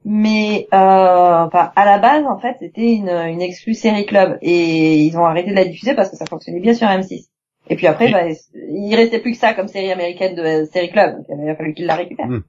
mais 0.05 0.67
euh, 0.73 1.45
enfin, 1.45 1.71
à 1.75 1.85
la 1.85 1.99
base, 1.99 2.25
en 2.25 2.39
fait, 2.39 2.55
c'était 2.59 2.93
une, 2.93 3.09
une 3.09 3.41
exclue 3.41 3.73
série 3.73 4.05
club 4.05 4.37
et 4.41 4.99
ils 5.03 5.17
ont 5.17 5.25
arrêté 5.25 5.51
de 5.51 5.55
la 5.55 5.65
diffuser 5.65 5.95
parce 5.95 6.09
que 6.09 6.15
ça 6.15 6.25
fonctionnait 6.25 6.61
bien 6.61 6.73
sur 6.73 6.87
M6. 6.87 7.27
Et 7.69 7.75
puis 7.75 7.87
après, 7.87 8.11
bah, 8.11 8.23
il 8.53 8.95
restait 8.95 9.19
plus 9.19 9.33
que 9.33 9.37
ça 9.37 9.53
comme 9.53 9.67
série 9.67 9.91
américaine 9.91 10.35
de 10.35 10.41
euh, 10.41 10.65
série 10.65 10.89
club. 10.89 11.17
Donc 11.17 11.25
il 11.29 11.49
a 11.49 11.55
fallu 11.55 11.73
qu'il 11.73 11.85
la 11.85 11.95
récupère. 11.95 12.27
Hmm. 12.27 12.41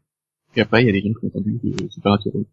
Et 0.56 0.62
après, 0.62 0.82
il 0.82 0.86
y 0.86 0.88
a 0.88 0.92
des 0.92 1.00
gens 1.00 1.12
qui 1.18 1.26
ont 1.26 1.28
entendu 1.28 1.60
de 1.62 1.88
Supernatural. 1.90 2.44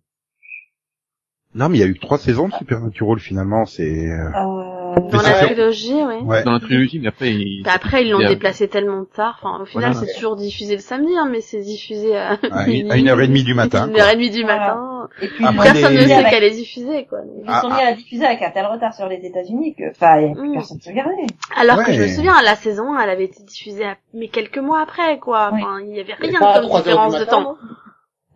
Non, 1.56 1.70
mais 1.70 1.78
il 1.78 1.82
y 1.82 1.84
a 1.84 1.88
eu 1.88 1.98
trois 1.98 2.18
saisons 2.18 2.50
de 2.50 2.54
Supernatural 2.54 3.20
finalement. 3.20 3.66
C'est 3.66 4.12
euh, 4.12 4.30
Euh, 4.36 4.77
Dans 5.00 5.22
la 5.22 5.34
trilogie, 5.46 5.94
oui. 5.94 6.16
Ouais. 6.24 6.44
Dans 6.44 6.52
la 6.52 6.60
trilogie, 6.60 7.00
mais 7.00 7.08
après, 7.10 7.32
il... 7.32 7.64
Bah 7.64 7.72
après, 7.76 8.04
ils 8.06 8.12
l'ont 8.12 8.20
a- 8.26 8.28
déplacé 8.28 8.68
tellement 8.68 9.06
tard. 9.06 9.40
Enfin, 9.42 9.62
au 9.62 9.66
final, 9.66 9.92
Voilà. 9.92 10.08
c'est 10.08 10.14
toujours 10.16 10.36
diffusé 10.36 10.76
le 10.76 10.82
samedi, 10.82 11.14
hein, 11.18 11.28
mais 11.32 11.42
c'est 11.42 11.62
diffusé 11.62 12.16
à, 12.18 12.38
à 12.52 12.68
une, 12.68 12.92
à 12.92 12.98
une 12.98 13.08
heure 13.10 13.20
et 13.22 13.28
demie 13.28 13.44
du 13.44 13.54
matin. 13.54 13.88
Une 13.90 14.00
heure 14.00 14.10
et 14.10 14.16
demie 14.16 14.30
du 14.32 14.44
matin. 14.44 15.08
Et 15.22 15.28
puis 15.28 15.46
Après, 15.46 15.72
Personne 15.72 15.94
les- 15.94 16.04
ne 16.04 16.08
sait 16.08 16.24
qu'elle 16.30 16.44
est 16.44 16.52
diffusée, 16.56 17.06
quoi. 17.10 17.20
donc. 17.22 17.44
Ils 17.48 17.54
sont 17.62 17.70
mis 17.70 17.82
à 17.82 17.86
la 17.86 17.94
diffuser 17.94 18.26
avec 18.26 18.42
un 18.42 18.52
tel 18.52 18.66
retard 18.66 18.94
sur 18.94 19.08
les 19.08 19.18
États-Unis 19.26 19.74
que, 19.76 19.90
enfin, 19.92 20.20
il 20.20 20.28
y 20.28 20.32
a 20.32 20.34
plus 20.36 20.50
Mm. 20.50 20.54
personne 20.54 20.80
qui 20.80 20.90
regardait. 20.90 21.12
Alors 21.56 21.78
que 21.78 21.88
Ouais. 21.92 21.94
je 21.94 22.02
me 22.04 22.08
souviens, 22.08 22.34
la 22.44 22.56
saison, 22.56 22.98
elle 23.00 23.10
avait 23.10 23.26
été 23.26 23.42
diffusée 23.44 23.86
à... 23.86 23.96
mais 24.14 24.28
quelques 24.28 24.58
mois 24.58 24.82
après, 24.82 25.18
quoi. 25.20 25.52
Oui. 25.54 25.62
Enfin, 25.64 25.80
il 25.88 25.96
y 25.96 26.00
avait 26.00 26.14
rien 26.14 26.32
comme 26.40 26.40
3 26.40 26.58
heures 26.58 26.62
du 26.62 26.78
différence 26.84 27.20
de 27.20 27.24
temps. 27.26 27.56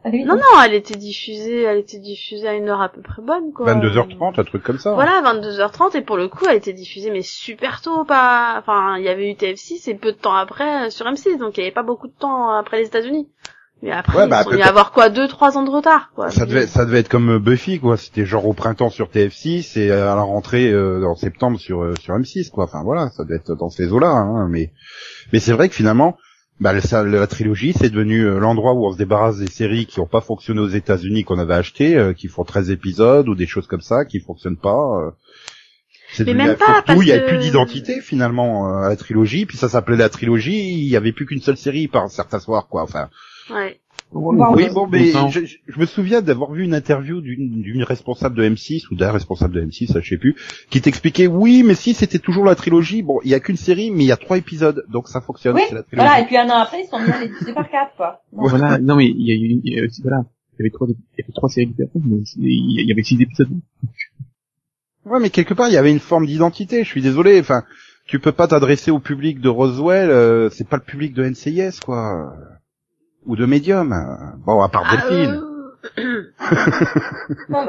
Non 0.06 0.12
Ah 0.14 0.26
Non, 0.26 0.36
non, 0.36 0.62
elle 0.66 0.74
était 0.74 0.96
diffusée, 0.98 1.62
elle 1.64 1.78
était 1.78 2.00
diffusée 2.00 2.48
à 2.48 2.54
une 2.54 2.70
heure 2.70 2.82
à 2.82 2.90
peu 2.90 3.02
près 3.02 3.22
bonne, 3.22 3.52
quoi. 3.54 3.72
22h30, 3.74 4.40
un 4.40 4.44
truc 4.44 4.64
comme 4.64 4.80
ça. 4.80 4.94
Voilà, 4.94 5.22
22h30, 5.22 5.98
et 5.98 6.02
pour 6.02 6.18
le 6.18 6.28
coup, 6.28 6.46
elle 6.50 6.58
était 6.58 6.74
diffusée, 6.74 7.12
mais 7.12 7.22
super 7.22 7.82
tôt, 7.82 8.04
pas, 8.06 8.56
enfin, 8.60 8.98
il 8.98 9.04
y 9.04 9.10
avait 9.10 9.30
eu 9.30 9.34
TF6, 9.34 9.90
et 9.90 9.96
peu 9.96 10.12
de 10.12 10.18
temps 10.18 10.36
après, 10.36 10.88
euh, 10.88 10.90
sur 10.90 11.06
M6, 11.06 11.38
donc 11.38 11.58
il 11.58 11.62
y 11.62 11.64
avait 11.64 11.72
pas 11.72 11.84
beaucoup 11.84 12.08
de 12.08 12.14
temps 12.18 12.50
après 12.50 12.80
les 12.80 12.88
États-Unis. 12.88 13.28
Mais 13.84 13.92
après, 13.92 14.16
Ouais, 14.16 14.28
bah, 14.28 14.42
ils 14.42 14.44
sont 14.44 14.50
après, 14.50 14.56
mis 14.58 14.62
à 14.62 14.68
avoir 14.68 14.92
quoi, 14.92 15.10
deux, 15.10 15.28
trois 15.28 15.58
ans 15.58 15.64
de 15.64 15.70
retard, 15.72 16.12
quoi. 16.16 16.30
Ça 16.30 16.46
devait, 16.46 16.68
ça 16.68 16.86
devait 16.86 17.00
être 17.00 17.10
comme 17.10 17.32
euh, 17.32 17.40
Buffy, 17.40 17.80
quoi. 17.80 17.98
C'était 17.98 18.26
genre 18.26 18.46
au 18.46 18.54
printemps 18.54 18.90
sur 18.92 19.08
TF6 19.10 19.80
et 19.80 19.92
à 19.92 20.14
la 20.16 20.22
rentrée 20.22 20.70
euh, 20.72 21.04
en 21.04 21.16
septembre 21.16 21.60
sur 21.60 21.82
euh, 21.82 21.96
sur 22.00 22.14
M6, 22.16 22.52
quoi. 22.52 22.66
Enfin 22.66 22.84
voilà, 22.84 23.10
ça 23.10 23.24
devait 23.24 23.38
être 23.38 23.56
dans 23.56 23.70
ces 23.70 23.92
eaux-là. 23.92 24.10
Hein, 24.10 24.48
mais 24.52 24.72
mais 25.34 25.40
c'est 25.40 25.54
vrai 25.54 25.68
que 25.68 25.74
finalement, 25.74 26.16
bah, 26.62 26.80
ça, 26.80 27.04
la 27.04 27.28
trilogie, 27.28 27.74
c'est 27.78 27.90
devenu 27.90 28.22
euh, 28.22 28.40
l'endroit 28.40 28.74
où 28.74 28.86
on 28.88 28.94
se 28.94 28.98
débarrasse 28.98 29.40
des 29.40 29.48
séries 29.52 29.86
qui 29.88 30.00
n'ont 30.00 30.06
pas 30.08 30.22
fonctionné 30.22 30.62
aux 30.62 30.70
États-Unis 30.70 31.26
qu'on 31.26 31.40
avait 31.40 31.56
achetées, 31.56 31.98
euh, 31.98 32.14
qui 32.14 32.28
font 32.30 32.46
13 32.46 32.72
épisodes 32.72 33.28
ou 33.28 33.36
des 33.36 33.48
choses 33.48 33.68
comme 33.68 33.82
ça, 33.82 34.06
qui 34.06 34.20
fonctionnent 34.22 34.58
pas. 34.60 35.00
euh. 35.02 35.12
C'est 36.14 36.24
Mais 36.26 36.34
devenu- 36.34 36.48
même 36.50 36.58
pas, 36.58 36.82
parce 36.86 37.02
il 37.02 37.08
y 37.08 37.12
avait 37.12 37.22
que- 37.24 37.28
plus 37.30 37.38
d'identité 37.40 38.00
finalement 38.02 38.70
euh, 38.70 38.84
à 38.86 38.90
la 38.90 38.96
trilogie. 38.96 39.46
Puis 39.46 39.58
ça 39.58 39.68
s'appelait 39.70 39.98
la 39.98 40.10
trilogie. 40.10 40.72
Il 40.72 40.88
y 40.88 40.96
avait 40.96 41.12
plus 41.14 41.26
qu'une 41.26 41.42
seule 41.42 41.58
série 41.58 41.88
par 41.90 42.10
certains 42.10 42.40
soirs, 42.40 42.68
quoi. 42.70 42.84
Enfin. 42.84 43.10
Ouais. 43.50 43.81
Oui, 44.14 44.68
bon, 44.74 44.88
mais 44.88 45.12
je, 45.30 45.46
je- 45.46 45.80
me 45.80 45.86
souviens 45.86 46.22
d'avoir 46.22 46.52
vu 46.52 46.64
une 46.66 46.74
interview 46.74 47.22
d'une 47.22 47.62
d'une 47.62 47.84
responsable 47.84 48.36
de 48.36 48.44
M6 48.44 48.88
ou 48.92 48.96
d'un 48.96 49.12
responsable 49.12 49.54
de 49.54 49.62
M6, 49.62 49.94
ça 49.94 50.02
je 50.02 50.10
sais 50.10 50.18
plus, 50.18 50.36
qui 50.70 50.82
t'expliquait 50.82 51.28
oui, 51.28 51.64
mais 51.64 51.76
si 51.76 51.94
c'était 51.94 52.20
toujours 52.20 52.44
la 52.44 52.56
trilogie, 52.56 53.04
bon, 53.04 53.20
il 53.24 53.32
y 53.32 53.34
a 53.34 53.40
qu'une 53.40 53.56
série, 53.56 53.90
mais 53.90 54.04
il 54.04 54.08
y 54.08 54.12
a 54.12 54.18
trois 54.18 54.38
épisodes, 54.38 54.84
donc 54.90 55.08
ça 55.08 55.22
fonctionne. 55.22 55.56
Oui, 55.56 55.62
c'est 55.70 55.76
la 55.76 55.84
trilogie. 55.84 56.06
voilà, 56.08 56.22
et 56.22 56.26
puis 56.26 56.36
un 56.38 56.50
an 56.50 56.58
après, 56.62 56.82
ils 56.84 56.88
sont 56.90 57.00
mis 57.00 57.10
à 57.10 57.20
les 57.22 57.54
par 57.54 57.70
quatre, 57.70 57.96
quoi. 57.96 58.22
Non. 58.34 58.48
Voilà, 58.48 58.78
non 58.80 58.96
mais 58.98 59.08
il 59.08 59.26
y 59.26 59.32
a 59.32 59.36
eu, 59.36 59.62
il 59.64 59.74
y 59.74 59.80
a 59.80 59.84
voilà, 60.04 60.24
il 60.54 60.60
y 60.60 60.62
avait 60.64 60.72
trois, 60.72 60.88
il 60.90 60.96
y 61.20 61.24
avait 61.24 61.34
trois 61.34 61.48
séries 61.50 61.68
différentes, 61.68 62.04
mais 62.06 62.18
il 62.38 62.86
y 62.88 62.92
avait 62.92 63.04
six 63.04 63.22
épisodes. 63.22 63.50
Ouais, 65.06 65.20
mais 65.22 65.30
quelque 65.30 65.54
part 65.54 65.70
il 65.70 65.74
y 65.74 65.78
avait 65.78 65.92
une 65.92 66.00
forme 66.00 66.26
d'identité. 66.26 66.84
Je 66.84 66.90
suis 66.90 67.02
désolé, 67.02 67.40
enfin, 67.40 67.64
tu 68.06 68.20
peux 68.20 68.34
pas 68.34 68.48
t'adresser 68.48 68.92
au 68.92 69.00
public 69.00 69.40
de 69.40 69.48
Roswell, 69.50 70.10
euh, 70.10 70.50
c'est 70.50 70.68
pas 70.68 70.76
le 70.78 70.84
public 70.84 71.14
de 71.14 71.24
NCIS, 71.24 71.80
quoi, 71.86 72.34
ou 73.26 73.36
de 73.36 73.46
Medium. 73.46 73.92
euh, 73.94 74.38
Bon, 74.46 74.62
à 74.62 74.70
part 74.70 74.84
Ah, 74.88 74.96
Delphine. 74.96 75.42
euh, 75.98 76.32
Non. 77.50 77.66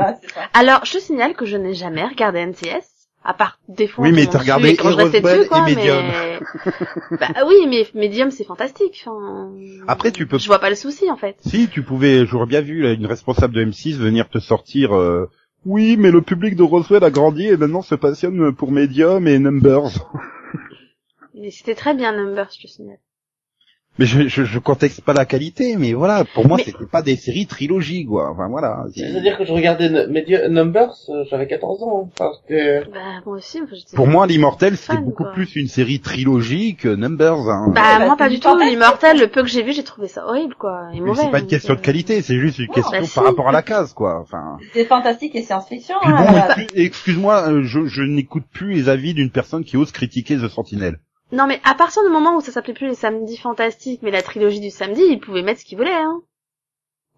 Alors, 0.54 0.84
je 0.84 0.92
te 0.92 0.98
signale 0.98 1.34
que 1.34 1.46
je 1.46 1.56
n'ai 1.56 1.74
jamais 1.74 2.04
regardé 2.04 2.44
NCS. 2.44 2.88
À 3.24 3.34
part 3.34 3.60
des 3.68 3.86
fois 3.86 4.04
Oui, 4.04 4.10
mais 4.12 4.26
t'as 4.26 4.40
regardé 4.40 4.74
quand 4.74 4.90
je 4.90 4.96
dessus, 4.96 5.48
quoi, 5.48 5.58
et 5.68 5.76
Medium. 5.76 6.04
mais... 6.08 6.40
bah 7.20 7.28
oui, 7.46 7.68
mais 7.68 7.86
Medium 7.94 8.32
c'est 8.32 8.42
fantastique. 8.42 9.04
Enfin... 9.06 9.52
Après, 9.86 10.10
tu 10.10 10.26
peux 10.26 10.38
Je 10.38 10.46
vois 10.48 10.58
pas 10.58 10.70
le 10.70 10.74
souci 10.74 11.08
en 11.08 11.16
fait. 11.16 11.36
Si, 11.46 11.68
tu 11.68 11.82
pouvais, 11.84 12.26
j'aurais 12.26 12.46
bien 12.46 12.62
vu 12.62 12.82
là, 12.82 12.90
une 12.92 13.06
responsable 13.06 13.54
de 13.54 13.64
M6 13.64 13.96
venir 13.96 14.28
te 14.28 14.40
sortir. 14.40 14.96
euh, 14.96 15.30
oui, 15.64 15.96
mais 15.96 16.10
le 16.10 16.20
public 16.22 16.56
de 16.56 16.64
Roswell 16.64 17.04
a 17.04 17.10
grandi 17.12 17.46
et 17.46 17.56
maintenant 17.56 17.82
se 17.82 17.94
passionne 17.94 18.52
pour 18.56 18.72
Medium 18.72 19.28
et 19.28 19.38
Numbers. 19.38 19.90
Mais 21.34 21.50
c'était 21.52 21.76
très 21.76 21.94
bien 21.94 22.12
Numbers, 22.12 22.50
je 22.56 22.62
te 22.62 22.66
signale. 22.66 22.98
Mais 23.98 24.06
je, 24.06 24.26
je, 24.26 24.44
je 24.44 24.58
contexte 24.58 25.02
pas 25.02 25.12
la 25.12 25.26
qualité, 25.26 25.76
mais 25.76 25.92
voilà, 25.92 26.24
pour 26.24 26.48
moi 26.48 26.56
Mais- 26.56 26.64
c'était 26.64 26.86
pas 26.90 27.02
des 27.02 27.14
séries 27.16 27.46
trilogie, 27.46 28.06
quoi. 28.06 28.30
Enfin 28.30 28.48
voilà. 28.48 28.84
c'est- 28.94 29.00
C'est-à-dire 29.10 29.36
que 29.36 29.44
je 29.44 29.52
regardais 29.52 29.90
Numbers, 30.48 30.94
euh, 31.10 31.24
j'avais 31.30 31.46
14 31.46 31.82
ans. 31.82 32.08
Enfin, 32.10 32.30
c'était- 32.40 32.84
Bah 32.90 33.20
moi 33.26 33.36
aussi. 33.36 33.60
Pour 33.94 34.06
moi, 34.06 34.26
l'Immortel 34.26 34.76
Fan, 34.76 35.04
beaucoup 35.04 35.24
quoi. 35.24 35.32
plus 35.32 35.56
une 35.56 35.68
série 35.68 36.00
trilogie 36.00 36.74
que 36.74 36.88
Numbers. 36.88 37.50
Hein. 37.50 37.66
Bah 37.74 37.98
bah, 37.98 38.06
moi 38.06 38.16
pas 38.16 38.30
du 38.30 38.40
tout, 38.40 38.56
l'immortel, 38.58 39.18
le 39.20 39.28
peu 39.28 39.42
que 39.42 39.48
j'ai 39.48 39.62
vu, 39.62 39.72
j'ai 39.72 39.84
trouvé 39.84 40.08
ça 40.08 40.26
horrible 40.26 40.54
quoi, 40.54 40.88
et 40.94 41.00
mauvais. 41.00 41.20
c'est 41.24 41.30
pas 41.30 41.38
une 41.38 41.42
donc, 41.44 41.50
question 41.50 41.74
de 41.74 41.80
qualité, 41.80 42.22
c'est 42.22 42.38
juste 42.38 42.58
une 42.60 42.68
question 42.68 43.00
bah, 43.00 43.06
si. 43.06 43.14
par 43.14 43.24
rapport 43.24 43.48
à 43.50 43.52
la 43.52 43.62
case, 43.62 43.92
quoi. 43.92 44.20
Enfin. 44.22 44.56
C'est 44.72 44.86
fantastique 44.86 45.34
et 45.36 45.42
science-fiction. 45.42 45.96
Puis 46.00 46.12
hein, 46.12 46.46
bon, 46.56 46.64
excuse-moi, 46.74 47.48
euh, 47.50 47.62
je, 47.62 47.84
je 47.84 48.02
n'écoute 48.02 48.44
plus 48.52 48.72
les 48.72 48.88
avis 48.88 49.12
d'une 49.12 49.30
personne 49.30 49.64
qui 49.64 49.76
ose 49.76 49.92
critiquer 49.92 50.36
The 50.38 50.48
Sentinel. 50.48 50.96
Non 51.32 51.46
mais 51.46 51.60
à 51.64 51.74
partir 51.74 52.02
du 52.04 52.10
moment 52.10 52.36
où 52.36 52.40
ça 52.40 52.52
s'appelait 52.52 52.74
plus 52.74 52.88
les 52.88 52.94
samedis 52.94 53.38
fantastiques, 53.38 54.02
mais 54.02 54.10
la 54.10 54.22
trilogie 54.22 54.60
du 54.60 54.70
samedi, 54.70 55.02
ils 55.02 55.20
pouvaient 55.20 55.42
mettre 55.42 55.60
ce 55.60 55.64
qu'ils 55.64 55.78
voulaient, 55.78 55.90
hein. 55.92 56.20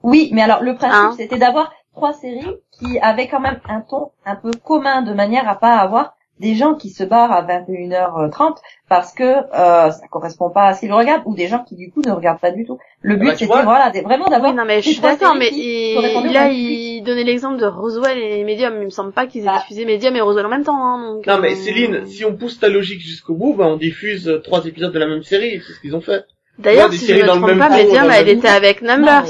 Oui, 0.03 0.31
mais 0.33 0.43
alors 0.43 0.63
le 0.63 0.75
principe, 0.75 0.95
Hein 0.95 1.15
c'était 1.17 1.39
d'avoir 1.39 1.73
trois 1.93 2.13
séries 2.13 2.57
qui 2.71 2.99
avaient 3.01 3.29
quand 3.29 3.41
même 3.41 3.61
un 3.69 3.81
ton 3.81 4.13
un 4.25 4.37
peu 4.37 4.51
commun, 4.53 5.03
de 5.03 5.13
manière 5.13 5.49
à 5.49 5.57
pas 5.57 5.77
avoir 5.77 6.15
des 6.45 6.55
gens 6.55 6.75
qui 6.75 6.91
se 6.91 7.03
barrent 7.05 7.33
à 7.33 7.43
21h30 7.43 8.57
parce 8.89 9.13
que 9.13 9.23
euh, 9.25 9.91
ça 9.91 10.07
correspond 10.11 10.51
pas 10.51 10.67
à 10.69 10.75
ce 10.75 10.81
qu'ils 10.81 10.93
regardent, 10.93 11.23
ou 11.27 11.35
des 11.35 11.49
gens 11.49 11.65
qui 11.67 11.75
du 11.75 11.91
coup 11.91 12.03
ne 12.07 12.13
regardent 12.13 12.39
pas 12.41 12.51
du 12.51 12.65
tout. 12.67 12.79
Le 13.01 13.17
but, 13.17 13.27
bah, 13.27 13.33
tu 13.33 13.47
c'était 13.47 13.63
voilà, 13.63 13.91
des- 13.91 14.03
vraiment 14.03 14.29
d'avoir 14.29 14.53
Oui, 14.53 14.57
non 14.59 14.65
mais 14.67 14.83
je 14.83 14.91
suis 14.91 15.01
d'accord, 15.01 15.35
mais 15.35 15.49
il- 15.53 16.33
là 16.33 16.51
il 16.51 17.03
donnait 17.03 17.25
l'exemple 17.25 17.59
de 17.59 17.67
Roswell 17.67 18.19
et 18.19 18.45
Medium, 18.45 18.75
il 18.81 18.85
me 18.85 18.91
semble 18.91 19.13
pas 19.13 19.27
qu'ils 19.27 19.43
aient 19.43 19.47
Bah. 19.47 19.59
diffusé 19.63 19.85
Medium 19.85 20.15
et 20.17 20.21
Roswell 20.21 20.47
en 20.47 20.51
même 20.51 20.65
temps, 20.65 20.77
hein, 20.77 21.15
donc... 21.15 21.27
Non 21.27 21.39
mais 21.39 21.53
euh, 21.53 21.57
Céline, 21.57 22.07
si 22.07 22.25
on 22.25 22.35
pousse 22.35 22.61
ta 22.61 22.69
logique 22.69 23.01
jusqu'au 23.01 23.35
bout, 23.35 23.55
bah 23.55 23.67
on 23.67 23.77
diffuse 23.77 24.41
trois 24.45 24.65
épisodes 24.67 24.93
de 24.93 24.99
la 24.99 25.07
même 25.07 25.23
série, 25.23 25.61
c'est 25.67 25.73
ce 25.73 25.81
qu'ils 25.81 25.97
ont 25.97 26.01
fait. 26.01 26.25
D'ailleurs, 26.59 26.93
si 26.93 26.99
je 27.01 27.05
séries 27.07 27.23
me 27.23 27.27
dans 27.27 27.35
le 27.35 27.41
trompe 27.41 27.51
même 27.51 27.59
pas, 27.59 27.71
Medium, 27.77 28.09
elle 28.13 28.29
était 28.29 28.49
avec 28.49 28.81
Numbers. 28.83 29.25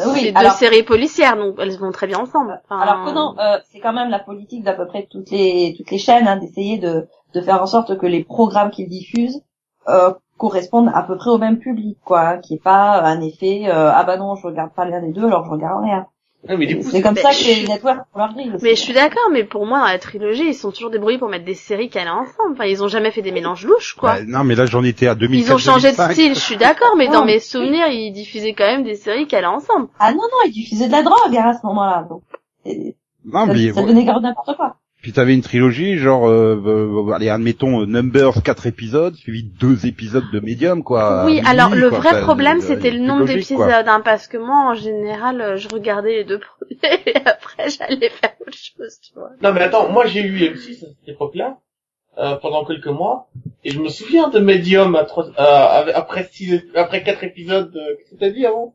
Euh, 0.00 0.04
oui, 0.12 0.20
c'est 0.22 0.32
deux 0.32 0.38
alors- 0.38 0.52
séries 0.52 0.82
policières, 0.82 1.36
donc 1.36 1.56
elles 1.58 1.76
vont 1.78 1.92
très 1.92 2.06
bien 2.06 2.18
ensemble. 2.18 2.60
Enfin, 2.64 2.80
Alors 2.80 3.04
que 3.04 3.10
non, 3.10 3.34
euh, 3.38 3.58
c'est 3.70 3.80
quand 3.80 3.92
même 3.92 4.10
la 4.10 4.18
politique 4.18 4.64
d'à 4.64 4.72
peu 4.72 4.86
près 4.86 5.06
toutes 5.10 5.30
les 5.30 5.74
toutes 5.76 5.90
les 5.90 5.98
chaînes 5.98 6.26
hein, 6.28 6.36
d'essayer 6.36 6.78
de 6.78 7.06
de 7.34 7.40
faire 7.40 7.62
en 7.62 7.66
sorte 7.66 7.98
que 7.98 8.06
les 8.06 8.24
programmes 8.24 8.70
qu'ils 8.70 8.88
diffusent 8.88 9.42
euh, 9.88 10.12
correspondent 10.38 10.90
à 10.94 11.02
peu 11.02 11.16
près 11.16 11.30
au 11.30 11.38
même 11.38 11.58
public, 11.58 11.98
quoi, 12.04 12.20
hein, 12.20 12.38
qui 12.38 12.54
est 12.54 12.62
pas 12.62 13.00
un 13.02 13.20
effet 13.20 13.64
euh, 13.68 13.90
ah 13.94 14.04
bah 14.04 14.16
non 14.16 14.34
je 14.34 14.46
regarde 14.46 14.72
pas 14.72 14.84
l'un 14.84 15.00
des 15.00 15.12
deux 15.12 15.26
alors 15.26 15.44
je 15.44 15.50
regarde 15.50 15.82
rien. 15.82 16.06
Ouais, 16.48 16.56
mais 16.56 16.66
du 16.66 16.76
coup, 16.78 16.82
C'est 16.90 17.02
comme 17.02 17.14
Mais 17.14 17.20
ça 17.22 17.30
je 17.30 17.38
que 17.42 17.48
les 17.48 17.54
suis- 17.54 17.68
networks 17.68 17.98
font 18.12 18.18
leur 18.18 18.34
grille. 18.34 18.50
aussi. 18.52 18.64
Mais 18.64 18.74
je 18.74 18.80
suis 18.80 18.92
d'accord, 18.92 19.30
mais 19.30 19.44
pour 19.44 19.64
moi, 19.64 19.78
dans 19.78 19.86
la 19.86 19.98
trilogie, 20.00 20.48
ils 20.48 20.54
sont 20.54 20.72
toujours 20.72 20.90
débrouillés 20.90 21.18
pour 21.18 21.28
mettre 21.28 21.44
des 21.44 21.54
séries 21.54 21.88
allaient 21.94 22.08
ensemble. 22.10 22.52
Enfin, 22.54 22.64
ils 22.64 22.82
ont 22.82 22.88
jamais 22.88 23.12
fait 23.12 23.22
des 23.22 23.30
mélanges 23.30 23.64
louches, 23.64 23.94
quoi. 23.94 24.14
Bah, 24.14 24.20
non, 24.26 24.42
mais 24.42 24.56
là 24.56 24.66
j'en 24.66 24.82
étais 24.82 25.06
à 25.06 25.14
2004 25.14 25.48
Ils 25.48 25.54
ont 25.54 25.58
changé 25.58 25.92
de 25.92 25.96
2005. 25.96 26.12
style, 26.14 26.34
je 26.34 26.40
suis 26.40 26.56
d'accord, 26.56 26.96
mais 26.96 27.06
Non, 27.06 27.12
dans 27.12 27.24
mes 27.24 27.34
mais- 27.34 27.38
souvenirs, 27.38 27.86
ils 27.88 28.10
diffusaient 28.12 28.54
quand 28.54 28.66
même 28.66 28.82
des 28.82 28.96
séries 28.96 29.28
allaient 29.30 29.46
ensemble. 29.46 29.86
Ah 30.00 30.10
non 30.10 30.18
non, 30.22 30.38
ils 30.46 30.50
diffusaient 30.52 30.88
de 30.88 30.92
la 30.92 31.02
drogue 31.04 31.36
hein, 31.36 31.50
à 31.50 31.54
ce 31.54 31.64
moment-là, 31.64 32.06
donc 32.08 32.22
Non, 33.24 33.46
ça, 33.46 33.52
mais 33.52 33.72
ça 33.72 33.82
donnait 33.82 34.04
grave 34.04 34.22
n'importe 34.22 34.56
quoi. 34.56 34.76
Puis 35.02 35.12
t'avais 35.12 35.34
une 35.34 35.42
trilogie, 35.42 35.98
genre, 35.98 36.28
euh, 36.28 36.54
euh, 36.64 37.12
allez, 37.12 37.28
admettons, 37.28 37.82
euh, 37.82 37.86
Numbers, 37.86 38.42
quatre 38.44 38.66
épisodes, 38.68 39.16
suivi 39.16 39.42
de 39.42 39.50
deux 39.58 39.84
épisodes 39.84 40.30
de 40.32 40.38
Medium, 40.38 40.84
quoi. 40.84 41.24
oui, 41.26 41.42
alors 41.44 41.74
le 41.74 41.88
quoi. 41.90 41.98
vrai 41.98 42.20
problème, 42.22 42.60
c'est- 42.60 42.68
c'était 42.76 42.92
le 42.92 43.00
nombre 43.00 43.24
d'épisodes, 43.26 43.60
hein, 43.88 44.00
parce 44.04 44.28
que 44.28 44.36
moi, 44.36 44.70
en 44.70 44.74
général, 44.74 45.40
euh, 45.40 45.56
je 45.56 45.68
regardais 45.68 46.18
les 46.18 46.24
deux 46.24 46.38
premiers, 46.38 46.78
et 47.06 47.16
après, 47.26 47.68
j'allais 47.68 48.10
faire 48.10 48.34
autre 48.46 48.56
chose, 48.56 49.00
tu 49.02 49.12
vois. 49.14 49.30
Non 49.42 49.52
mais 49.52 49.62
attends, 49.62 49.90
moi 49.90 50.06
j'ai 50.06 50.22
eu 50.24 50.38
M6 50.38 50.84
à 50.84 50.86
cette 50.86 51.08
époque-là, 51.08 51.58
euh, 52.18 52.36
pendant 52.36 52.64
quelques 52.66 52.86
mois, 52.88 53.28
et 53.64 53.70
je 53.70 53.80
me 53.80 53.88
souviens 53.88 54.28
de 54.28 54.38
Medium 54.38 54.94
à 54.96 55.04
trois, 55.04 55.26
euh, 55.28 55.92
après 55.94 56.28
six, 56.30 56.60
après 56.74 57.02
quatre 57.02 57.24
épisodes, 57.24 57.74
euh, 57.74 57.94
qu'est-ce 57.96 58.10
que 58.10 58.20
t'as 58.20 58.30
dit 58.30 58.44
avant. 58.44 58.74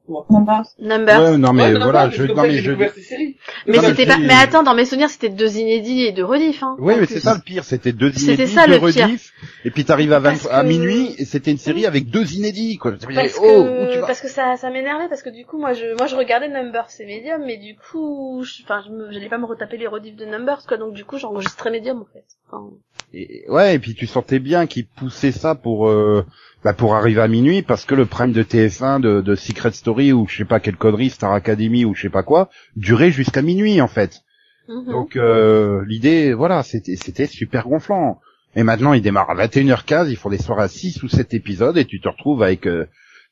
Numbers. 0.79 1.21
Ouais, 1.21 1.37
non, 1.37 1.53
mais 1.53 1.63
Ouais, 1.63 1.73
non, 1.73 1.83
voilà, 1.83 2.09
je, 2.09 2.23
non, 2.23 2.41
mais 2.41 2.57
je, 2.57 2.71
découvert 2.71 2.93
ces 2.93 3.01
séries. 3.01 3.37
Mais 3.67 3.79
c'était 3.79 4.05
pas, 4.07 4.17
mais 4.17 4.33
attends, 4.33 4.63
dans 4.63 4.73
mes 4.73 4.85
souvenirs, 4.85 5.09
c'était 5.09 5.29
deux 5.29 5.57
inédits 5.57 6.03
et 6.05 6.13
deux 6.13 6.25
rediffs, 6.25 6.63
hein. 6.63 6.75
Oui, 6.79 6.95
mais 6.99 7.05
c'est 7.05 7.19
ça 7.19 7.35
le 7.35 7.41
pire, 7.41 7.63
c'était 7.63 7.91
deux 7.91 8.11
C'était 8.11 8.33
inédits, 8.33 8.51
ça, 8.53 8.65
deux 8.65 8.73
le 8.79 8.91
pire. 8.91 9.05
rediffs, 9.05 9.33
et 9.65 9.71
puis 9.71 9.85
t'arrives 9.85 10.13
à, 10.13 10.19
20 10.19 10.29
Parce 10.31 10.47
à 10.49 10.61
que- 10.63 10.67
minuit, 10.67 11.13
et 11.19 11.25
c'était 11.25 11.51
une 11.51 11.57
série 11.59 11.85
avec 11.85 12.09
deux 12.09 12.33
inédits, 12.33 12.77
quoi. 12.77 12.93
Parce 13.13 13.37
oh, 13.39 13.43
que, 13.43 13.99
parce 14.05 14.21
que 14.21 14.29
ça, 14.29 14.55
ça 14.57 14.69
m'énervait 14.71 15.09
parce 15.09 15.21
que 15.21 15.29
du 15.29 15.45
coup, 15.45 15.59
moi, 15.59 15.73
je, 15.73 15.95
moi, 15.97 16.07
je 16.07 16.15
regardais 16.15 16.49
Numbers 16.49 16.87
et 16.99 17.05
Medium, 17.05 17.43
mais 17.45 17.57
du 17.57 17.75
coup, 17.75 18.41
je- 18.43 18.63
enfin, 18.63 18.81
je 18.87 18.91
me, 18.91 19.11
j'allais 19.11 19.29
pas 19.29 19.37
me 19.37 19.45
retaper 19.45 19.77
les 19.77 19.87
rediffs 19.87 20.15
de 20.15 20.25
Numbers, 20.25 20.65
quoi, 20.67 20.77
donc 20.77 20.93
du 20.93 21.05
coup, 21.05 21.17
j'enregistrais 21.17 21.69
Medium, 21.69 22.01
en 22.01 22.05
fait. 22.13 22.25
Enfin, 22.47 22.69
Et- 23.13 23.45
ouais, 23.49 23.75
et 23.75 23.79
puis 23.79 23.93
tu 23.95 24.05
sentais 24.07 24.39
bien 24.39 24.67
qu'ils 24.67 24.85
poussaient 24.85 25.31
ça 25.31 25.55
pour 25.55 25.87
euh, 25.89 26.25
bah, 26.63 26.73
pour 26.73 26.95
arriver 26.95 27.21
à 27.21 27.27
minuit 27.27 27.61
parce 27.61 27.85
que 27.85 27.95
le 27.95 28.05
prime 28.05 28.33
de 28.33 28.43
TF1 28.43 28.99
de, 28.99 29.21
de 29.21 29.35
Secret 29.35 29.71
Story 29.71 30.11
ou 30.11 30.27
je 30.27 30.37
sais 30.37 30.45
pas 30.45 30.59
quelle 30.59 30.75
connerie 30.75 31.09
Star 31.09 31.31
Academy 31.33 31.85
ou 31.85 31.95
je 31.95 32.01
sais 32.03 32.09
pas 32.09 32.23
quoi 32.23 32.49
durait 32.75 33.11
jusqu'à 33.11 33.41
minuit 33.41 33.79
en 33.81 33.87
fait. 33.87 34.21
mhm. 34.67 34.85
Donc 34.91 35.15
euh, 35.15 35.83
l'idée 35.87 36.33
voilà, 36.33 36.63
c'était 36.63 36.95
c'était 36.97 37.27
super 37.27 37.67
gonflant. 37.67 38.19
Et 38.55 38.63
maintenant, 38.63 38.93
ils 38.93 39.01
démarrent 39.03 39.29
à 39.29 39.35
21h15, 39.47 40.09
ils 40.09 40.15
font 40.17 40.29
des 40.29 40.39
soirées 40.39 40.63
à 40.63 40.67
6 40.67 41.03
ou 41.03 41.07
7 41.09 41.33
épisodes, 41.35 41.77
et 41.77 41.85
tu 41.85 42.01
te 42.01 42.07
retrouves 42.09 42.41
avec 42.41 42.65
euh, 42.65 42.85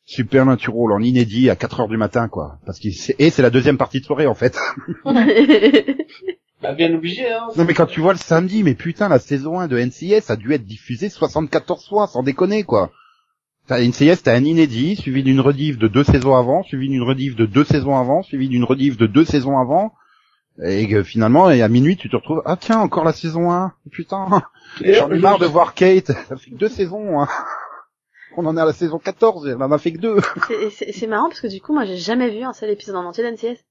Supernatural 0.05 0.91
en 0.91 0.99
inédit 1.01 1.49
à 1.49 1.55
4 1.55 1.79
heures 1.79 1.87
du 1.87 1.97
matin, 1.97 2.27
quoi. 2.27 2.59
Parce 2.63 2.79
que 2.79 2.91
c'est- 2.91 3.15
et 3.17 3.31
c'est 3.31 3.41
la 3.41 3.49
deuxième 3.49 3.77
partie 3.79 4.01
de 4.01 4.05
soirée, 4.05 4.27
en 4.27 4.35
fait. 4.35 4.55
Bah, 6.61 6.73
bien 6.73 6.93
obligé, 6.93 7.31
hein. 7.31 7.47
non, 7.57 7.65
mais 7.65 7.73
quand 7.73 7.85
tu 7.85 7.99
vois 7.99 8.13
le 8.13 8.19
samedi, 8.19 8.63
mais 8.63 8.75
putain, 8.75 9.09
la 9.09 9.19
saison 9.19 9.59
1 9.59 9.67
de 9.67 9.77
NCIS 9.77 10.29
a 10.29 10.35
dû 10.35 10.53
être 10.53 10.65
diffusée 10.65 11.09
74 11.09 11.87
fois, 11.87 12.07
sans 12.07 12.23
déconner, 12.23 12.63
quoi. 12.63 12.91
T'as 13.67 13.81
NCIS, 13.81 14.17
t'as 14.23 14.35
un 14.35 14.43
inédit, 14.43 14.95
suivi 14.95 15.23
d'une 15.23 15.41
rediff 15.41 15.77
de 15.77 15.87
deux 15.87 16.03
saisons 16.03 16.35
avant, 16.35 16.63
suivi 16.63 16.87
d'une 16.87 17.03
rediff 17.03 17.35
de 17.35 17.45
deux 17.45 17.63
saisons 17.63 17.97
avant, 17.97 18.21
suivi 18.21 18.47
d'une 18.47 18.63
rediff 18.63 18.95
de 18.95 19.07
deux 19.07 19.25
saisons 19.25 19.59
avant, 19.59 19.93
et 20.63 20.87
que 20.87 21.03
finalement, 21.03 21.49
et 21.49 21.61
à 21.61 21.67
minuit, 21.67 21.97
tu 21.97 22.09
te 22.09 22.15
retrouves, 22.15 22.41
ah 22.45 22.57
tiens, 22.57 22.79
encore 22.79 23.03
la 23.03 23.11
saison 23.11 23.51
1, 23.51 23.73
putain, 23.91 24.43
j'en 24.81 25.11
ai 25.11 25.19
marre 25.19 25.39
de 25.39 25.47
voir 25.47 25.73
Kate, 25.73 26.07
ça 26.07 26.37
fait 26.37 26.51
que 26.51 26.55
deux 26.55 26.69
saisons, 26.69 27.21
hein. 27.21 27.27
On 28.37 28.45
en 28.45 28.57
est 28.57 28.61
à 28.61 28.65
la 28.65 28.73
saison 28.73 28.99
14, 28.99 29.47
elle 29.47 29.63
en 29.63 29.71
a 29.71 29.77
fait 29.77 29.93
que 29.93 29.97
deux. 29.97 30.17
C'est 30.71 31.07
marrant 31.07 31.29
parce 31.29 31.41
que 31.41 31.47
du 31.47 31.61
coup, 31.61 31.73
moi, 31.73 31.85
j'ai 31.85 31.97
jamais 31.97 32.29
vu 32.29 32.43
un 32.43 32.53
seul 32.53 32.69
épisode 32.69 32.97
en 32.97 33.05
entier 33.05 33.23
d'NCS. 33.23 33.63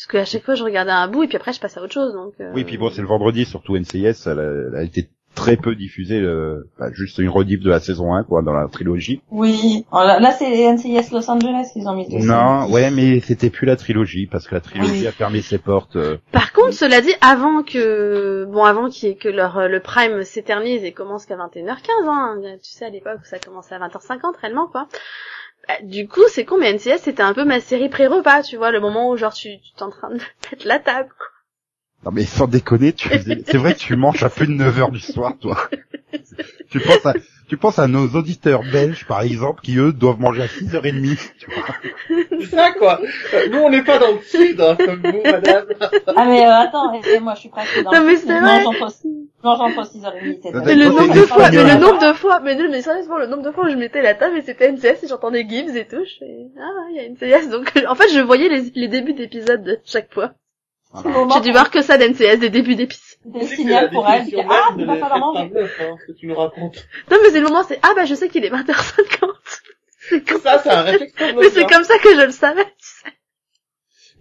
Parce 0.00 0.06
que 0.06 0.16
à 0.16 0.24
chaque 0.24 0.44
fois, 0.44 0.54
je 0.54 0.64
regardais 0.64 0.92
un 0.92 1.08
bout 1.08 1.24
et 1.24 1.28
puis 1.28 1.36
après, 1.36 1.52
je 1.52 1.60
passais 1.60 1.78
à 1.78 1.82
autre 1.82 1.92
chose. 1.92 2.14
Donc. 2.14 2.32
euh, 2.40 2.52
Oui, 2.54 2.64
puis 2.64 2.78
bon, 2.78 2.88
c'est 2.90 3.02
le 3.02 3.06
vendredi, 3.08 3.44
surtout 3.44 3.76
NCIS, 3.76 4.14
elle 4.26 4.38
a, 4.40 4.42
elle 4.68 4.74
a 4.76 4.82
été 4.82 5.10
très 5.34 5.56
peu 5.58 5.74
diffusée, 5.76 6.18
euh, 6.20 6.66
bah, 6.78 6.86
juste 6.92 7.18
une 7.18 7.28
rediff 7.28 7.60
de 7.60 7.68
la 7.70 7.80
saison 7.80 8.14
1, 8.14 8.24
quoi, 8.24 8.40
dans 8.42 8.52
la 8.54 8.66
trilogie. 8.68 9.20
Oui. 9.30 9.84
Oh, 9.92 9.98
Là, 9.98 10.18
là, 10.18 10.32
c'est 10.32 10.72
NCIS 10.72 11.12
Los 11.12 11.30
Angeles 11.30 11.68
qu'ils 11.72 11.86
ont 11.86 11.94
mis 11.94 12.06
dessus. 12.08 12.26
Non, 12.26 12.66
ouais, 12.72 12.90
mais 12.90 13.20
c'était 13.20 13.50
plus 13.50 13.66
la 13.66 13.76
trilogie, 13.76 14.26
parce 14.26 14.48
que 14.48 14.54
la 14.54 14.60
trilogie 14.62 15.06
a 15.06 15.12
fermé 15.12 15.42
ses 15.42 15.58
portes. 15.58 15.96
euh. 15.96 16.16
Par 16.32 16.52
contre, 16.52 16.72
cela 16.72 17.00
dit, 17.02 17.12
avant 17.20 17.62
que, 17.62 18.44
bon, 18.46 18.64
avant 18.64 18.88
qu'il 18.88 19.08
y 19.08 19.12
ait 19.12 19.16
que 19.16 19.28
leur, 19.28 19.68
le 19.68 19.80
prime 19.80 20.24
s'éternise 20.24 20.82
et 20.82 20.92
commence 20.92 21.26
qu'à 21.26 21.36
21h15, 21.36 22.06
hein, 22.06 22.36
tu 22.62 22.70
sais, 22.72 22.86
à 22.86 22.90
l'époque 22.90 23.20
ça 23.24 23.38
commençait 23.38 23.74
à 23.74 23.78
20h50 23.78 24.18
réellement, 24.40 24.66
quoi. 24.66 24.88
Bah, 25.70 25.86
du 25.86 26.08
coup, 26.08 26.22
c'est 26.28 26.44
con, 26.44 26.58
mais 26.58 26.72
NCS, 26.72 27.02
c'était 27.02 27.22
un 27.22 27.32
peu 27.32 27.44
ma 27.44 27.60
série 27.60 27.88
pré-repas, 27.88 28.42
tu 28.42 28.56
vois, 28.56 28.72
le 28.72 28.80
moment 28.80 29.10
où, 29.10 29.16
genre, 29.16 29.32
tu, 29.32 29.50
tu 29.60 29.72
t'es 29.76 29.82
en 29.82 29.90
train 29.90 30.08
de 30.10 30.14
mettre 30.50 30.66
la 30.66 30.78
table, 30.78 31.08
quoi. 31.16 31.26
Non 32.02 32.12
mais 32.12 32.24
sans 32.24 32.46
déconner, 32.46 32.94
tu 32.94 33.10
faisais- 33.10 33.42
c'est 33.46 33.58
vrai 33.58 33.74
que 33.74 33.78
tu 33.78 33.94
manges 33.94 34.22
à 34.22 34.30
plus 34.30 34.46
de 34.46 34.52
9 34.52 34.78
heures 34.80 34.90
du 34.90 35.00
soir, 35.00 35.34
toi. 35.38 35.68
tu 36.70 36.80
penses 36.80 37.04
à, 37.04 37.12
tu 37.50 37.56
penses 37.56 37.80
à 37.80 37.88
nos 37.88 38.06
auditeurs 38.10 38.62
belges, 38.62 39.04
par 39.08 39.22
exemple, 39.22 39.60
qui 39.60 39.76
eux 39.76 39.92
doivent 39.92 40.20
manger 40.20 40.42
à 40.42 40.46
6h30. 40.46 41.18
Tu 41.36 41.50
vois. 41.50 41.64
C'est 42.38 42.46
ça, 42.46 42.70
quoi. 42.70 43.00
Nous, 43.50 43.58
on 43.58 43.70
n'est 43.70 43.82
pas 43.82 43.98
dans 43.98 44.12
le 44.12 44.20
sud, 44.22 44.60
hein, 44.60 44.76
comme 44.78 45.02
vous, 45.02 45.20
madame. 45.24 45.66
Ah 46.14 46.26
mais 46.26 46.46
euh, 46.46 46.54
attends, 46.54 46.92
moi 47.20 47.34
je 47.34 47.40
suis 47.40 47.48
presque 47.48 47.82
dans 47.82 47.90
Non, 47.90 47.98
le 48.02 48.06
mais 48.06 48.16
sud, 48.16 48.28
c'est 48.28 48.36
je 48.36 48.40
vrai. 48.40 48.62
mange 48.62 48.76
entre, 48.76 48.94
je 49.02 49.42
mange 49.42 49.60
entre 49.60 49.82
6h30 49.82 50.24
et 50.24 50.38
7h30. 50.38 50.64
Mais 50.64 50.74
le 50.76 50.84
nombre 50.90 51.12
de 51.12 51.20
fois, 51.22 51.50
mais 51.50 51.64
le 51.74 51.80
nombre 51.80 51.98
de 52.08 52.12
fois, 52.12 52.38
mais 52.40 52.54
non, 52.54 52.68
mais 52.70 52.82
sérieusement, 52.82 53.18
le 53.18 53.26
nombre 53.26 53.42
de 53.42 53.50
fois 53.50 53.64
où 53.64 53.68
je 53.68 53.74
mettais 53.76 54.00
la 54.00 54.14
table 54.14 54.38
et 54.38 54.42
c'était 54.42 54.70
NCS 54.70 55.02
et 55.02 55.08
j'entendais 55.08 55.44
Gibbs 55.48 55.74
et 55.74 55.88
tout, 55.88 56.04
je 56.04 56.18
fais, 56.20 56.46
ah, 56.56 56.86
il 56.92 56.96
y 56.96 57.00
a 57.00 57.08
NCS, 57.08 57.48
donc, 57.50 57.72
en 57.88 57.96
fait, 57.96 58.08
je 58.14 58.20
voyais 58.20 58.48
les, 58.48 58.70
les 58.76 58.86
débuts 58.86 59.14
d'épisodes 59.14 59.64
de 59.64 59.76
chaque 59.84 60.14
fois. 60.14 60.34
J'ai 61.34 61.40
dû 61.40 61.50
voir 61.50 61.70
que 61.70 61.82
ça 61.82 61.98
d'NCS, 61.98 62.38
des 62.38 62.50
débuts 62.50 62.76
d'épisodes. 62.76 63.09
Des 63.24 63.46
signaux 63.46 63.88
pour 63.92 64.08
elle, 64.08 64.24
qui, 64.26 64.36
ah, 64.40 64.74
pas 64.74 64.98
ça 65.00 65.08
d'en 65.08 65.18
manger. 65.18 65.50
hein, 65.54 65.96
ce 66.00 66.12
que 66.12 66.18
tu 66.18 66.26
nous 66.26 66.34
racontes. 66.34 66.86
Non, 67.10 67.18
mais 67.22 67.30
c'est 67.30 67.40
le 67.40 67.46
moment, 67.46 67.62
c'est, 67.62 67.78
ah, 67.82 67.92
bah, 67.94 68.04
je 68.04 68.14
sais 68.14 68.28
qu'il 68.28 68.44
est 68.44 68.50
20h50. 68.50 69.30
C'est 70.08 70.26
comme 70.26 70.40
Ça, 70.40 70.58
c'est 70.62 70.70
un 70.70 70.80
réflexe 70.82 71.12
Mais 71.38 71.50
c'est 71.50 71.66
comme 71.66 71.84
ça 71.84 71.98
que 71.98 72.14
je 72.16 72.22
le 72.24 72.32
savais, 72.32 72.64
tu 72.64 72.72
sais. 73.04 73.12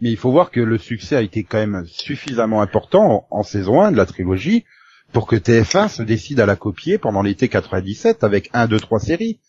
Mais 0.01 0.09
il 0.11 0.17
faut 0.17 0.29
voir 0.29 0.51
que 0.51 0.59
le 0.59 0.77
succès 0.77 1.15
a 1.15 1.21
été 1.21 1.43
quand 1.45 1.57
même 1.57 1.85
suffisamment 1.87 2.61
important 2.61 3.27
en, 3.31 3.39
en 3.39 3.43
saison 3.43 3.81
1 3.81 3.93
de 3.93 3.97
la 3.97 4.05
trilogie 4.05 4.65
pour 5.13 5.25
que 5.25 5.35
TF1 5.37 5.87
se 5.87 6.03
décide 6.03 6.41
à 6.41 6.45
la 6.45 6.55
copier 6.57 6.97
pendant 6.97 7.21
l'été 7.21 7.47
97 7.47 8.23
avec 8.23 8.49
1, 8.53 8.67
2, 8.67 8.79
3 8.79 8.99
séries. 8.99 9.39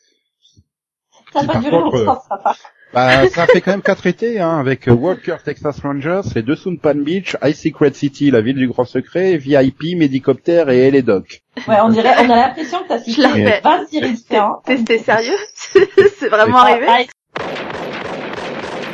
Ça 1.32 1.42
va 1.42 1.56
durer 1.58 1.70
longtemps, 1.78 2.22
ça 2.28 2.40
va. 2.42 2.54
Bah, 2.92 3.28
ça 3.28 3.46
fait 3.46 3.60
quand 3.60 3.70
même 3.70 3.82
quatre 3.82 4.06
étés, 4.06 4.40
hein, 4.40 4.58
avec 4.58 4.88
euh, 4.88 4.92
Walker, 4.92 5.36
Texas 5.44 5.78
Rangers, 5.80 6.22
Les 6.34 6.42
Dessous 6.42 6.72
de 6.72 6.80
Palm 6.80 7.04
Beach, 7.04 7.36
High 7.40 7.54
Secret 7.54 7.92
City, 7.92 8.32
La 8.32 8.40
Ville 8.40 8.56
du 8.56 8.66
Grand 8.66 8.84
Secret, 8.84 9.36
VIP, 9.36 9.96
Médicoptère 9.96 10.70
et 10.70 10.90
LA 10.90 11.02
Doc. 11.02 11.42
Ouais, 11.68 11.76
on 11.82 11.90
dirait, 11.90 12.14
on 12.18 12.30
a 12.30 12.36
l'impression 12.36 12.82
que 12.82 12.88
t'as 12.88 12.98
cité 12.98 13.22
Je 13.22 13.28
l'ai 13.28 13.46
fait. 13.46 13.60
20 13.62 13.86
séries 13.86 14.12
différentes. 14.14 14.62
T'es 14.64 14.82
t'es 14.82 14.98
sérieux? 14.98 15.36
c'est 16.18 16.28
vraiment 16.28 16.58
arrivé? 16.58 16.86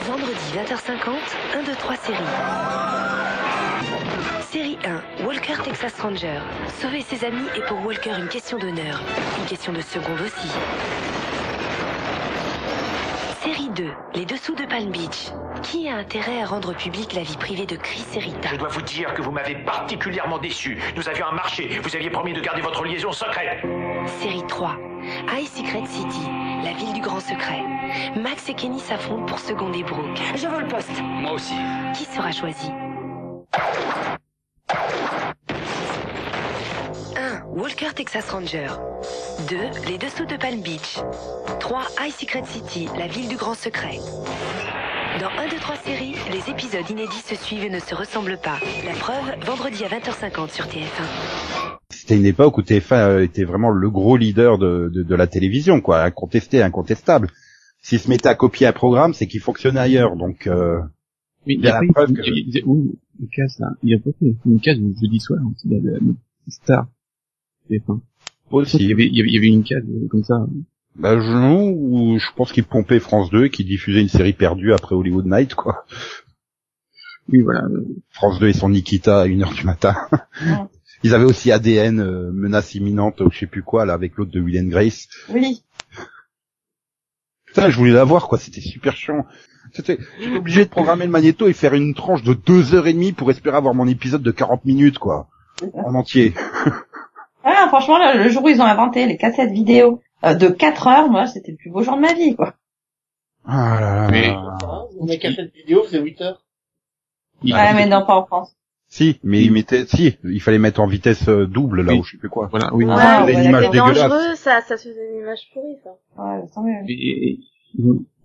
Vendredi 0.07 0.35
20h50, 0.55 1.59
1, 1.59 1.63
2, 1.63 1.73
3 1.79 1.97
séries. 1.97 2.19
Série 4.51 4.79
1, 5.21 5.25
Walker 5.27 5.55
Texas 5.65 5.95
Ranger. 6.01 6.41
Sauver 6.83 7.01
ses 7.01 7.25
amis 7.25 7.47
est 7.57 7.67
pour 7.67 7.83
Walker 7.87 8.13
une 8.19 8.29
question 8.29 8.59
d'honneur. 8.59 9.01
Une 9.39 9.47
question 9.47 9.73
de 9.73 9.81
seconde 9.81 10.21
aussi. 10.21 10.49
Série 13.47 13.69
2, 13.69 13.93
Les 14.17 14.25
Dessous 14.25 14.57
de 14.57 14.65
Palm 14.65 14.91
Beach. 14.91 15.31
Qui 15.63 15.89
a 15.89 15.95
intérêt 15.95 16.43
à 16.43 16.47
rendre 16.47 16.75
publique 16.75 17.13
la 17.13 17.23
vie 17.23 17.37
privée 17.37 17.65
de 17.65 17.77
Chris 17.77 18.05
et 18.17 18.19
Rita 18.19 18.49
Je 18.51 18.57
dois 18.57 18.67
vous 18.67 18.83
dire 18.83 19.15
que 19.15 19.23
vous 19.23 19.31
m'avez 19.31 19.55
particulièrement 19.55 20.39
déçu. 20.39 20.77
Nous 20.97 21.09
avions 21.09 21.27
un 21.29 21.33
marché. 21.33 21.79
Vous 21.81 21.95
aviez 21.95 22.11
promis 22.11 22.33
de 22.33 22.41
garder 22.41 22.61
votre 22.61 22.85
liaison 22.85 23.13
secrète. 23.13 23.65
Série 24.21 24.45
3, 24.49 24.77
High 25.33 25.47
Secret 25.47 25.87
City, 25.87 26.27
la 26.65 26.73
ville 26.73 26.93
du 26.93 27.01
grand 27.01 27.21
secret. 27.21 27.63
Max 28.17 28.49
et 28.49 28.55
Kenny 28.55 28.81
s'affrontent 28.81 29.27
pour 29.27 29.39
seconder 29.39 29.85
Brooke. 29.85 30.21
Je 30.35 30.49
veux 30.49 30.63
le 30.63 30.67
poste. 30.67 31.01
Moi 31.01 31.31
aussi. 31.31 31.55
Qui 31.95 32.05
sera 32.05 32.33
choisi? 32.33 32.73
1. 37.17 37.43
Walker 37.57 37.93
Texas 37.95 38.29
Ranger 38.31 38.69
2. 39.49 39.57
Les 39.91 39.99
dessous 39.99 40.27
de 40.27 40.37
Palm 40.37 40.61
Beach 40.61 40.99
3. 41.61 41.83
High 42.01 42.13
Secret 42.13 42.45
City, 42.45 42.89
la 42.99 43.07
ville 43.07 43.29
du 43.29 43.37
grand 43.37 43.55
secret 43.55 43.99
Dans 45.21 45.31
1, 45.39 45.49
2, 45.49 45.57
3 45.57 45.77
séries, 45.77 46.15
les 46.33 46.51
épisodes 46.53 46.89
inédits 46.91 47.25
se 47.27 47.35
suivent 47.35 47.65
et 47.65 47.71
ne 47.71 47.79
se 47.81 47.95
ressemblent 47.95 48.39
pas. 48.43 48.59
La 48.85 48.93
preuve, 48.95 49.45
vendredi 49.47 49.85
à 49.85 49.89
20h50 49.89 50.51
sur 50.51 50.67
TF1. 50.67 51.79
C'était 51.91 52.17
une 52.17 52.27
époque 52.27 52.59
où 52.59 52.63
TF1 52.63 52.93
euh, 52.95 53.25
était 53.25 53.45
vraiment 53.45 53.71
le 53.71 53.91
gros 53.91 54.17
leader 54.17 54.59
de, 54.59 54.91
de, 54.93 55.03
de 55.03 55.15
la 55.15 55.27
télévision, 55.27 55.81
quoi, 55.81 56.03
incontesté, 56.03 56.63
incontestable. 56.63 57.29
S'il 57.81 58.01
se 58.01 58.09
mettait 58.11 58.29
à 58.29 58.35
copier 58.35 58.67
un 58.67 58.73
programme, 58.73 59.15
c'est 59.15 59.27
qu'il 59.27 59.41
fonctionnait 59.41 59.81
ailleurs, 59.81 60.17
donc... 60.17 60.47
Euh... 60.47 60.81
Mais 61.47 61.55
Il 61.55 61.65
y 61.65 61.69
a 61.69 61.81
la 61.81 61.93
preuve 61.93 62.13
que- 62.13 62.23
il 62.27 62.55
y 62.55 62.59
a- 62.61 62.63
oui, 62.67 62.99
une 63.21 63.29
case 63.29 63.57
là. 63.61 63.69
Il 63.85 63.91
y 63.91 63.95
a 63.95 63.99
pas 64.01 64.11
une 64.45 64.61
case 64.61 64.79
le 64.79 64.93
jeudi 65.01 65.21
soir. 65.21 65.39
hein, 65.43 65.53
Il 65.65 65.73
y 65.73 65.77
a 65.77 65.93
la 65.93 65.99
star. 66.49 66.87
TF1. 67.71 68.01
Aussi. 68.51 68.77
Il 68.79 68.89
y 68.89 68.93
avait, 68.93 69.07
il 69.07 69.17
y 69.17 69.21
avait, 69.21 69.31
il 69.31 69.35
y 69.35 69.39
avait 69.39 69.49
une 69.49 69.65
case 69.65 69.83
euh, 69.83 70.09
comme 70.09 70.25
ça. 70.25 70.47
Bah, 70.95 71.19
je, 71.19 71.31
non, 71.31 71.71
ou 71.71 72.19
je 72.19 72.27
pense 72.35 72.53
qu'ils 72.53 72.65
pompaient 72.65 73.01
France 73.01 73.31
2 73.31 73.47
et 73.47 73.51
qu'ils 73.51 73.67
diffusaient 73.67 74.01
une 74.01 74.09
série 74.09 74.33
perdue 74.33 74.73
après 74.73 74.95
Hollywood 74.95 75.27
Night, 75.27 75.55
quoi. 75.55 75.85
Oui, 77.29 77.43
voilà. 77.43 77.65
France 78.11 78.39
2 78.39 78.49
et 78.49 78.53
son 78.53 78.69
Nikita 78.69 79.21
à 79.21 79.27
1h 79.27 79.55
du 79.55 79.65
matin. 79.65 79.95
Ils 81.03 81.15
avaient 81.15 81.25
aussi 81.25 81.53
ADN, 81.53 82.01
euh, 82.01 82.31
menace 82.33 82.75
imminente, 82.75 83.21
ou 83.21 83.31
je 83.31 83.41
sais 83.41 83.47
plus 83.47 83.63
quoi, 83.63 83.85
là, 83.85 83.93
avec 83.93 84.17
l'autre 84.17 84.31
de 84.31 84.41
Will 84.41 84.59
and 84.59 84.69
Grace. 84.69 85.09
Oui. 85.29 85.63
Putain, 87.47 87.69
je 87.69 87.77
voulais 87.77 87.93
la 87.93 88.05
voir, 88.05 88.29
quoi, 88.29 88.39
c'était 88.39 88.61
super 88.61 88.97
chiant. 88.97 89.27
C'était, 89.73 89.99
j'étais 90.19 90.37
obligé 90.37 90.65
de 90.65 90.71
programmer 90.71 91.05
le 91.05 91.11
magnéto 91.11 91.49
et 91.49 91.53
faire 91.53 91.75
une 91.75 91.95
tranche 91.95 92.23
de 92.23 92.35
deux 92.35 92.75
heures 92.75 92.87
et 92.87 92.93
demie 92.93 93.13
pour 93.13 93.31
espérer 93.31 93.57
avoir 93.57 93.75
mon 93.75 93.87
épisode 93.87 94.23
de 94.23 94.31
40 94.31 94.65
minutes, 94.65 94.99
quoi. 94.99 95.29
En 95.75 95.95
entier. 95.95 96.35
Ouais, 97.47 97.53
franchement, 97.69 97.99
le, 97.99 98.23
le 98.25 98.29
jour 98.29 98.45
où 98.45 98.49
ils 98.49 98.61
ont 98.61 98.65
inventé 98.67 99.07
les 99.07 99.17
cassettes 99.17 99.53
vidéo 99.53 100.03
euh, 100.25 100.35
de 100.35 100.49
4 100.49 100.87
heures, 100.89 101.09
moi, 101.11 101.27
c'était 101.27 101.53
le 101.53 101.57
plus 101.57 101.71
beau 101.71 101.83
jour 101.83 101.97
de 101.97 102.01
ma 102.01 102.13
vie, 102.13 102.35
quoi. 102.35 102.55
Ah 103.45 103.79
là 103.81 104.09
là. 104.09 104.11
Mais- 104.11 105.27
a 105.27 105.33
cette 105.33 105.55
vidéo, 105.55 105.83
c'est 105.89 106.01
8 106.01 106.21
heures. 106.21 106.43
il- 107.43 107.55
Ouais, 107.55 107.75
mais 107.75 107.87
non, 107.87 108.05
pas 108.05 108.17
en 108.17 108.27
France. 108.27 108.53
Si, 108.89 109.19
mais 109.25 109.43
il 109.43 109.53
mettait, 109.53 109.85
si, 109.87 110.17
il 110.25 110.41
fallait 110.41 110.59
mettre 110.59 110.81
en 110.81 110.87
vitesse 110.87 111.29
euh, 111.29 111.47
double, 111.47 111.83
là, 111.83 111.93
Oui. 111.93 111.99
ou 112.01 112.05
je 112.05 112.13
sais 112.13 112.19
plus 112.19 112.29
quoi. 112.29 112.47
Voilà, 112.51 112.73
oui. 112.75 112.85
Ouais, 112.85 112.95
Ah, 112.97 113.25
ouais, 113.25 113.35
une 113.35 113.45
image 113.45 113.71
dangereux, 113.71 114.35
ça, 114.37 114.61
ça 114.63 114.77
se 114.77 114.89
faisait 114.89 115.11
une 115.13 115.21
image 115.23 115.49
pourrie, 115.53 115.77
ça. 115.85 115.91
Ouais, 116.23 116.43
tant 116.55 116.63
mieux. 116.63 116.85
Et, 116.89 117.39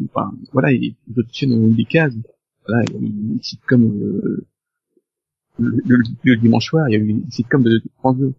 enfin, 0.10 0.32
voilà, 0.54 0.72
ils 0.72 0.96
d'autres 1.08 1.30
chaînes 1.34 1.54
ont 1.54 1.68
eu 1.68 1.74
des 1.74 1.86
cases. 1.86 2.14
Voilà, 2.68 2.84
il 2.86 2.94
y 2.94 2.96
a 2.96 3.00
eu 3.00 3.06
une 3.34 3.40
sitcom 3.42 3.84
euh, 3.84 4.46
le, 5.60 5.82
le, 5.86 5.98
le 6.24 6.36
dimanche 6.38 6.68
soir, 6.68 6.88
il 6.90 6.94
y 6.94 6.96
a 6.96 7.00
eu 7.00 7.08
une 7.08 7.30
sitcom 7.32 7.64
de 7.64 7.82
France 8.00 8.18
2. 8.18 8.34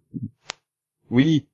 Oui, 1.13 1.45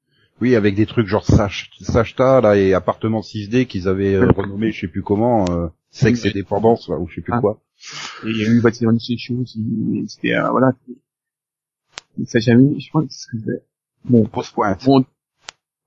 oui, 0.41 0.55
avec 0.55 0.73
des 0.75 0.85
trucs 0.85 1.07
genre 1.07 1.25
Sach- 1.25 1.69
Sachta, 1.81 2.39
là, 2.41 2.55
et 2.57 2.73
Appartement 2.73 3.21
6D 3.21 3.65
qu'ils 3.67 3.87
avaient 3.89 4.15
euh, 4.15 4.31
renommé, 4.31 4.71
je 4.71 4.79
sais 4.81 4.87
plus 4.87 5.03
comment, 5.03 5.51
euh, 5.51 5.67
Sexe 5.91 6.25
et 6.25 6.31
dépendance, 6.31 6.87
là, 6.87 6.97
ou 6.97 7.07
je 7.07 7.15
sais 7.15 7.21
plus 7.21 7.33
Ah. 7.35 7.41
quoi. 7.41 7.61
Et 8.25 8.29
il 8.29 8.37
y 8.37 8.43
a 8.45 8.47
eu 8.49 8.53
une 8.55 8.61
voiture 8.61 8.91
de 8.93 8.99
chez 8.99 9.17
Chou 9.17 9.41
aussi. 9.41 9.61
C'était, 10.07 10.33
euh, 10.35 10.49
voilà. 10.51 10.71
Ça 12.25 12.39
jamais, 12.39 12.79
je 12.79 12.89
pense 12.91 13.05
que 13.05 13.37
ce 13.37 13.51
bon, 14.05 14.25
Pause 14.25 14.49
pointe. 14.51 14.83
bon, 14.85 15.05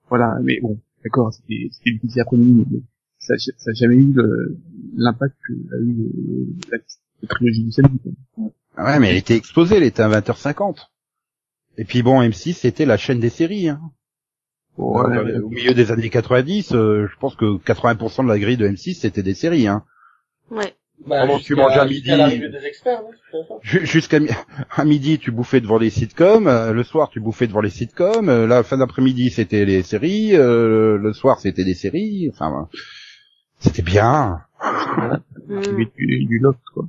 voilà, 0.09 0.39
mais 0.43 0.59
bon, 0.61 0.79
d'accord, 1.05 1.33
c'était, 1.33 1.69
c'était 1.73 1.93
diffusé 1.93 2.21
après-midi, 2.21 2.67
mais 2.71 2.81
ça, 3.19 3.35
ça 3.39 3.71
a 3.71 3.75
jamais 3.75 3.97
eu 3.97 4.13
le- 4.13 4.59
l'impact 4.97 5.37
que 5.47 5.53
a 5.53 5.79
eu 5.81 6.01
euh, 6.03 6.47
la, 6.71 6.79
la 7.23 7.29
trilogie 7.29 7.65
du 7.65 7.73
samedi. 7.73 8.01
Ah 8.77 8.85
ouais, 8.87 8.99
mais 9.01 9.11
elle 9.11 9.17
était 9.19 9.37
exposée, 9.37 9.77
elle 9.77 9.83
était 9.83 10.03
à 10.03 10.09
20h50. 10.09 10.77
Et 11.79 11.85
puis 11.85 12.03
bon, 12.03 12.21
M6, 12.23 12.55
c'était 12.55 12.85
la 12.87 12.97
chaîne 12.97 13.21
des 13.21 13.31
séries, 13.31 13.69
hein. 13.69 13.81
Ouais, 14.79 15.17
Euh, 15.19 15.43
au 15.43 15.51
milieu 15.51 15.75
des 15.75 15.91
années 15.93 16.09
90, 16.09 16.73
euh, 16.73 17.07
je 17.07 17.17
pense 17.19 17.35
que 17.37 17.59
80% 17.59 18.25
de 18.25 18.29
la 18.29 18.39
grille 18.39 18.57
de 18.57 18.67
M6 18.67 18.95
c'était 18.95 19.23
des 19.23 19.35
séries. 19.35 19.69
Hein. 19.69 19.85
Ouais. 20.51 20.75
Bah, 21.07 21.21
Pendant 21.23 21.39
que 21.39 21.43
tu 21.43 21.49
jusqu'à- 21.55 21.63
mangeais 21.63 21.81
à 21.81 21.85
midi. 21.85 22.11
Jusqu'à 23.63 24.19
à 24.71 24.85
midi, 24.85 25.19
tu 25.19 25.31
bouffais 25.31 25.61
devant 25.61 25.79
les 25.79 25.91
sitcoms. 25.91 26.47
euh, 26.47 26.73
le 26.73 26.83
soir, 26.85 27.11
tu 27.11 27.21
bouffais 27.21 27.47
devant 27.47 27.61
les 27.61 27.71
sitcoms. 27.71 28.29
euh, 28.29 28.47
la 28.47 28.63
fin 28.63 28.79
d'après-midi, 28.79 29.31
c'était 29.31 29.65
les 29.67 29.83
séries. 29.83 30.35
euh, 30.37 30.97
le 30.99 31.13
soir, 31.13 31.39
c'était 31.41 31.65
des 31.65 31.75
séries. 31.75 32.31
Enfin, 32.33 32.69
euh, 32.73 32.77
c'était 33.59 33.83
bien. 33.83 34.41
du, 35.49 35.87
du, 35.97 36.25
du 36.27 36.39
loft, 36.39 36.61
quoi. 36.73 36.85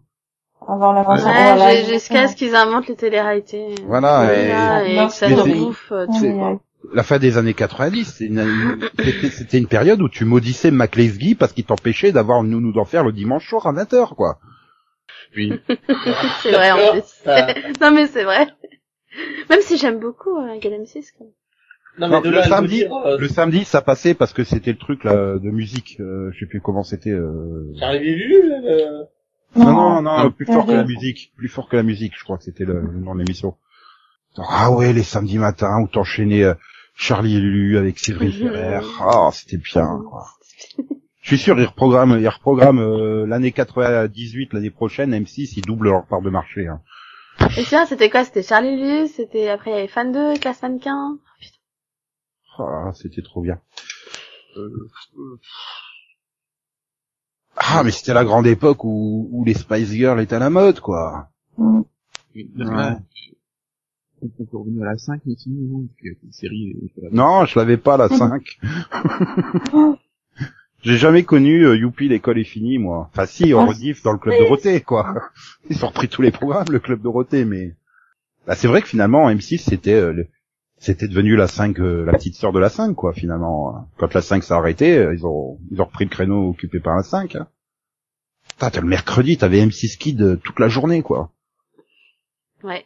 Avant 0.68 0.94
l'avancée. 0.94 1.24
Ouais, 1.26 1.56
voilà, 1.56 1.84
jusqu'à 1.84 2.28
ce 2.28 2.36
qu'ils 2.36 2.56
inventent 2.56 2.88
les 2.88 2.96
téléréalités. 2.96 3.76
Voilà, 3.86 4.34
et- 4.34 4.48
Voilà, 4.48 4.86
et, 4.88 4.96
Non, 4.96 5.08
que 5.08 5.14
ça 5.14 5.28
te 5.28 5.50
bouffe 5.50 5.92
euh, 5.92 6.06
tout. 6.08 6.60
La 6.94 7.04
fin 7.04 7.18
des 7.18 7.38
années 7.38 7.54
90, 7.54 8.06
c'est 8.18 8.26
une- 8.26 8.80
c'était 9.00 9.30
c'était 9.30 9.58
une 9.58 9.68
période 9.68 10.02
où 10.02 10.10
tu 10.10 10.26
maudissais 10.26 10.70
McLeesgy 10.70 11.34
parce 11.36 11.54
qu'il 11.54 11.64
t'empêchait 11.64 12.12
d'avoir 12.12 12.44
une 12.44 12.50
nounou 12.52 12.72
d'enfer 12.74 13.04
le 13.04 13.12
dimanche 13.14 13.48
soir 13.48 13.66
à 13.68 13.72
20h, 13.74 14.16
quoi. 14.16 14.38
Oui. 15.36 15.54
c'est 16.44 16.52
vrai 16.52 16.72
en 16.72 16.92
plus. 16.92 17.24
Non 17.82 17.92
mais 17.92 18.08
c'est 18.08 18.24
vrai. 18.24 18.48
Même 19.50 19.62
si 19.62 19.78
j'aime 19.78 20.00
beaucoup 20.00 20.38
euh, 20.38 20.60
Gal 20.60 20.74
M6 20.74 21.12
quand 21.18 21.24
même. 21.26 21.34
Non, 22.00 22.08
Non, 22.10 22.22
mais 22.22 22.28
de 22.28 22.30
le 22.32 22.38
là 22.40 22.44
samedi, 22.48 22.76
dire, 22.80 22.94
euh, 23.06 23.18
le 23.20 23.28
samedi, 23.28 23.64
ça 23.66 23.82
passait 23.82 24.14
parce 24.16 24.34
que 24.34 24.44
c'était 24.44 24.72
le 24.72 24.78
truc 24.80 25.04
là 25.04 25.14
de 25.38 25.50
musique. 25.52 25.98
euh, 26.00 26.32
je 26.34 26.40
sais 26.40 26.46
plus 26.48 26.60
comment 26.60 26.84
c'était. 26.84 27.12
euh, 27.12 27.72
Charlie 27.80 28.00
et 28.10 28.16
Lulu, 28.16 28.52
Non, 29.56 29.72
non, 29.72 30.02
non, 30.02 30.24
Non. 30.24 30.32
plus 30.32 30.46
fort 30.46 30.66
que 30.66 30.72
la 30.72 30.84
musique, 30.84 31.32
plus 31.36 31.48
fort 31.50 31.70
que 31.70 31.76
la 31.76 31.84
musique, 31.84 32.14
je 32.18 32.24
crois 32.24 32.38
que 32.38 32.44
c'était 32.44 32.66
le, 32.66 32.82
le 32.82 33.00
nom 33.00 33.14
de 33.14 33.20
l'émission. 33.20 33.56
Ah 34.38 34.72
ouais, 34.72 34.94
les 34.94 35.04
samedis 35.04 35.38
matins 35.38 35.80
où 35.82 35.88
t'enchaînais 35.88 36.44
euh, 36.44 36.56
Charlie 36.96 37.36
et 37.38 37.40
Lulu 37.40 37.78
avec 37.78 38.00
Séverine 38.00 38.32
Ferrer. 38.32 38.80
Ah, 39.00 39.30
c'était 39.32 39.58
bien. 39.58 40.02
Quoi. 40.10 40.26
Je 41.22 41.28
suis 41.28 41.38
sûr, 41.38 41.60
ils 41.60 41.66
reprogramment, 41.66 42.16
ils 42.18 42.28
reprogramment 42.28 42.82
euh, 42.82 43.26
l'année 43.28 43.52
98, 43.52 44.54
l'année 44.54 44.72
prochaine, 44.72 45.14
M6, 45.14 45.54
ils 45.58 45.62
doublent 45.62 45.86
leur 45.90 46.06
part 46.08 46.22
de 46.22 46.30
marché. 46.30 46.68
Hein. 46.68 46.82
Et 47.58 47.64
tiens, 47.64 47.86
c'était 47.86 48.10
quoi? 48.10 48.26
C'était 48.26 48.44
Charlie 48.44 48.76
Lulu, 48.76 49.08
c'était 49.08 49.50
après 49.50 49.72
il 49.72 49.74
y 49.76 49.78
avait 49.78 49.88
Fan 49.88 50.12
2, 50.12 50.40
Classe 50.40 50.62
Mannequin. 50.64 51.18
Ah, 52.58 52.92
c'était 52.94 53.22
trop 53.22 53.42
bien. 53.42 53.60
Euh, 54.58 54.90
Ah, 57.76 57.84
mais 57.84 57.92
c'était 57.92 58.14
la 58.14 58.24
grande 58.26 58.48
époque 58.48 58.84
où, 58.84 59.28
où 59.32 59.44
les 59.46 59.54
Spice 59.54 59.90
Girls 59.92 60.20
étaient 60.22 60.36
à 60.36 60.40
la 60.40 60.50
mode, 60.50 60.80
quoi. 60.80 61.30
Mais 62.36 62.46
là, 62.56 63.00
on 64.22 64.28
peut 64.28 64.58
revenir 64.58 64.84
à 64.84 64.92
la 64.92 64.98
5, 64.98 65.22
mais 65.26 65.36
sinon, 65.38 65.80
non, 65.80 65.88
série, 66.32 66.76
je 67.48 67.60
l'avais 67.60 67.78
pas 67.78 67.98
la 67.98 68.10
5. 68.10 68.42
J'ai 70.82 70.98
jamais 70.98 71.24
connu 71.24 71.66
euh, 71.66 71.78
Youpi 71.78 72.10
l'école 72.10 72.40
est 72.40 72.44
finie 72.44 72.78
moi. 72.78 73.10
Enfin 73.14 73.26
si, 73.26 73.54
en 73.54 73.62
Ah, 73.62 73.66
rediff 73.68 74.04
dans 74.04 74.12
le 74.12 74.18
club 74.18 74.36
Dorothée 74.38 74.82
quoi. 74.82 75.16
Ils 75.70 75.84
ont 75.86 75.88
repris 75.88 76.10
tous 76.10 76.22
les 76.22 76.32
programmes 76.32 76.66
le 76.72 76.80
club 76.80 77.02
Dorothée 77.02 77.46
mais 77.46 77.76
bah, 78.46 78.56
c'est 78.56 78.68
vrai 78.68 78.82
que 78.82 78.90
finalement 78.90 79.30
M6 79.30 79.60
c'était 79.60 79.94
euh, 79.94 80.12
le- 80.12 80.28
c'était 80.80 81.08
devenu 81.08 81.38
la 81.38 81.48
5 81.48 81.80
euh, 81.80 82.04
la 82.04 82.12
petite 82.12 82.36
sœur 82.36 82.52
de 82.52 82.60
la 82.60 82.68
5 82.68 82.96
quoi 82.96 83.14
finalement. 83.14 83.88
Quand 83.98 84.14
la 84.14 84.22
5 84.22 84.44
s'est 84.44 84.54
arrêtée, 84.54 84.98
euh, 84.98 85.14
ils 85.16 85.26
ont 85.26 85.58
ils 85.72 85.82
ont 85.82 85.86
repris 85.86 86.04
le 86.04 86.10
créneau 86.10 86.50
occupé 86.50 86.82
par 86.82 86.98
la 86.98 87.04
5. 87.04 87.38
Hein. 87.38 87.48
Putain, 88.50 88.70
t'as 88.70 88.82
le 88.82 88.88
mercredi, 88.88 89.38
t'avais 89.38 89.66
M6 89.66 89.98
Kid 89.98 90.22
euh, 90.22 90.36
toute 90.38 90.60
la 90.60 90.68
journée 90.68 91.02
quoi. 91.02 91.32
Ouais. 92.64 92.86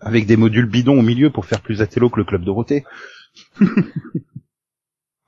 Avec 0.00 0.26
des 0.26 0.36
modules 0.36 0.66
bidons 0.66 0.98
au 0.98 1.02
milieu 1.02 1.30
pour 1.30 1.46
faire 1.46 1.62
plus 1.62 1.80
athélo 1.80 2.10
que 2.10 2.18
le 2.18 2.24
club 2.24 2.44
Dorothée. 2.44 2.84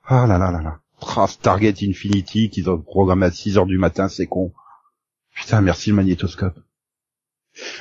ah 0.03 0.27
là 0.27 0.37
là 0.37 0.51
là 0.51 0.61
là. 0.61 0.79
Ah, 1.15 1.27
Stargate 1.27 1.81
Infinity 1.83 2.49
qu'ils 2.49 2.69
ont 2.69 2.79
programmé 2.79 3.25
à 3.25 3.31
6 3.31 3.57
heures 3.57 3.65
du 3.65 3.77
matin, 3.77 4.09
c'est 4.09 4.27
con. 4.27 4.53
Putain, 5.33 5.61
merci 5.61 5.89
le 5.91 5.95
magnétoscope. 5.95 6.59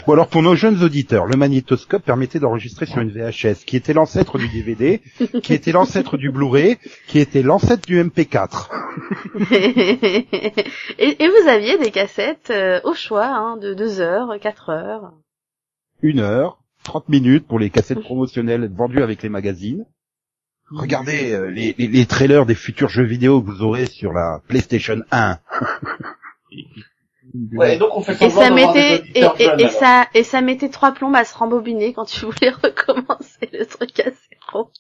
Bon 0.07 0.15
alors 0.15 0.29
pour 0.29 0.43
nos 0.43 0.55
jeunes 0.57 0.83
auditeurs, 0.83 1.27
le 1.27 1.37
magnétoscope 1.37 2.03
permettait 2.03 2.39
d'enregistrer 2.41 2.87
sur 2.87 2.99
une 3.01 3.11
VHS, 3.11 3.65
qui 3.65 3.77
était 3.77 3.93
l'ancêtre 3.93 4.39
du 4.39 4.49
DVD, 4.49 5.01
qui 5.43 5.53
était 5.55 5.73
l'ancêtre 5.73 6.17
du 6.17 6.31
Blu-ray, 6.31 6.79
qui 7.07 7.19
était 7.21 7.43
l'ancêtre 7.43 7.87
du 7.87 8.03
MP4. 8.03 8.69
et, 10.99 11.23
et 11.23 11.29
vous 11.29 11.49
aviez 11.49 11.79
des 11.79 11.91
cassettes 11.91 12.51
euh, 12.51 12.81
au 12.85 12.95
choix, 12.95 13.27
hein, 13.27 13.57
de 13.57 13.75
2 13.75 14.01
heures, 14.01 14.39
4 14.41 14.71
heures. 14.71 15.13
Une 16.03 16.21
heure, 16.21 16.59
30 16.85 17.09
minutes 17.09 17.47
pour 17.47 17.59
les 17.59 17.71
cassettes 17.71 18.01
promotionnelles 18.01 18.71
vendues 18.75 19.03
avec 19.03 19.23
les 19.23 19.29
magazines. 19.29 19.85
Regardez 20.71 21.33
euh, 21.33 21.47
les, 21.51 21.75
les- 21.79 21.87
les 21.89 22.07
trailers 22.07 22.47
des 22.47 22.55
futurs 22.55 22.89
jeux 22.89 23.05
vidéo 23.05 23.41
que 23.43 23.47
vous 23.51 23.63
aurez 23.63 23.87
sur 23.87 24.13
la 24.13 24.41
PlayStation 24.49 25.03
1. 25.11 25.39
Ouais, 27.53 27.77
et 27.77 27.79
donc 27.79 27.91
on 27.97 28.03
fait 28.03 28.13
Et 28.25 28.31
ça 28.31 28.51
mettait 28.51 28.97
et, 29.15 29.25
auditeurs 29.25 29.41
et, 29.41 29.45
jeunes, 29.45 29.61
et 29.61 29.65
alors. 29.65 29.73
ça 29.73 30.07
et 30.15 30.23
ça 30.23 30.41
mettait 30.41 30.69
trois 30.69 30.93
plombes 30.93 31.15
à 31.15 31.25
se 31.25 31.37
rembobiner 31.37 31.93
quand 31.93 32.05
tu 32.05 32.25
voulais 32.25 32.51
recommencer 32.63 33.49
le 33.53 33.65
truc 33.67 34.01
à 34.01 34.05
zéro. 34.05 34.71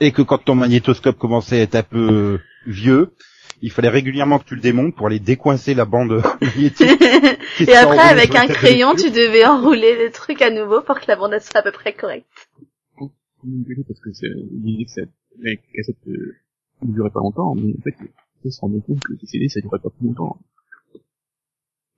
Et 0.00 0.12
que 0.12 0.22
quand 0.22 0.38
ton 0.38 0.54
magnétoscope 0.54 1.18
commençait 1.18 1.60
à 1.60 1.62
être 1.62 1.74
un 1.74 1.82
peu 1.82 2.08
euh, 2.10 2.40
vieux, 2.66 3.14
il 3.60 3.70
fallait 3.70 3.88
régulièrement 3.88 4.38
que 4.38 4.44
tu 4.44 4.54
le 4.54 4.60
démontes 4.60 4.94
pour 4.94 5.08
aller 5.08 5.18
décoincer 5.18 5.74
la 5.74 5.84
bande 5.84 6.22
magnétique. 6.40 7.02
et 7.60 7.74
après 7.74 7.98
avec 7.98 8.34
un 8.34 8.46
crayon 8.46 8.94
tu 8.94 9.10
devais 9.10 9.44
enrouler 9.44 10.02
le 10.02 10.10
truc 10.10 10.40
à 10.42 10.50
nouveau 10.50 10.80
pour 10.80 10.98
que 11.00 11.06
la 11.08 11.16
bande 11.16 11.38
soit 11.40 11.60
à 11.60 11.62
peu 11.62 11.72
près 11.72 11.92
correcte. 11.92 12.26
parce 13.42 14.00
que 14.00 14.12
c'est, 14.12 14.28
il 14.64 14.86
que 14.86 14.90
ça, 14.90 15.02
la 15.40 15.52
cassette, 15.74 15.96
ne 16.06 16.92
durait 16.92 17.10
pas 17.10 17.20
longtemps, 17.20 17.54
mais 17.54 17.74
en 17.78 17.82
fait, 17.82 17.94
il 18.44 18.52
se 18.52 18.60
rendait 18.60 18.80
compte 18.80 19.00
que 19.00 19.12
les 19.12 19.26
CD, 19.26 19.48
ça 19.48 19.60
durait 19.60 19.78
pas 19.78 19.90
plus 19.90 20.06
longtemps. 20.06 20.38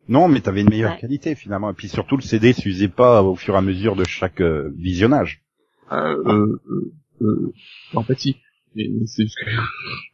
Non, 0.09 0.29
mais 0.29 0.41
t'avais 0.41 0.63
une 0.63 0.71
meilleure 0.71 0.93
Ouais. 0.93 0.99
qualité 1.01 1.35
finalement. 1.35 1.71
Et 1.71 1.75
puis 1.75 1.89
surtout, 1.89 2.17
le 2.17 2.23
CD 2.23 2.53
s'usait 2.53 2.89
pas 2.89 3.23
au 3.23 3.35
fur 3.37 3.55
et 3.55 3.59
à 3.59 3.63
mesure 3.63 3.97
de 3.97 4.05
chaque 4.05 4.41
euh, 4.41 4.73
visionnage. 4.77 5.43
Euh, 5.93 6.17
euh, 6.27 6.61
euh, 6.71 6.93
euh, 7.23 7.53
en 7.95 8.03
fait, 8.03 8.19
si. 8.19 8.37
Mais 8.75 8.89
c'est 9.07 9.25
juste 9.25 9.37
que, 9.39 9.51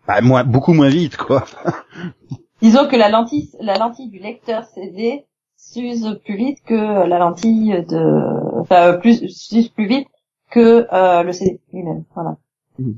Bah, 0.07 0.21
moins, 0.21 0.45
beaucoup 0.45 0.73
moins 0.73 0.89
vite, 0.89 1.17
quoi. 1.17 1.45
Disons 2.63 2.89
que 2.89 2.97
la 2.97 3.09
lentille, 3.09 3.51
la 3.61 3.79
lentille 3.79 4.09
du 4.11 4.19
lecteur 4.19 4.65
CD 4.65 5.25
s'use 5.57 6.19
plus 6.25 6.37
vite 6.37 6.59
que 6.67 6.75
la 6.75 7.19
lentille 7.19 7.71
de, 7.89 8.61
enfin, 8.61 8.95
plus, 8.99 9.29
s'use 9.29 9.69
plus 9.69 9.87
vite 9.87 10.09
que 10.51 10.87
euh, 10.93 11.23
le 11.23 11.33
CD 11.33 11.61
lui-même. 11.73 12.05
Voilà. 12.15 12.37
Oui, 12.79 12.97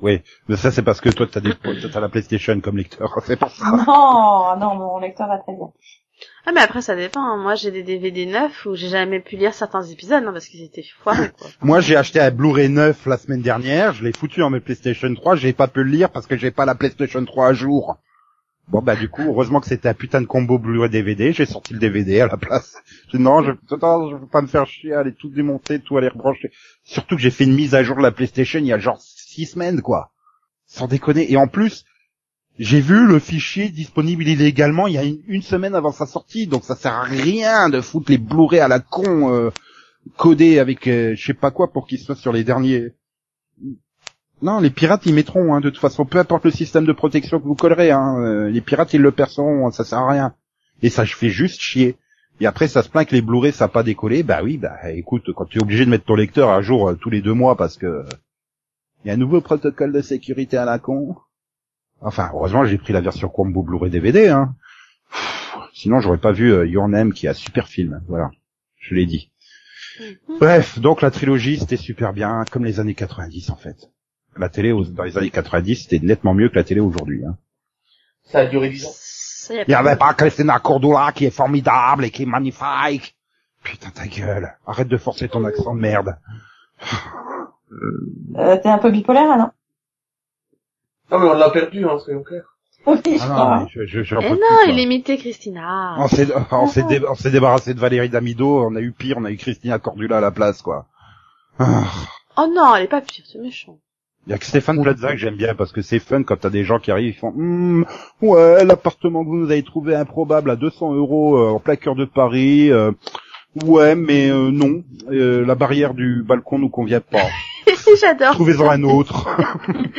mais 0.00 0.22
ça 0.56 0.70
c'est 0.70 0.82
parce 0.82 1.00
que 1.00 1.08
toi 1.08 1.26
t'as 1.30 1.40
des, 1.40 1.52
t'as 1.92 2.00
la 2.00 2.08
PlayStation 2.08 2.60
comme 2.60 2.76
lecteur, 2.76 3.12
c'est 3.26 3.38
pour 3.38 3.50
ça. 3.50 3.70
Non, 3.70 4.56
non, 4.58 4.74
mon 4.76 4.98
lecteur 4.98 5.26
va 5.28 5.38
très 5.38 5.52
bien. 5.54 5.68
Ah 6.46 6.52
mais 6.54 6.60
après 6.60 6.80
ça 6.80 6.96
dépend. 6.96 7.20
hein. 7.22 7.36
Moi 7.36 7.54
j'ai 7.56 7.70
des 7.70 7.82
DVD 7.82 8.24
neufs 8.26 8.64
où 8.66 8.74
j'ai 8.74 8.88
jamais 8.88 9.20
pu 9.20 9.36
lire 9.36 9.52
certains 9.52 9.82
épisodes 9.82 10.24
hein, 10.26 10.32
parce 10.32 10.46
qu'ils 10.48 10.62
étaient 10.64 10.84
foirés 11.02 11.30
quoi. 11.38 11.48
Moi 11.60 11.80
j'ai 11.80 11.96
acheté 11.96 12.20
un 12.20 12.30
Blu-ray 12.30 12.68
neuf 12.68 13.04
la 13.06 13.16
semaine 13.18 13.42
dernière, 13.42 13.92
je 13.92 14.04
l'ai 14.04 14.12
foutu 14.12 14.42
en 14.42 14.50
mes 14.50 14.60
PlayStation 14.60 15.12
3, 15.14 15.36
j'ai 15.36 15.52
pas 15.52 15.68
pu 15.68 15.82
le 15.84 15.90
lire 15.90 16.10
parce 16.10 16.26
que 16.26 16.36
j'ai 16.36 16.50
pas 16.50 16.64
la 16.64 16.74
PlayStation 16.74 17.24
3 17.24 17.48
à 17.48 17.52
jour. 17.52 17.98
Bon 18.68 18.82
bah 18.82 18.96
du 18.96 19.08
coup, 19.08 19.22
heureusement 19.22 19.60
que 19.60 19.66
c'était 19.68 19.88
un 19.88 19.94
putain 19.94 20.20
de 20.20 20.26
combo 20.26 20.58
Blu-ray 20.58 20.90
DVD, 20.90 21.32
j'ai 21.32 21.46
sorti 21.46 21.72
le 21.74 21.78
DVD 21.78 22.20
à 22.22 22.26
la 22.26 22.36
place. 22.36 22.76
J'ai 23.12 23.18
dit, 23.18 23.22
non, 23.22 23.40
je, 23.44 23.52
attends, 23.72 24.10
je 24.10 24.16
veux 24.16 24.26
pas 24.26 24.42
me 24.42 24.48
faire 24.48 24.66
chier, 24.66 24.92
à 24.92 25.00
aller 25.00 25.14
tout 25.14 25.28
démonter, 25.28 25.78
tout 25.78 25.96
aller 25.98 26.08
rebrancher. 26.08 26.50
Surtout 26.82 27.14
que 27.14 27.22
j'ai 27.22 27.30
fait 27.30 27.44
une 27.44 27.54
mise 27.54 27.76
à 27.76 27.84
jour 27.84 27.96
de 27.96 28.02
la 28.02 28.10
PlayStation 28.10 28.58
il 28.58 28.66
y 28.66 28.72
a 28.72 28.78
genre 28.78 29.00
six 29.36 29.46
semaines 29.46 29.82
quoi. 29.82 30.12
Sans 30.64 30.88
déconner. 30.88 31.30
Et 31.30 31.36
en 31.36 31.46
plus, 31.46 31.84
j'ai 32.58 32.80
vu 32.80 33.06
le 33.06 33.18
fichier 33.18 33.68
disponible 33.68 34.26
illégalement 34.26 34.86
il 34.86 34.94
y 34.94 34.98
a 34.98 35.04
une, 35.04 35.42
semaine 35.42 35.74
avant 35.74 35.92
sa 35.92 36.06
sortie, 36.06 36.46
donc 36.46 36.64
ça 36.64 36.74
sert 36.74 36.94
à 36.94 37.02
rien 37.02 37.68
de 37.68 37.82
foutre 37.82 38.10
les 38.10 38.18
Blu-ray 38.18 38.60
à 38.60 38.68
la 38.68 38.80
con 38.80 39.30
euh, 39.32 39.50
codés 40.16 40.58
avec 40.58 40.86
euh, 40.86 41.14
je 41.14 41.26
sais 41.26 41.34
pas 41.34 41.50
quoi 41.50 41.70
pour 41.70 41.86
qu'ils 41.86 41.98
soient 41.98 42.16
sur 42.16 42.32
les 42.32 42.44
derniers. 42.44 42.94
Non, 44.40 44.60
les 44.60 44.70
pirates 44.70 45.04
ils 45.04 45.14
mettront 45.14 45.54
hein, 45.54 45.60
de 45.60 45.68
toute 45.68 45.80
façon, 45.80 46.06
peu 46.06 46.18
importe 46.18 46.44
le 46.44 46.50
système 46.50 46.86
de 46.86 46.92
protection 46.92 47.38
que 47.40 47.46
vous 47.46 47.54
collerez, 47.54 47.90
hein, 47.90 48.16
euh, 48.20 48.48
les 48.48 48.62
pirates 48.62 48.94
ils 48.94 49.02
le 49.02 49.12
perceront, 49.12 49.70
ça 49.70 49.84
sert 49.84 49.98
à 49.98 50.10
rien. 50.10 50.34
Et 50.82 50.88
ça 50.88 51.04
je 51.04 51.14
fais 51.14 51.28
juste 51.28 51.60
chier. 51.60 51.96
Et 52.40 52.46
après 52.46 52.68
ça 52.68 52.82
se 52.82 52.88
plaint 52.88 53.06
que 53.06 53.14
les 53.14 53.22
Blu-ray 53.22 53.52
ça 53.52 53.68
pas 53.68 53.82
décollé, 53.82 54.22
bah 54.22 54.40
oui, 54.42 54.56
bah 54.56 54.90
écoute, 54.92 55.30
quand 55.34 55.44
tu 55.44 55.58
es 55.58 55.62
obligé 55.62 55.84
de 55.84 55.90
mettre 55.90 56.06
ton 56.06 56.14
lecteur 56.14 56.48
à 56.48 56.62
jour 56.62 56.88
euh, 56.88 56.94
tous 56.94 57.10
les 57.10 57.20
deux 57.20 57.34
mois 57.34 57.56
parce 57.56 57.76
que 57.76 58.04
il 59.06 59.10
y 59.10 59.12
a 59.12 59.14
un 59.14 59.18
nouveau 59.18 59.40
protocole 59.40 59.92
de 59.92 60.00
sécurité 60.02 60.56
à 60.56 60.64
la 60.64 60.80
con. 60.80 61.14
Enfin, 62.00 62.28
heureusement 62.34 62.64
j'ai 62.64 62.76
pris 62.76 62.92
la 62.92 63.00
version 63.00 63.28
combo 63.28 63.62
Blu-ray 63.62 63.88
DVD, 63.88 64.28
hein. 64.30 64.56
Sinon 65.72 66.00
j'aurais 66.00 66.18
pas 66.18 66.32
vu 66.32 66.52
euh, 66.52 66.66
Your 66.66 66.88
Name 66.88 67.12
qui 67.12 67.26
est 67.26 67.28
un 67.28 67.34
super 67.34 67.68
film, 67.68 68.02
voilà. 68.08 68.30
Je 68.78 68.96
l'ai 68.96 69.06
dit. 69.06 69.30
Bref, 70.40 70.80
donc 70.80 71.02
la 71.02 71.12
trilogie 71.12 71.56
c'était 71.60 71.76
super 71.76 72.12
bien, 72.12 72.44
comme 72.50 72.64
les 72.64 72.80
années 72.80 72.94
90 72.94 73.50
en 73.50 73.56
fait. 73.56 73.76
La 74.36 74.48
télé 74.48 74.72
aux- 74.72 74.84
dans 74.84 75.04
les 75.04 75.16
années 75.16 75.30
90 75.30 75.84
c'était 75.84 76.04
nettement 76.04 76.34
mieux 76.34 76.48
que 76.48 76.56
la 76.56 76.64
télé 76.64 76.80
aujourd'hui. 76.80 77.24
Hein. 77.24 77.38
Ça 78.24 78.40
a 78.40 78.46
duré 78.46 78.70
10 78.70 78.86
ans. 78.86 78.90
Il 79.50 79.60
y 79.60 79.64
pas- 79.72 79.78
avait 79.78 79.94
pas 79.96 80.12
Christina 80.14 80.58
Cordula 80.58 81.12
qui 81.14 81.26
est 81.26 81.30
formidable 81.30 82.04
et 82.06 82.10
qui 82.10 82.24
est 82.24 82.26
magnifique. 82.26 83.16
Putain 83.62 83.90
ta 83.90 84.08
gueule, 84.08 84.56
arrête 84.66 84.88
de 84.88 84.96
forcer 84.96 85.28
ton 85.28 85.44
accent 85.44 85.76
de 85.76 85.80
merde. 85.80 86.16
Euh, 87.72 88.56
t'es 88.62 88.68
un 88.68 88.78
peu 88.78 88.90
bipolaire, 88.90 89.28
là, 89.28 89.36
non 89.36 89.50
Non 91.10 91.18
mais 91.18 91.30
on 91.30 91.38
l'a 91.38 91.50
perdu, 91.50 91.84
hein, 91.84 91.98
soyons 91.98 92.22
clairs. 92.22 92.56
Ah 92.86 92.92
non, 93.28 93.64
mais 93.64 93.68
je, 93.70 93.84
je, 93.86 94.02
j'en 94.02 94.20
Eh 94.20 94.30
non, 94.30 94.36
plus, 94.36 94.72
il 94.72 94.78
imitait 94.78 95.16
Christina. 95.16 95.96
On 95.98 96.06
s'est, 96.08 96.28
on 96.52 96.66
s'est, 96.68 96.84
dé- 96.84 97.30
débarrassé 97.30 97.74
de 97.74 97.80
Valérie 97.80 98.08
Damido, 98.08 98.64
on 98.64 98.76
a 98.76 98.80
eu 98.80 98.92
pire, 98.92 99.16
on 99.18 99.24
a 99.24 99.30
eu 99.32 99.36
Christina 99.36 99.78
Cordula 99.80 100.18
à 100.18 100.20
la 100.20 100.30
place, 100.30 100.62
quoi. 100.62 100.86
Ah. 101.58 101.84
Oh 102.36 102.46
non, 102.54 102.76
elle 102.76 102.84
est 102.84 102.88
pas 102.88 103.00
pire, 103.00 103.24
c'est 103.26 103.40
méchant. 103.40 103.78
Il 104.26 104.30
y 104.30 104.34
a 104.34 104.38
que 104.38 104.44
Stéphane 104.44 104.82
Plaza 104.82 105.12
que 105.12 105.16
j'aime 105.18 105.36
bien 105.36 105.54
parce 105.54 105.70
que 105.72 105.82
c'est 105.82 106.00
fun 106.00 106.22
quand 106.24 106.36
t'as 106.36 106.50
des 106.50 106.64
gens 106.64 106.78
qui 106.80 106.90
arrivent, 106.90 107.14
ils 107.14 107.18
font 107.18 107.28
Hum, 107.28 107.86
ouais 108.22 108.64
l'appartement 108.64 109.22
que 109.24 109.28
vous 109.28 109.36
nous 109.36 109.50
avez 109.50 109.62
trouvé 109.62 109.94
improbable 109.94 110.50
à 110.50 110.56
200 110.56 110.94
euros 110.94 111.38
euh, 111.38 111.50
en 111.50 111.60
plein 111.60 111.76
cœur 111.76 111.94
de 111.94 112.04
Paris, 112.04 112.70
euh, 112.72 112.90
ouais 113.64 113.94
mais 113.94 114.28
euh, 114.30 114.50
non, 114.50 114.82
euh, 115.10 115.46
la 115.46 115.54
barrière 115.54 115.94
du 115.94 116.24
balcon 116.24 116.58
nous 116.58 116.68
convient 116.70 117.00
pas. 117.00 117.18
J'adore. 118.00 118.32
Trouvez-en 118.34 118.70
un 118.70 118.82
autre. 118.84 119.28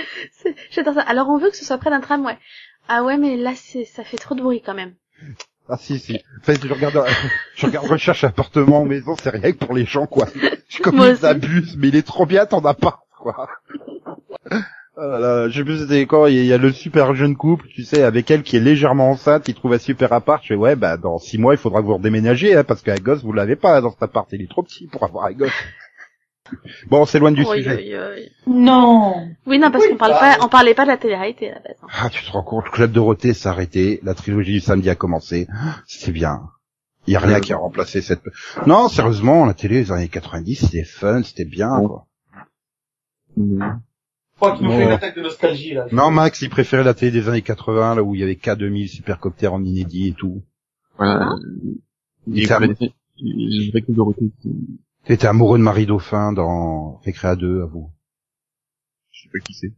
J'adore 0.72 0.93
ça. 0.95 1.01
Alors 1.01 1.30
on 1.30 1.38
veut 1.38 1.49
que 1.49 1.57
ce 1.57 1.65
soit 1.65 1.78
près 1.78 1.89
d'un 1.89 2.01
tramway. 2.01 2.38
Ah 2.88 3.03
ouais, 3.03 3.18
mais 3.18 3.38
là 3.38 3.51
c'est 3.55 3.86
ça 3.86 4.03
fait 4.03 4.18
trop 4.18 4.36
de 4.36 4.41
bruit 4.41 4.61
quand 4.65 4.74
même. 4.74 4.93
ah 5.70 5.78
si 5.78 5.99
si. 5.99 6.20
Enfin, 6.41 6.53
je 6.61 6.74
regarde, 6.74 7.03
je 7.55 7.65
regarde 7.65 7.88
recherche 7.88 8.24
appartement 8.24 8.86
maison, 8.86 9.15
c'est 9.22 9.30
rien 9.32 9.51
que 9.51 9.57
pour 9.57 9.74
les 9.74 9.86
gens 9.86 10.05
quoi. 10.05 10.28
Je 10.70 10.82
comme 10.82 10.97
ils 10.99 11.26
abusent, 11.26 11.76
mais 11.78 11.89
il 11.89 11.95
est 11.95 12.05
trop 12.07 12.26
bien 12.26 12.45
ton 12.45 12.63
appart 12.65 13.01
quoi. 13.20 13.47
Voilà, 14.95 15.47
je 15.49 15.59
sais 15.59 15.63
plus 15.63 15.80
c'était 15.82 16.07
quand, 16.07 16.26
il 16.26 16.43
y 16.43 16.51
a- 16.53 16.57
le 16.57 16.72
super 16.74 17.13
jeune 17.13 17.36
couple, 17.36 17.68
tu 17.68 17.84
sais, 17.84 18.01
avec 18.01 18.32
elle 18.32 18.41
qui 18.41 18.57
est 18.57 18.59
légèrement 18.59 19.11
enceinte, 19.11 19.47
il 19.47 19.53
trouve 19.53 19.74
un 19.74 19.78
super 19.78 20.11
appart, 20.11 20.41
je 20.41 20.47
fais 20.47 20.55
ouais, 20.55 20.76
bah 20.76 20.97
dans 20.97 21.20
six 21.20 21.38
mois 21.38 21.53
il 21.53 21.57
faudra 21.59 21.82
que 21.82 21.86
vous 21.86 21.97
redéménager, 21.97 22.55
hein, 22.55 22.63
parce 22.63 22.82
qu'un 22.82 22.95
gosse 22.95 23.22
vous 23.24 23.32
l'avez 23.32 23.55
pas 23.55 23.80
dans 23.82 23.91
cet 23.91 24.01
appart, 24.01 24.28
il 24.32 24.41
est 24.41 24.49
trop 24.49 24.63
petit 24.63 24.88
pour 24.88 25.03
avoir 25.03 25.26
un 25.26 25.34
gosse. 25.34 25.51
Bon, 26.89 27.01
on 27.01 27.05
s'éloigne 27.05 27.35
du 27.35 27.45
Oui, 27.45 27.57
sujet. 27.57 27.75
oui, 27.75 27.93
oui. 28.15 28.53
Non. 28.53 29.27
Oui, 29.45 29.59
non, 29.59 29.71
parce 29.71 29.87
qu'on 29.87 29.97
parle 29.97 30.13
pas, 30.13 30.37
on 30.43 30.47
parlait 30.47 30.73
pas 30.73 30.83
de 30.83 30.89
la 30.89 30.97
télé-réalité 30.97 31.51
à 31.51 31.55
la 31.55 31.59
base. 31.61 31.75
hein. 31.83 31.87
Ah, 31.91 32.09
tu 32.09 32.23
te 32.25 32.31
rends 32.31 32.43
compte, 32.43 32.65
le 32.65 32.71
Club 32.71 32.91
Dorothée 32.91 33.33
s'est 33.33 33.49
arrêté, 33.49 33.99
la 34.03 34.13
trilogie 34.13 34.53
du 34.53 34.59
samedi 34.59 34.89
a 34.89 34.95
commencé, 34.95 35.47
c'était 35.85 36.11
bien. 36.11 36.49
Il 37.07 37.13
y 37.13 37.15
a 37.15 37.19
rien 37.19 37.39
qui 37.39 37.53
a 37.53 37.57
remplacé 37.57 38.01
cette... 38.01 38.21
Non, 38.65 38.89
sérieusement, 38.89 39.45
la 39.45 39.53
télé 39.53 39.83
des 39.83 39.91
années 39.93 40.09
90, 40.09 40.55
c'était 40.55 40.83
fun, 40.83 41.23
c'était 41.23 41.45
bien, 41.45 41.69
quoi. 41.85 42.05
Je 43.37 43.53
crois 44.35 44.57
qu'il 44.57 44.67
nous 44.67 44.73
une 44.73 44.89
attaque 44.89 45.15
de 45.15 45.21
nostalgie, 45.21 45.73
là. 45.73 45.85
Non, 45.91 46.11
Max, 46.11 46.41
il 46.41 46.49
préférait 46.49 46.83
la 46.83 46.93
télé 46.93 47.11
des 47.11 47.29
années 47.29 47.41
80, 47.41 47.95
là 47.95 48.03
où 48.03 48.13
il 48.13 48.19
y 48.21 48.23
avait 48.23 48.33
K2000, 48.33 48.87
Supercopter 48.87 49.47
en 49.47 49.63
inédit 49.63 50.09
et 50.09 50.13
tout. 50.13 50.43
Voilà. 50.97 51.29
Il 52.27 52.39
Et 52.39 52.43
était, 52.43 52.55
voilà, 52.57 52.73
t'étais 55.08 55.28
amoureux 55.28 55.58
de 55.58 55.64
Marie 55.64 55.86
Dauphin 55.86 56.34
dans 56.34 56.97
Récréa 56.97 57.36
2, 57.36 57.62
à 57.64 57.66
vous. 57.66 57.91
je 59.12 59.24
sais 59.24 59.30
pas 59.32 59.39
qui 59.39 59.53
c'est. 59.53 59.74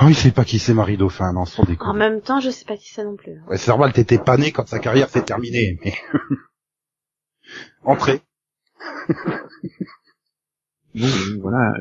Oh, 0.00 0.06
il 0.08 0.14
sait 0.14 0.30
pas 0.30 0.44
qui 0.44 0.58
c'est 0.58 0.74
Marie 0.74 0.96
Dauphin, 0.96 1.32
non, 1.32 1.44
sans 1.44 1.62
En 1.62 1.66
déconner. 1.66 1.98
même 1.98 2.20
temps, 2.20 2.40
je 2.40 2.50
sais 2.50 2.64
pas 2.64 2.76
qui 2.76 2.88
c'est 2.92 3.04
non 3.04 3.16
plus. 3.16 3.40
Ouais, 3.48 3.56
c'est 3.58 3.70
normal, 3.70 3.92
t'étais 3.92 4.18
pas 4.18 4.36
né 4.36 4.52
quand 4.52 4.66
sa 4.68 4.78
carrière 4.78 5.08
s'est 5.08 5.24
terminée, 5.24 5.78
mais... 5.84 5.94
Entrez. 7.82 8.20
Bon, 10.94 11.04
euh, 11.06 11.38
voilà. 11.42 11.74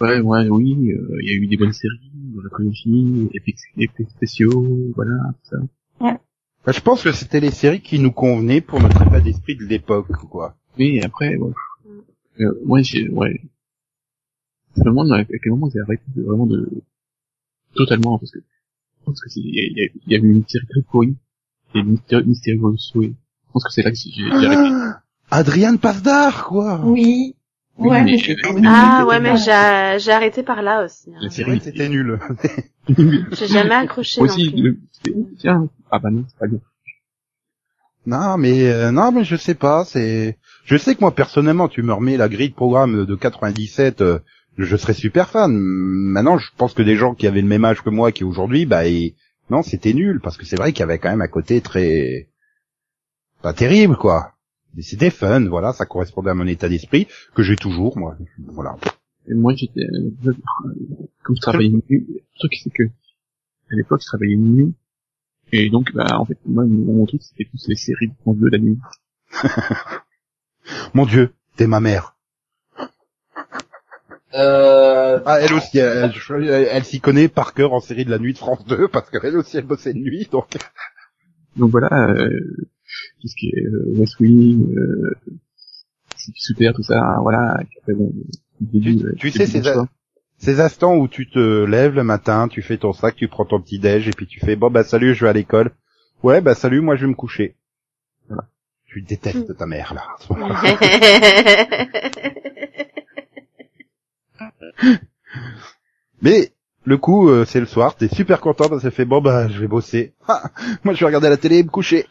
Ouais, 0.00 0.20
ouais, 0.20 0.48
oui, 0.48 0.92
euh, 0.92 1.16
il 1.22 1.26
y 1.28 1.30
a 1.30 1.34
eu 1.34 1.46
des 1.46 1.56
bonnes 1.56 1.72
séries, 1.72 2.12
la 2.42 2.50
trilogie, 2.50 3.28
effets, 3.34 3.54
effets 3.78 4.04
spéciaux, 4.10 4.92
voilà, 4.94 5.12
tout 5.42 5.50
ça. 5.50 5.56
Bah, 6.64 6.72
je 6.72 6.80
pense 6.80 7.02
que 7.02 7.12
c'était 7.12 7.40
les 7.40 7.50
séries 7.50 7.80
qui 7.80 7.98
nous 7.98 8.12
convenaient 8.12 8.60
pour 8.60 8.80
notre 8.80 9.02
état 9.02 9.20
d'esprit 9.20 9.56
de 9.56 9.64
l'époque, 9.64 10.12
quoi. 10.30 10.56
Mais 10.78 11.02
après, 11.02 11.36
ouais. 11.36 11.52
Euh, 12.40 12.60
moi, 12.64 12.82
j'ai, 12.82 13.08
ouais. 13.08 13.40
Je 14.76 14.80
me 14.82 14.86
demande 14.86 15.10
à 15.12 15.24
quel 15.24 15.52
moment 15.52 15.68
j'ai 15.72 15.80
arrêté 15.80 16.02
de, 16.14 16.22
vraiment 16.22 16.46
de, 16.46 16.70
totalement, 17.74 18.18
parce 18.18 18.30
que, 18.30 18.38
je 18.38 19.04
pense 19.04 19.20
que 19.20 19.28
c'est, 19.30 19.40
il 19.40 19.54
y 19.54 19.58
a, 19.58 19.62
il 19.64 19.76
y 19.78 19.82
a- 19.82 19.90
il 20.06 20.12
y 20.12 20.14
a 20.14 20.18
eu 20.18 20.32
une 20.32 20.46
série 20.46 20.66
très 20.66 20.82
pourrie, 20.82 21.16
et 21.74 21.82
Mysterio, 21.82 22.76
Souhait. 22.76 23.08
Je 23.46 23.52
pense 23.52 23.64
que 23.64 23.72
c'est 23.72 23.82
là 23.82 23.90
que 23.90 23.96
j'ai 23.96 24.10
j'ai 24.10 24.30
arrêté. 24.46 24.62
Ah, 25.32 25.38
Adriane 25.38 25.78
Pasdar, 25.78 26.46
quoi. 26.46 26.80
Oui. 26.84 27.36
Ouais, 27.80 28.02
mais- 28.04 28.18
Ah 28.66 29.04
ouais, 29.06 29.20
mais 29.20 29.36
j'ai 29.36 29.98
j'ai 29.98 30.12
arrêté 30.12 30.42
par 30.42 30.62
là 30.62 30.84
aussi. 30.84 31.10
hein. 31.14 31.18
La 31.22 31.30
série, 31.30 31.60
C'était 31.60 31.88
nul. 31.88 32.18
J'ai 33.32 33.46
jamais 33.46 33.74
accroché 33.74 34.20
non 34.20 34.26
aussi, 34.26 34.50
plus. 34.50 34.62
le, 34.62 34.78
c'était- 34.92 35.16
tiens, 35.38 35.68
ah 35.90 35.98
bah 35.98 36.10
non, 36.10 36.24
c'est 36.28 36.38
pas 36.38 36.46
bien. 36.46 36.58
Non, 38.06 38.36
mais 38.38 38.68
euh, 38.70 38.90
non, 38.90 39.12
mais 39.12 39.24
je 39.24 39.36
sais 39.36 39.54
pas. 39.54 39.84
C'est, 39.84 40.38
je 40.64 40.76
sais 40.76 40.94
que 40.94 41.00
moi 41.00 41.14
personnellement, 41.14 41.68
tu 41.68 41.82
me 41.82 41.92
remets 41.92 42.16
la 42.16 42.28
grille 42.28 42.50
de 42.50 42.54
programme 42.54 43.04
de 43.04 43.14
97, 43.14 44.00
euh, 44.00 44.18
je 44.58 44.76
serais 44.76 44.94
super 44.94 45.28
fan. 45.28 45.52
Maintenant, 45.56 46.38
je 46.38 46.48
pense 46.56 46.74
que 46.74 46.82
des 46.82 46.96
gens 46.96 47.14
qui 47.14 47.26
avaient 47.26 47.42
le 47.42 47.48
même 47.48 47.64
âge 47.64 47.82
que 47.82 47.90
moi, 47.90 48.10
qui 48.12 48.24
aujourd'hui, 48.24 48.66
bah, 48.66 48.86
et... 48.86 49.14
non, 49.50 49.62
c'était 49.62 49.92
nul 49.92 50.20
parce 50.22 50.36
que 50.36 50.44
c'est 50.46 50.56
vrai 50.56 50.72
qu'il 50.72 50.80
y 50.80 50.82
avait 50.84 50.98
quand 50.98 51.10
même 51.10 51.22
un 51.22 51.28
côté 51.28 51.60
très, 51.60 52.28
pas 53.42 53.52
terrible, 53.52 53.96
quoi. 53.96 54.32
Mais 54.74 54.82
c'était 54.82 55.10
fun, 55.10 55.46
voilà, 55.48 55.72
ça 55.72 55.86
correspondait 55.86 56.30
à 56.30 56.34
mon 56.34 56.46
état 56.46 56.68
d'esprit 56.68 57.08
que 57.34 57.42
j'ai 57.42 57.56
toujours, 57.56 57.98
moi. 57.98 58.16
Voilà. 58.46 58.76
Et 59.28 59.34
moi, 59.34 59.52
j'étais, 59.54 59.80
euh, 59.80 60.32
comme 61.22 61.36
je 61.36 61.40
travaillais 61.40 61.68
de 61.70 61.74
nuit, 61.88 62.06
le 62.08 62.38
truc 62.38 62.54
c'est 62.62 62.70
que, 62.70 62.84
à 62.84 63.74
l'époque, 63.76 64.00
je 64.02 64.06
travaillais 64.06 64.36
de 64.36 64.40
nuit, 64.42 64.74
et 65.52 65.68
donc, 65.70 65.92
bah, 65.92 66.06
en 66.18 66.24
fait, 66.24 66.38
moi, 66.46 66.64
mon, 66.64 67.04
truc, 67.06 67.22
c'était 67.22 67.48
tous 67.50 67.66
les 67.68 67.74
séries 67.76 68.08
de 68.08 68.14
France 68.20 68.36
2 68.38 68.48
la 68.48 68.58
nuit. 68.58 68.78
Mon 70.94 71.06
Dieu, 71.06 71.32
t'es 71.56 71.66
ma 71.66 71.80
mère. 71.80 72.16
Euh, 74.34 75.18
Ah, 75.26 75.40
elle 75.40 75.52
aussi, 75.54 75.78
elle, 75.78 76.12
elle- 76.30 76.68
elle 76.70 76.84
s'y 76.84 77.00
connaît 77.00 77.26
par 77.28 77.52
cœur 77.52 77.72
en 77.72 77.80
série 77.80 78.04
de 78.04 78.10
la 78.10 78.18
nuit 78.20 78.32
de 78.32 78.38
France 78.38 78.64
2 78.66 78.86
parce 78.86 79.10
qu'elle 79.10 79.36
aussi 79.36 79.56
elle 79.56 79.66
bossait 79.66 79.92
de 79.92 79.98
nuit, 79.98 80.28
donc. 80.30 80.56
Donc 81.56 81.70
voilà, 81.70 82.10
euh, 82.10 82.30
tout 83.20 83.28
ce 83.28 83.36
qui 83.36 83.48
est 83.48 83.64
euh, 83.64 83.84
West 83.96 84.18
Wing, 84.20 84.74
euh, 84.74 85.14
Super, 86.34 86.74
tout 86.74 86.82
ça, 86.82 87.18
voilà, 87.22 87.52
après, 87.52 87.94
bon, 87.94 88.12
début, 88.60 89.14
Tu 89.16 89.30
sais, 89.30 89.46
bon 89.60 89.88
ces, 90.38 90.60
instants 90.60 90.96
où 90.96 91.08
tu 91.08 91.28
te 91.28 91.64
lèves 91.64 91.94
le 91.94 92.04
matin, 92.04 92.48
tu 92.48 92.62
fais 92.62 92.78
ton 92.78 92.92
sac, 92.92 93.16
tu 93.16 93.28
prends 93.28 93.44
ton 93.44 93.60
petit 93.60 93.78
déj 93.78 94.08
et 94.08 94.12
puis 94.12 94.26
tu 94.26 94.40
fais 94.40 94.56
bon 94.56 94.70
bah 94.70 94.84
salut, 94.84 95.14
je 95.14 95.24
vais 95.24 95.30
à 95.30 95.34
l'école. 95.34 95.72
Ouais, 96.22 96.40
bah 96.40 96.54
salut, 96.54 96.80
moi 96.80 96.96
je 96.96 97.02
vais 97.02 97.08
me 97.08 97.14
coucher. 97.14 97.56
Voilà. 98.28 98.44
Tu 98.86 99.02
détestes 99.02 99.56
ta 99.56 99.66
mère 99.66 99.94
là. 99.94 100.04
Mais 106.22 106.52
le 106.84 106.96
coup, 106.96 107.28
euh, 107.28 107.44
c'est 107.44 107.60
le 107.60 107.66
soir, 107.66 107.94
t'es 107.94 108.08
super 108.08 108.40
content 108.40 108.68
parce 108.68 108.82
que 108.82 108.90
fait 108.90 109.04
bon 109.04 109.20
bah 109.20 109.48
je 109.48 109.60
vais 109.60 109.68
bosser. 109.68 110.14
Ah, 110.26 110.50
moi 110.84 110.94
je 110.94 111.00
vais 111.00 111.06
regarder 111.06 111.28
la 111.28 111.36
télé 111.36 111.58
et 111.58 111.62
me 111.62 111.68
coucher. 111.68 112.06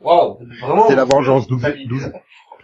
Waouh, 0.00 0.38
vraiment. 0.60 0.88
C'est 0.88 0.96
la 0.96 1.04
vengeance 1.04 1.46
12, 1.48 1.62
12 1.88 2.12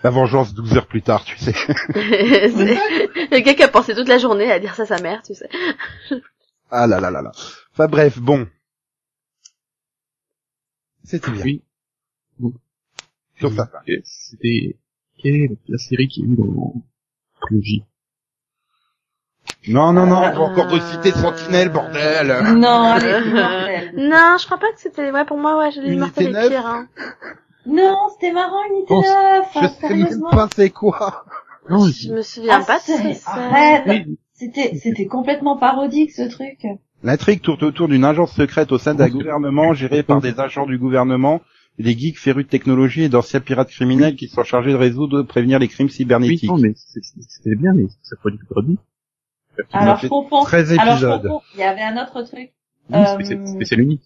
la 0.03 0.11
vengeance 0.11 0.55
12 0.55 0.76
heures 0.76 0.86
plus 0.86 1.03
tard, 1.03 1.24
tu 1.24 1.36
sais. 1.38 1.53
C'est 1.53 1.94
le 1.94 3.40
gars 3.40 3.55
qui 3.55 3.62
a 3.62 3.68
pensé 3.68 3.94
toute 3.94 4.09
la 4.09 4.18
journée 4.18 4.50
à 4.50 4.59
dire 4.59 4.74
ça 4.74 4.82
à 4.82 4.86
sa 4.86 4.98
mère, 5.00 5.22
tu 5.22 5.34
sais. 5.34 5.48
Ah 6.70 6.86
là 6.86 7.00
là 7.00 7.11
là 7.11 7.22
là. 7.22 7.30
Enfin 7.72 7.86
bref, 7.86 8.18
bon. 8.18 8.48
C'était 11.05 11.30
bien. 11.30 11.44
Oui. 11.44 11.62
Donc, 12.38 12.55
Sur 13.38 13.53
ça. 13.53 13.70
C'était, 14.05 14.78
quelle 15.18 15.36
est 15.36 15.50
la 15.68 15.78
série 15.78 16.09
qui 16.09 16.22
est 16.22 16.24
eu 16.24 16.36
dans 16.36 16.44
la 16.46 17.46
trilogie 17.46 17.84
Non, 19.68 19.92
non, 19.92 20.06
non, 20.06 20.16
on 20.16 20.20
va 20.20 20.40
encore 20.40 20.68
reciter 20.68 21.12
Sentinelle, 21.12 21.68
bordel. 21.70 22.54
Non. 22.56 22.96
Non, 23.94 24.36
je 24.38 24.46
crois 24.46 24.58
pas 24.58 24.72
que 24.72 24.80
c'était, 24.80 25.10
ouais, 25.10 25.24
pour 25.24 25.36
moi, 25.36 25.58
ouais, 25.58 25.70
j'ai 25.70 25.82
lu 25.82 25.92
Unité 25.92 25.98
Martin 26.00 26.22
et 26.24 26.32
neuf 26.32 26.48
Pierre, 26.48 26.66
hein. 26.66 26.86
Non, 27.66 27.96
c'était 28.12 28.32
marrant, 28.32 28.64
Unité 28.70 28.86
Oh, 28.88 29.02
9. 29.02 29.46
Je 29.54 29.68
sais 29.86 29.94
même 29.94 30.30
pas 30.30 30.48
c'est 30.56 30.70
quoi. 30.70 31.24
Non, 31.70 31.86
Je 31.86 32.12
me 32.12 32.22
souviens 32.22 32.60
Ah, 32.60 32.64
pas 32.64 32.78
de. 32.78 33.28
Arrête. 33.28 34.06
C'était, 34.32 34.74
c'était 34.76 35.06
complètement 35.06 35.56
parodique, 35.56 36.10
ce 36.10 36.22
truc. 36.22 36.66
L'intrigue 37.04 37.40
tourne 37.40 37.62
autour 37.62 37.88
d'une 37.88 38.04
agence 38.04 38.32
secrète 38.32 38.72
au 38.72 38.78
sein 38.78 38.94
d'un 38.94 39.08
gouvernement 39.08 39.74
gérée 39.74 40.02
par 40.02 40.20
des 40.20 40.40
agents 40.40 40.66
du 40.66 40.78
gouvernement, 40.78 41.40
des 41.78 41.96
geeks 41.96 42.18
férus 42.18 42.44
de 42.46 42.50
technologie 42.50 43.02
et 43.02 43.08
d'anciens 43.08 43.40
pirates 43.40 43.70
criminels 43.70 44.16
qui 44.16 44.28
sont 44.28 44.42
chargés 44.42 44.70
de 44.72 44.76
résoudre 44.76 45.18
de 45.18 45.22
prévenir 45.22 45.58
les 45.58 45.68
crimes 45.68 45.86
oui, 45.86 45.92
cybernétiques. 45.92 46.50
non, 46.50 46.58
mais 46.58 46.72
c'était 46.74 47.56
bien, 47.56 47.72
mais 47.74 47.86
ça 48.02 48.16
produit 48.16 48.38
du 48.38 48.44
produit. 48.46 48.78
Alors, 49.72 49.98
je 49.98 50.09
confonds. 50.09 50.44
13 50.44 50.72
Alors, 50.78 50.96
je 50.96 51.07
épisodes. 51.07 51.32
Il 51.55 51.61
y 51.61 51.62
avait 51.62 51.80
un 51.82 52.03
autre 52.03 52.22
truc. 52.22 52.53
Oui, 52.90 52.96
Euh, 52.96 53.05
spécial, 53.55 53.80
unique. 53.80 54.03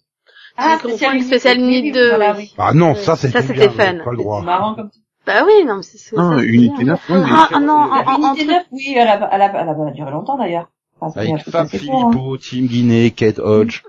Ah, 0.57 0.77
spécial 0.79 1.13
Unité. 1.13 1.27
Spécial 1.27 1.57
Oui, 1.57 1.63
Unité 1.63 1.81
oui, 1.87 1.91
2, 1.93 2.09
voilà, 2.09 2.31
oui. 2.33 2.37
oui. 2.39 2.53
Ah 2.57 2.73
non, 2.73 2.93
Oui. 2.93 2.97
ça 3.03 3.15
c'était 3.15 3.41
Ça, 3.41 3.47
c'était 3.47 3.69
fun. 3.69 3.97
Pas 4.03 4.11
le 4.11 4.17
droit. 4.17 4.39
C'est 4.39 4.45
marrant 4.45 4.75
comme 4.75 4.89
ça. 4.91 4.99
Bah 5.25 5.43
oui, 5.45 5.65
non, 5.65 5.77
mais 5.77 5.83
c'est 5.83 5.97
ça. 5.97 6.15
Non, 6.15 6.39
c'est 6.39 6.45
Unité 6.45 6.83
bien. 6.83 6.93
9, 6.93 7.09
ouais, 7.09 7.17
mais- 7.19 7.25
Ah, 7.29 7.49
ah, 7.53 7.59
non, 7.59 8.27
Unité 8.29 8.45
truc- 8.45 8.47
9, 8.55 8.63
oui, 8.71 8.93
elle 8.95 9.07
a, 9.07 9.29
elle 9.33 9.41
a, 9.41 9.61
elle 9.61 9.69
a, 9.69 9.91
duré 9.91 10.11
longtemps 10.11 10.37
d'ailleurs. 10.37 10.69
C'est- 11.13 11.19
Avec 11.19 11.33
c'est 11.43 11.51
Fab 11.51 11.67
court, 11.69 11.75
hein. 11.75 12.11
Filippo, 12.11 12.37
Tim 12.37 12.65
Guinée, 12.65 13.11
Kate 13.11 13.39
Hodge. 13.39 13.83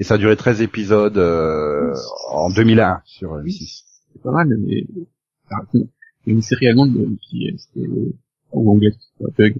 Et 0.00 0.04
ça 0.04 0.14
a 0.14 0.18
duré 0.18 0.36
13 0.36 0.60
épisodes 0.62 1.18
euh, 1.18 1.94
en 2.32 2.50
2001 2.50 3.00
sur 3.04 3.36
M6. 3.36 3.82
C'est 4.12 4.22
pas 4.22 4.30
mal, 4.32 4.48
mais, 4.48 4.84
il 5.74 5.86
y 6.26 6.30
a 6.30 6.32
une 6.32 6.42
série 6.42 6.68
allemande 6.68 6.96
euh, 6.96 7.16
qui 7.22 7.46
est, 7.48 7.56
euh, 7.78 8.12
ou 8.52 8.70
anglaise, 8.72 8.96
c'est 9.36 9.54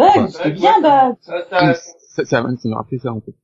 pas 0.00 0.14
Bug. 0.14 0.22
Bug, 0.24 0.30
c'était 0.30 0.50
bien 0.50 0.80
Bug. 0.80 1.16
Ça, 1.20 1.44
ça, 1.48 1.74
Ça, 1.74 2.24
ça, 2.24 2.42
m'a- 2.42 2.76
rappelé 2.76 2.98
ça, 2.98 3.12
en 3.12 3.20
fait. 3.20 3.34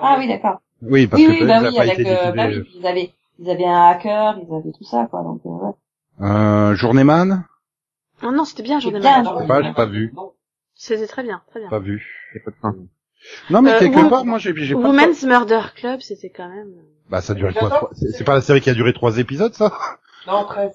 Ah 0.00 0.16
oui, 0.18 0.28
d'accord. 0.28 0.60
Oui, 0.82 1.06
parce 1.06 1.22
oui, 1.22 1.26
que 1.28 1.32
oui, 1.32 1.40
Bugs 1.40 1.46
bah 1.48 1.68
oui, 1.68 1.76
pas 1.76 1.82
avec, 1.82 1.98
été 1.98 2.10
euh, 2.10 2.32
bah 2.32 2.46
oui, 2.48 2.70
ils 2.74 2.86
avaient, 2.86 3.12
ils 3.38 3.50
avaient 3.50 3.64
un 3.64 3.82
hacker, 3.88 4.38
ils 4.38 4.54
avaient 4.54 4.72
tout 4.72 4.84
ça, 4.84 5.06
quoi, 5.10 5.22
donc, 5.22 5.40
euh, 5.46 5.48
ouais. 5.48 5.72
Euh, 6.20 6.74
Journeyman 6.74 7.44
Oh 8.22 8.30
non, 8.30 8.44
c'était 8.44 8.62
bien, 8.62 8.80
C'est. 8.80 9.24
Je 9.24 9.40
sais 9.40 9.46
pas, 9.46 9.62
j'ai 9.62 9.72
pas 9.72 9.86
vu. 9.86 10.14
C'était 10.74 11.06
très 11.06 11.22
bien, 11.22 11.42
très 11.48 11.60
bien. 11.60 11.68
Pas 11.70 11.78
vu. 11.78 12.04
A 12.34 12.44
pas 12.44 12.50
de 12.50 12.56
fin. 12.56 12.74
Non, 13.50 13.62
mais 13.62 13.72
Euh, 13.72 13.78
quelque 13.78 14.08
part, 14.08 14.24
moi, 14.24 14.38
j'ai 14.38 14.54
j'ai 14.56 14.74
pas... 14.74 14.80
Women's 14.80 15.22
Murder 15.24 15.62
Club, 15.74 16.00
c'était 16.00 16.30
quand 16.30 16.48
même... 16.48 16.72
Bah, 17.08 17.20
ça 17.22 17.34
durait 17.34 17.54
quoi 17.54 17.70
trois- 17.70 17.90
C'est 17.94 18.10
c'est 18.12 18.24
pas 18.24 18.34
la 18.34 18.40
série 18.40 18.60
qui 18.60 18.70
a 18.70 18.74
duré 18.74 18.92
trois 18.92 19.18
épisodes, 19.18 19.54
ça? 19.54 19.72
Non, 20.26 20.44
13. 20.44 20.72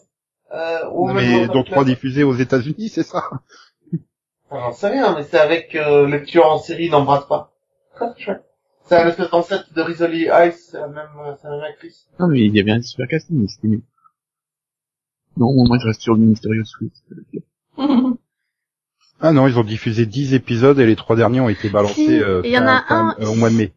Euh, 0.54 0.80
Mais 1.14 1.48
dont 1.48 1.64
trois 1.64 1.86
diffusés 1.86 2.24
aux 2.24 2.34
États-Unis, 2.36 2.90
c'est 2.90 3.04
ça? 3.04 3.30
J'en 4.52 4.74
sais 4.74 4.90
rien, 4.90 5.16
mais 5.16 5.24
c'est 5.24 5.40
avec 5.40 5.76
euh, 5.76 6.08
le 6.08 6.24
tueur 6.24 6.52
en 6.52 6.58
série 6.60 6.90
n'embrasse 6.90 7.26
pas. 7.28 7.54
C'est 8.86 8.98
un 8.98 9.08
espèce 9.08 9.30
d'ancêtre 9.30 9.74
de 9.74 9.82
Rizzoli 9.82 10.28
Ice, 10.48 10.70
c'est 10.72 10.80
la 10.80 10.88
même, 10.88 11.08
euh, 11.26 11.34
c'est 11.42 11.48
la 11.48 11.56
même 11.56 11.64
actrice. 11.64 12.08
Non, 12.20 12.28
mais 12.28 12.42
il 12.42 12.56
y 12.56 12.60
avait 12.60 12.72
un 12.72 12.82
super 12.82 13.08
casting, 13.08 13.38
mais 13.40 13.48
c'était 13.48 13.68
nul. 13.70 13.82
Non, 15.38 15.54
moi, 15.66 15.78
je 15.80 15.88
reste 15.88 16.02
sur 16.02 16.14
le 16.16 16.20
Mysterious 16.22 16.66
Suite. 16.66 16.94
c'est 17.08 17.16
le 17.16 17.24
pire. 17.24 17.42
Ah 19.22 19.32
non, 19.32 19.48
ils 19.48 19.58
ont 19.58 19.64
diffusé 19.64 20.06
10 20.06 20.34
épisodes 20.34 20.80
et 20.80 20.86
les 20.86 20.96
trois 20.96 21.16
derniers 21.16 21.40
ont 21.40 21.48
été 21.50 21.70
balancés 21.70 21.94
Si, 21.94 22.20
euh, 22.22 22.42
en 22.84 22.88
fin- 22.88 23.16
euh, 23.20 23.28
au 23.28 23.36
mois 23.36 23.50
de 23.52 23.56
mai. 23.56 23.74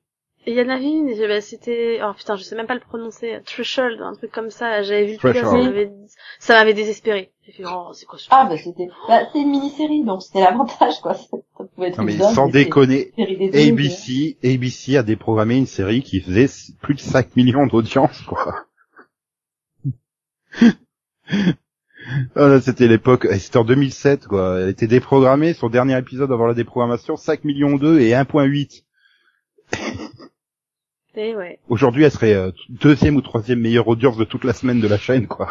Et 0.47 0.51
il 0.51 0.59
y 0.59 0.61
en 0.61 0.69
avait 0.69 0.85
une, 0.85 1.09
et 1.09 1.27
bah, 1.27 1.41
c'était, 1.41 2.01
oh 2.03 2.13
putain, 2.15 2.37
je 2.37 2.43
sais 2.43 2.55
même 2.55 2.67
pas 2.67 2.75
le 2.75 2.81
prononcer, 2.81 3.39
Threshold, 3.47 4.03
un 4.03 4.13
truc 4.13 4.31
comme 4.31 4.51
ça, 4.51 4.83
j'avais 4.83 5.07
vu 5.07 5.13
le 5.13 5.19
truc, 5.19 5.37
ça 5.37 5.53
m'avait, 5.53 5.91
ça 6.39 6.55
m'avait 6.55 6.75
désespéré. 6.75 7.33
J'ai 7.47 7.53
fait, 7.53 7.63
oh, 7.67 7.93
c'est 7.95 8.05
quoi 8.05 8.19
ce 8.19 8.29
Ah, 8.31 8.45
bah, 8.47 8.59
c'était, 8.59 8.89
bah, 9.09 9.23
c'est 9.33 9.41
une 9.41 9.51
mini-série, 9.51 10.05
donc 10.05 10.23
c'était 10.23 10.41
l'avantage, 10.41 11.01
quoi. 11.01 11.15
Ça 11.57 11.65
pouvait 11.75 11.89
être 11.89 11.99
Non 11.99 12.05
mais 12.05 12.19
sans 12.19 12.49
déconner, 12.49 13.13
ABC, 13.17 14.37
ABC 14.45 14.99
a 14.99 15.03
déprogrammé 15.03 15.57
une 15.57 15.67
série 15.67 16.03
qui 16.03 16.21
faisait 16.21 16.49
plus 16.83 16.95
de 16.95 17.01
5 17.01 17.37
millions 17.37 17.67
d'audience, 17.67 18.21
quoi. 18.23 18.67
Voilà, 22.35 22.61
c'était 22.61 22.87
l'époque, 22.87 23.27
et 23.31 23.39
c'était 23.39 23.57
en 23.57 23.65
2007, 23.65 24.27
quoi. 24.27 24.61
Elle 24.61 24.69
était 24.69 24.87
déprogrammée, 24.87 25.55
son 25.55 25.71
dernier 25.71 25.97
épisode 25.97 26.31
avant 26.31 26.47
la 26.47 26.53
déprogrammation, 26.53 27.17
5 27.17 27.45
millions 27.45 27.77
2 27.77 28.01
et 28.01 28.11
1.8. 28.11 28.85
Et 31.17 31.35
ouais. 31.37 31.59
Aujourd'hui, 31.69 32.03
elle 32.05 32.11
serait 32.11 32.35
euh, 32.35 32.51
deuxième 32.69 33.17
ou 33.17 33.21
troisième 33.21 33.61
meilleure 33.61 33.87
audience 33.89 34.17
de 34.17 34.25
toute 34.25 34.45
la 34.45 34.53
semaine 34.53 34.81
de 34.81 34.89
la 34.89 34.99
chaîne, 34.99 35.27
quoi. 35.29 35.49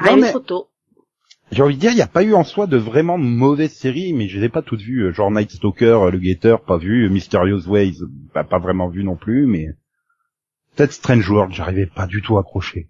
Rien 0.00 0.16
mais- 0.16 0.30
trop 0.30 0.40
tôt. 0.40 0.66
J'ai 1.52 1.62
envie 1.64 1.74
de 1.74 1.80
dire, 1.80 1.90
il 1.90 1.96
n'y 1.96 2.00
a 2.00 2.06
pas 2.06 2.22
eu 2.22 2.32
en 2.32 2.44
soi 2.44 2.68
de 2.68 2.76
vraiment 2.76 3.18
mauvaises 3.18 3.74
séries, 3.74 4.12
mais 4.12 4.28
je 4.28 4.38
les 4.38 4.46
ai 4.46 4.48
pas 4.48 4.62
toutes 4.62 4.80
vues. 4.82 5.02
euh, 5.06 5.12
Genre 5.12 5.32
Night 5.32 5.50
Stalker, 5.50 5.98
euh, 6.06 6.10
Le 6.12 6.18
Gator, 6.18 6.62
pas 6.62 6.76
vu. 6.78 7.06
euh, 7.06 7.08
Mysterious 7.10 7.66
Ways, 7.66 7.98
bah, 8.32 8.44
pas 8.44 8.58
vraiment 8.60 8.88
vu 8.88 9.02
non 9.02 9.16
plus, 9.16 9.46
mais... 9.46 9.66
Peut-être 10.76 10.92
Strange 10.92 11.28
World, 11.28 11.52
j'arrivais 11.52 11.86
pas 11.86 12.06
du 12.06 12.22
tout 12.22 12.36
à 12.36 12.40
accrocher. 12.42 12.88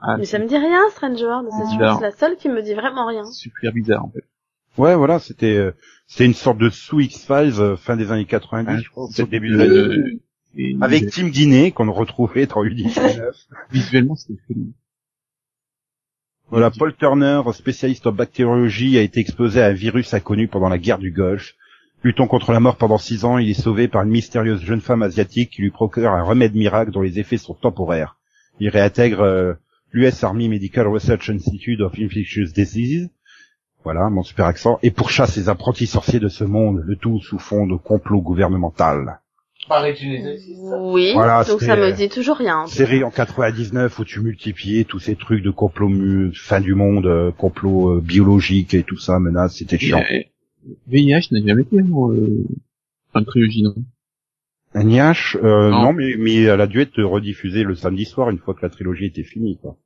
Ah, 0.00 0.16
Mais 0.16 0.24
ça 0.24 0.38
me 0.38 0.46
dit 0.46 0.56
rien, 0.56 0.80
Strange 0.92 1.20
World, 1.22 1.48
c'est 1.50 1.76
bizarre. 1.76 1.98
c'est 1.98 2.04
la 2.04 2.10
seule 2.12 2.36
qui 2.36 2.48
me 2.48 2.62
dit 2.62 2.72
vraiment 2.74 3.06
rien. 3.06 3.24
super 3.30 3.72
bizarre, 3.72 4.04
en 4.06 4.10
fait. 4.10 4.24
Ouais, 4.76 4.94
voilà, 4.96 5.18
c'était 5.18 5.56
euh, 5.56 5.72
c'était 6.06 6.26
une 6.26 6.34
sorte 6.34 6.58
de 6.58 6.68
sous 6.70 7.00
X-Files 7.00 7.60
euh, 7.60 7.76
fin 7.76 7.96
des 7.96 8.10
années 8.10 8.24
90, 8.24 8.82
je 8.82 8.90
crois, 8.90 9.04
au 9.04 9.26
début 9.30 9.50
des 9.56 9.60
années 9.62 9.68
2000. 9.88 10.20
et- 10.56 10.76
Avec 10.80 11.10
Tim 11.10 11.28
Guinée, 11.28 11.70
qu'on 11.72 11.90
retrouvait 11.92 12.46
dans 12.46 12.64
U19. 12.64 13.30
Visuellement, 13.72 14.14
c'était 14.16 14.40
fou. 14.46 14.72
Voilà, 16.50 16.70
Paul 16.70 16.94
Turner, 16.94 17.40
spécialiste 17.52 18.06
en 18.06 18.12
bactériologie, 18.12 18.98
a 18.98 19.02
été 19.02 19.20
exposé 19.20 19.60
à 19.62 19.66
un 19.66 19.72
virus 19.72 20.12
inconnu 20.14 20.46
pendant 20.48 20.68
la 20.68 20.78
guerre 20.78 20.98
du 20.98 21.10
Golfe. 21.10 21.54
Luttant 22.02 22.26
contre 22.26 22.52
la 22.52 22.60
mort 22.60 22.76
pendant 22.76 22.98
six 22.98 23.24
ans, 23.24 23.38
il 23.38 23.48
est 23.48 23.54
sauvé 23.54 23.88
par 23.88 24.02
une 24.02 24.10
mystérieuse 24.10 24.60
jeune 24.62 24.82
femme 24.82 25.02
asiatique 25.02 25.50
qui 25.50 25.62
lui 25.62 25.70
procure 25.70 26.10
un 26.10 26.22
remède 26.22 26.54
miracle 26.54 26.90
dont 26.92 27.00
les 27.00 27.18
effets 27.18 27.38
sont 27.38 27.54
temporaires. 27.54 28.18
Il 28.60 28.68
réintègre 28.68 29.20
euh, 29.22 29.54
l'US 29.92 30.22
Army 30.22 30.48
Medical 30.50 30.86
Research 30.86 31.30
Institute 31.30 31.80
of 31.80 31.94
Infectious 31.98 32.52
Diseases, 32.54 33.08
voilà 33.84 34.08
mon 34.10 34.22
super 34.22 34.46
accent, 34.46 34.78
et 34.82 34.90
pourchasse 34.90 35.32
ses 35.34 35.48
apprentis 35.48 35.86
sorciers 35.86 36.20
de 36.20 36.28
ce 36.28 36.42
monde, 36.44 36.82
le 36.84 36.96
tout 36.96 37.20
sous 37.20 37.38
fond 37.38 37.66
de 37.66 37.76
complot 37.76 38.20
gouvernemental. 38.22 39.20
Oui, 39.70 41.12
Voilà, 41.14 41.42
donc 41.44 41.60
ça 41.62 41.76
me 41.76 41.90
dit 41.92 42.08
toujours 42.10 42.36
rien. 42.36 42.66
Série 42.66 43.02
en 43.02 43.10
99 43.10 43.98
où 43.98 44.04
tu 44.04 44.20
multipliais 44.20 44.84
tous 44.84 44.98
ces 44.98 45.16
trucs 45.16 45.42
de 45.42 45.50
complot 45.50 45.88
mu- 45.88 46.32
fin 46.34 46.60
du 46.60 46.74
monde, 46.74 47.06
euh, 47.06 47.30
complot 47.30 47.96
euh, 47.96 48.00
biologique 48.00 48.74
et 48.74 48.82
tout 48.82 48.98
ça, 48.98 49.18
menace, 49.18 49.56
c'était 49.56 49.78
chiant. 49.78 50.02
Et, 50.10 50.30
euh, 50.68 50.74
VIH 50.88 51.28
n'a 51.32 51.46
jamais 51.46 51.62
été 51.62 51.76
euh, 51.78 52.44
une 53.14 53.24
trilogie, 53.24 53.62
non? 53.62 53.74
NIH, 54.74 55.36
euh, 55.42 55.70
Non. 55.70 55.82
non, 55.84 55.92
mais, 55.92 56.14
mais 56.18 56.42
elle 56.42 56.60
a 56.60 56.66
dû 56.66 56.80
être 56.80 57.02
rediffusée 57.02 57.62
le 57.62 57.74
samedi 57.74 58.04
soir 58.04 58.28
une 58.30 58.38
fois 58.38 58.54
que 58.54 58.62
la 58.62 58.70
trilogie 58.70 59.06
était 59.06 59.22
finie, 59.22 59.56
quoi. 59.62 59.76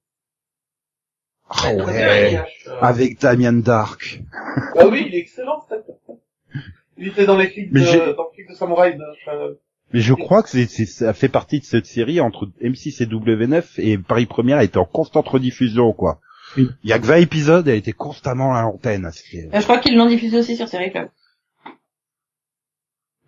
Ah 1.50 1.72
ouais, 1.74 2.38
avec 2.80 3.20
Damien 3.20 3.52
Dark. 3.54 4.20
Bah 4.74 4.86
oui, 4.90 5.04
il 5.08 5.14
est 5.14 5.18
excellent, 5.18 5.60
cet 5.68 5.78
acteur. 5.80 5.96
Il 6.98 7.08
était 7.08 7.26
dans 7.26 7.36
les 7.36 7.48
clips 7.50 7.70
Mais 7.72 7.80
de, 7.80 7.86
j'ai- 7.86 7.98
dans 7.98 8.24
le 8.30 8.34
clip 8.34 8.48
de 8.48 8.54
Samouraï 8.54 8.96
de 8.96 9.04
Shannon. 9.24 9.54
Mais 9.94 10.00
je 10.00 10.12
crois 10.14 10.42
que 10.42 10.50
c'est, 10.50 10.66
c'est- 10.66 10.84
ça 10.84 11.14
fait 11.14 11.28
partie 11.28 11.60
de 11.60 11.64
cette 11.64 11.86
série 11.86 12.20
entre 12.20 12.48
M6 12.60 13.02
et 13.02 13.06
W9 13.06 13.64
et 13.78 13.96
Paris 13.98 14.26
Première 14.26 14.60
était 14.60 14.76
en 14.78 14.84
constante 14.84 15.28
rediffusion, 15.28 15.92
quoi. 15.92 16.20
Il 16.56 16.68
y 16.84 16.92
a 16.92 16.98
que 16.98 17.06
20 17.06 17.16
épisodes, 17.16 17.68
elle 17.68 17.76
était 17.76 17.92
constamment 17.92 18.54
à 18.54 18.62
l'antenne. 18.62 19.06
Euh, 19.06 19.10
Je 19.54 19.62
crois 19.62 19.78
qu'ils 19.78 19.96
l'ont 19.96 20.06
diffusé 20.08 20.38
aussi 20.38 20.56
sur 20.56 20.66
Série 20.68 20.90
Club. 20.90 21.08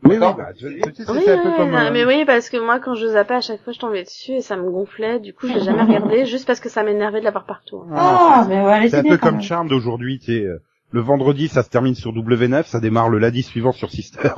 Oui, 0.04 0.12
oui, 0.12 0.18
bah, 0.18 0.48
tu- 0.56 0.66
tu 0.92 1.04
sais, 1.04 1.12
Oui, 1.12 1.20
c'est 1.24 1.32
un 1.32 1.36
oui, 1.36 1.42
peu 1.42 1.50
oui, 1.50 1.56
comme, 1.56 1.70
non, 1.70 1.76
euh, 1.78 1.90
mais 1.92 2.04
oui, 2.04 2.24
parce 2.24 2.48
que 2.48 2.56
moi, 2.56 2.80
quand 2.80 2.94
je 2.94 3.06
zappais, 3.06 3.34
à 3.34 3.40
chaque 3.40 3.62
fois, 3.62 3.72
je 3.72 3.78
tombais 3.78 4.02
dessus 4.04 4.32
et 4.32 4.40
ça 4.40 4.56
me 4.56 4.70
gonflait. 4.70 5.20
Du 5.20 5.34
coup, 5.34 5.46
je 5.46 5.52
l'ai 5.54 5.60
jamais 5.62 5.82
regardé, 5.82 6.24
juste 6.26 6.46
parce 6.46 6.60
que 6.60 6.68
ça 6.68 6.82
m'énervait 6.82 7.20
de 7.20 7.24
l'avoir 7.24 7.44
partout. 7.44 7.84
Ah, 7.94 8.46
mais 8.48 8.64
ouais, 8.64 8.88
C'est 8.88 8.98
un 8.98 9.02
peu 9.02 9.18
comme 9.18 9.40
Charm 9.42 9.68
d'aujourd'hui, 9.68 10.18
tu 10.18 10.26
sais. 10.26 10.44
euh, 10.44 10.58
Le 10.92 11.00
vendredi, 11.00 11.48
ça 11.48 11.62
se 11.62 11.68
termine 11.68 11.94
sur 11.94 12.12
W9, 12.12 12.64
ça 12.66 12.80
démarre 12.80 13.08
le 13.10 13.18
lundi 13.18 13.42
suivant 13.42 13.72
sur 13.72 13.90
Sister. 13.90 14.30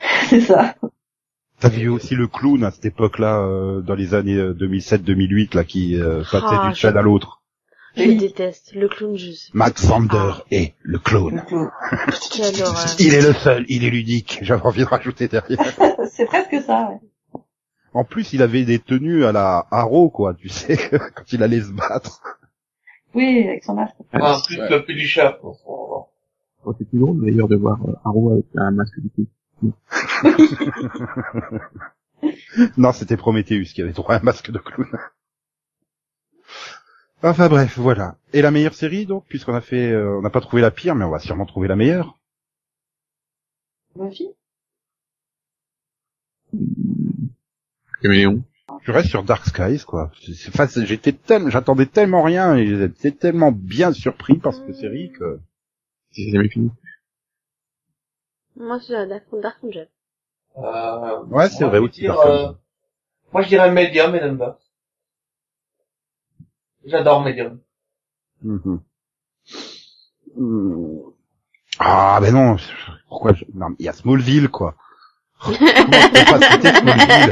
C'est 0.28 0.40
ça. 0.40 0.74
T'as 1.60 1.68
vu 1.70 1.88
aussi 1.88 2.14
le 2.14 2.28
clown 2.28 2.62
à 2.62 2.70
cette 2.70 2.84
époque-là, 2.84 3.40
euh, 3.40 3.80
dans 3.80 3.96
les 3.96 4.14
années 4.14 4.36
euh, 4.36 4.52
2007-2008, 4.54 5.56
là, 5.56 5.64
qui 5.64 6.00
euh, 6.00 6.22
passait 6.30 6.46
Ah, 6.46 6.60
d'une 6.62 6.74
chaîne 6.74 6.96
à 6.96 7.02
l'autre. 7.02 7.37
Je 7.98 8.12
déteste 8.12 8.74
le 8.74 8.88
clown 8.88 9.16
juste. 9.16 9.52
Max 9.54 9.84
Vander 9.84 10.32
est 10.50 10.74
le 10.82 10.98
clown. 10.98 11.42
Il 12.98 13.14
est 13.14 13.22
le 13.22 13.32
seul, 13.32 13.64
il 13.68 13.84
est 13.84 13.90
l'unique. 13.90 14.38
J'avais 14.42 14.62
envie 14.62 14.80
de 14.80 14.86
rajouter 14.86 15.28
derrière. 15.28 15.58
C'est 16.10 16.26
presque 16.26 16.62
ça, 16.64 16.90
ouais. 16.90 17.00
En 17.94 18.04
plus, 18.04 18.32
il 18.32 18.42
avait 18.42 18.64
des 18.64 18.78
tenues 18.78 19.24
à 19.24 19.32
la 19.32 19.66
Haro, 19.70 20.10
quoi, 20.10 20.34
tu 20.34 20.48
sais, 20.48 20.76
quand 20.90 21.32
il 21.32 21.42
allait 21.42 21.62
se 21.62 21.72
battre. 21.72 22.20
Oui, 23.14 23.44
avec 23.48 23.64
son 23.64 23.74
masque. 23.74 23.96
Ah, 24.12 24.36
en 24.36 24.40
plus, 24.40 24.56
le 24.56 25.40
pour 25.40 25.56
ce 25.56 25.64
moment. 25.66 26.08
Oh, 26.64 26.74
c'est 26.78 26.88
plus 26.88 26.98
drôle, 26.98 27.24
d'ailleurs, 27.24 27.48
de 27.48 27.56
voir 27.56 27.78
euh, 27.88 27.94
Arrow 28.04 28.32
avec 28.32 28.44
un 28.56 28.70
masque 28.72 29.00
du 29.00 29.08
coup. 29.10 29.26
non, 32.76 32.92
c'était 32.92 33.16
Prometheus 33.16 33.72
qui 33.74 33.82
avait 33.82 33.92
droit 33.92 34.14
à 34.14 34.18
un 34.18 34.22
masque 34.22 34.50
de 34.50 34.58
clown. 34.58 34.88
Enfin 37.22 37.48
bref, 37.48 37.78
voilà. 37.78 38.16
Et 38.32 38.42
la 38.42 38.50
meilleure 38.50 38.74
série, 38.74 39.06
donc, 39.06 39.24
puisqu'on 39.26 39.54
a 39.54 39.60
fait, 39.60 39.90
euh, 39.90 40.18
on 40.18 40.22
n'a 40.22 40.30
pas 40.30 40.40
trouvé 40.40 40.62
la 40.62 40.70
pire, 40.70 40.94
mais 40.94 41.04
on 41.04 41.10
va 41.10 41.18
sûrement 41.18 41.46
trouver 41.46 41.66
la 41.68 41.76
meilleure. 41.76 42.16
Buffy 43.96 44.28
Caméléon. 48.02 48.44
Je 48.82 48.92
reste 48.92 49.08
sur 49.08 49.24
Dark 49.24 49.44
Skies, 49.46 49.84
quoi. 49.84 50.12
Enfin, 50.48 50.66
j'étais 50.84 51.12
tellement, 51.12 51.50
j'attendais 51.50 51.86
tellement 51.86 52.22
rien 52.22 52.56
et 52.56 52.66
j'étais 52.66 53.10
tellement 53.10 53.50
bien 53.50 53.92
surpris 53.92 54.38
par 54.38 54.54
cette 54.54 54.74
série 54.74 55.10
que. 55.12 55.40
C'est 56.12 56.30
jamais 56.30 56.48
fini. 56.48 56.70
Moi, 58.56 58.78
c'est 58.80 59.06
Dark, 59.06 59.24
Dark 59.32 59.64
Angel. 59.64 59.88
Euh, 60.58 61.24
Ouais, 61.26 61.48
c'est 61.48 61.64
vrai 61.64 61.80
dire, 61.88 62.18
euh, 62.20 62.52
moi, 63.32 63.42
je 63.42 63.48
dirais 63.48 63.70
Medium 63.72 64.14
et. 64.14 64.67
J'adore 66.86 67.22
Medium. 67.22 67.58
Mhm. 68.42 68.80
Hmm. 70.36 70.98
Ah, 71.78 72.18
ben 72.20 72.32
non. 72.34 72.56
Pourquoi 73.08 73.32
je... 73.34 73.44
Non, 73.54 73.70
mais 73.70 73.76
il 73.80 73.86
y 73.86 73.88
a 73.88 73.92
Smallville, 73.92 74.48
quoi. 74.48 74.74
Comment 75.40 75.56
on 75.58 76.08
peut 76.10 76.38
pas 76.38 76.50
citer 76.52 76.72
Smallville 76.74 77.30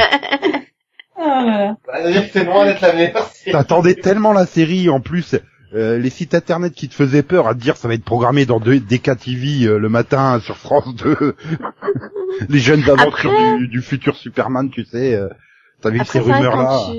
là 1.19 1.45
là. 1.45 1.77
Bah, 1.87 2.23
c'est 2.33 2.45
loin 2.45 2.65
d'être 2.67 2.81
la 2.81 2.93
meilleure. 2.93 3.31
T'attendais 3.51 3.95
tellement 3.95 4.33
la 4.33 4.47
série, 4.47 4.89
en 4.89 5.01
plus, 5.01 5.35
euh, 5.75 5.99
les 5.99 6.11
sites 6.11 6.35
internet 6.35 6.73
qui 6.75 6.89
te 6.89 6.95
faisaient 6.95 7.23
peur 7.23 7.49
à 7.49 7.55
te 7.55 7.59
dire 7.61 7.77
ça 7.77 7.89
va 7.89 7.95
être 7.95 8.05
programmé 8.05 8.47
dans 8.47 8.61
deux- 8.61 8.79
DKTV 8.81 9.65
euh, 9.67 9.79
le 9.79 9.89
matin 9.89 10.39
sur 10.41 10.57
France 10.57 10.95
2. 10.97 11.35
les 12.49 12.59
jeunes 12.59 12.89
aventures 12.89 13.33
Après- 13.33 13.57
du, 13.59 13.69
du 13.69 13.83
futur 13.83 14.17
Superman, 14.17 14.71
tu 14.71 14.85
sais. 14.85 15.15
euh, 15.15 15.29
T'avais 15.81 15.99
eu 15.99 16.01
Après, 16.03 16.21
ces 16.21 16.25
quand 16.25 16.93
tu, 16.93 16.99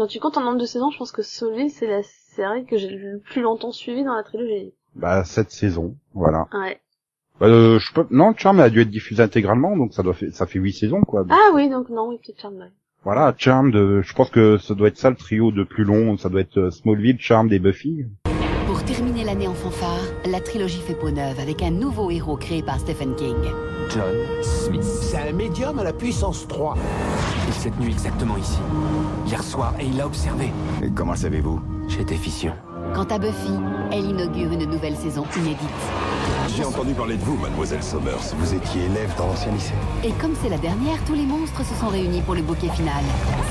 quand 0.00 0.06
tu 0.06 0.18
comptes 0.18 0.38
en 0.38 0.44
nombre 0.44 0.58
de 0.58 0.64
saisons, 0.64 0.90
je 0.90 0.96
pense 0.96 1.12
que 1.12 1.20
Soleil, 1.20 1.68
c'est 1.68 1.86
la 1.86 2.02
série 2.02 2.64
que 2.64 2.78
j'ai 2.78 2.88
le 2.88 3.18
plus 3.18 3.42
longtemps 3.42 3.70
suivie 3.70 4.02
dans 4.02 4.14
la 4.14 4.22
trilogie. 4.22 4.72
Bah 4.94 5.24
cette 5.24 5.50
saison, 5.50 5.94
voilà. 6.14 6.48
Ouais. 6.54 6.80
Euh, 7.42 7.78
je 7.78 7.92
peux... 7.92 8.06
Non, 8.10 8.32
Charm 8.34 8.60
a 8.60 8.70
dû 8.70 8.80
être 8.80 8.88
diffusé 8.88 9.22
intégralement, 9.22 9.76
donc 9.76 9.92
ça 9.92 10.02
doit 10.02 10.14
faire... 10.14 10.32
ça 10.32 10.46
fait 10.46 10.58
huit 10.58 10.72
saisons 10.72 11.02
quoi. 11.02 11.26
Ah 11.28 11.50
oui, 11.52 11.68
donc 11.68 11.90
non, 11.90 12.08
oui, 12.08 12.16
peut-être 12.16 12.40
Charmed. 12.40 12.60
ouais. 12.60 12.72
Voilà, 13.04 13.34
Charm 13.36 13.70
de, 13.72 14.00
je 14.00 14.14
pense 14.14 14.30
que 14.30 14.56
ça 14.56 14.74
doit 14.74 14.88
être 14.88 14.96
ça 14.96 15.10
le 15.10 15.16
trio 15.16 15.52
de 15.52 15.64
plus 15.64 15.84
long, 15.84 16.16
ça 16.16 16.30
doit 16.30 16.40
être 16.40 16.58
euh, 16.58 16.70
Smallville, 16.70 17.20
Charm 17.20 17.52
et 17.52 17.58
Buffy. 17.58 18.06
Pour 18.70 18.84
terminer 18.84 19.24
l'année 19.24 19.48
en 19.48 19.54
fanfare, 19.54 19.98
la 20.24 20.38
trilogie 20.38 20.80
fait 20.80 20.94
peau 20.94 21.10
neuve 21.10 21.40
avec 21.40 21.60
un 21.60 21.72
nouveau 21.72 22.08
héros 22.08 22.36
créé 22.36 22.62
par 22.62 22.78
Stephen 22.78 23.16
King. 23.16 23.34
John 23.88 24.14
Smith. 24.44 24.84
C'est 24.84 25.28
un 25.28 25.32
médium 25.32 25.80
à 25.80 25.82
la 25.82 25.92
puissance 25.92 26.46
3. 26.46 26.76
Et 27.48 27.52
cette 27.52 27.76
nuit 27.80 27.90
exactement 27.90 28.36
ici. 28.36 28.60
Hier 29.26 29.42
soir, 29.42 29.74
et 29.80 29.86
il 29.86 29.96
l'a 29.96 30.06
observé. 30.06 30.52
Et 30.84 30.90
comment 30.92 31.16
savez-vous? 31.16 31.60
J'étais 31.88 32.14
fission. 32.14 32.52
Quant 32.94 33.06
à 33.10 33.18
Buffy, 33.18 33.58
elle 33.90 34.04
inaugure 34.04 34.52
une 34.52 34.70
nouvelle 34.70 34.94
saison 34.94 35.24
inédite. 35.36 35.58
J'ai 36.56 36.64
entendu 36.64 36.92
parler 36.94 37.16
de 37.16 37.22
vous, 37.22 37.36
mademoiselle 37.36 37.82
Somers. 37.82 38.34
Vous 38.36 38.54
étiez 38.54 38.82
élève 38.84 39.14
dans 39.16 39.26
l'ancien 39.28 39.52
lycée. 39.52 39.72
Et 40.04 40.10
comme 40.20 40.34
c'est 40.42 40.48
la 40.48 40.58
dernière, 40.58 41.02
tous 41.06 41.14
les 41.14 41.24
monstres 41.24 41.64
se 41.64 41.74
sont 41.74 41.88
réunis 41.88 42.20
pour 42.22 42.34
le 42.34 42.42
bouquet 42.42 42.68
final. 42.70 43.02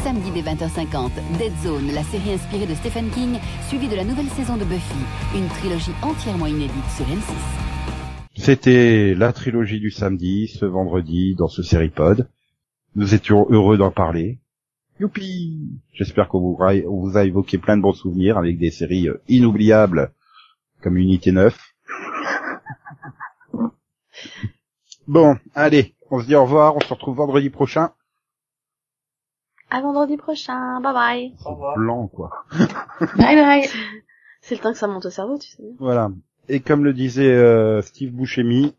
Samedi 0.04 0.30
dès 0.32 0.42
20h50, 0.42 1.12
Dead 1.38 1.54
Zone, 1.64 1.92
la 1.94 2.04
série 2.04 2.34
inspirée 2.34 2.66
de 2.68 2.76
Stephen 2.76 3.10
King, 3.10 3.38
suivie 3.68 3.88
de 3.88 3.96
la 3.96 4.04
nouvelle 4.04 4.28
saison 4.30 4.58
de 4.58 4.66
Buffy, 4.66 5.00
une 5.36 5.48
trilogie 5.48 5.92
entièrement 6.02 6.46
inédite 6.48 6.90
sur 6.96 7.06
M6. 7.06 7.34
C'était 8.36 9.14
la 9.16 9.34
trilogie 9.34 9.80
du 9.80 9.92
samedi, 9.92 10.48
ce 10.48 10.66
vendredi, 10.66 11.36
dans 11.36 11.48
ce 11.48 11.64
Seripod. 11.64 12.30
Nous 12.96 13.14
étions 13.14 13.48
heureux 13.50 13.78
d'en 13.78 13.92
parler. 13.92 14.40
Youpi 15.00 15.58
J'espère 15.94 16.28
qu'on 16.28 16.40
vous, 16.42 16.58
a- 16.62 16.74
on 16.88 17.00
vous 17.08 17.18
a 17.18 17.24
évoqué 17.26 17.58
plein 17.58 17.78
de 17.78 17.82
bons 17.82 17.94
souvenirs 17.94 18.38
avec 18.38 18.58
des 18.60 18.72
séries 18.72 19.08
euh, 19.08 19.22
inoubliables 19.30 20.12
comme 20.82 20.98
Unité 20.98 21.32
9. 21.32 21.58
Bon, 25.08 25.38
allez, 25.56 25.96
on 26.12 26.20
se 26.20 26.26
dit 26.26 26.36
au 26.36 26.44
revoir, 26.44 26.76
on 26.76 26.80
se 26.80 26.94
retrouve 26.94 27.18
vendredi 27.18 27.50
prochain. 27.50 27.92
À 29.70 29.82
vendredi 29.82 30.18
prochain. 30.18 30.82
Bye 30.82 30.94
bye. 30.94 31.36
Blanc, 31.76 32.08
quoi. 32.08 32.32
Bye 33.18 33.36
bye. 33.36 33.70
C'est 34.42 34.56
le 34.56 34.62
temps 34.62 34.72
que 34.72 34.78
ça 34.78 34.88
monte 34.88 35.06
au 35.06 35.10
cerveau, 35.10 35.38
tu 35.38 35.50
sais. 35.50 35.64
Voilà. 35.80 36.10
Et 36.48 36.60
comme 36.60 36.84
le 36.84 36.94
disait 36.94 37.32
euh, 37.32 37.82
Steve 37.82 38.12
Buscemi, 38.12 38.76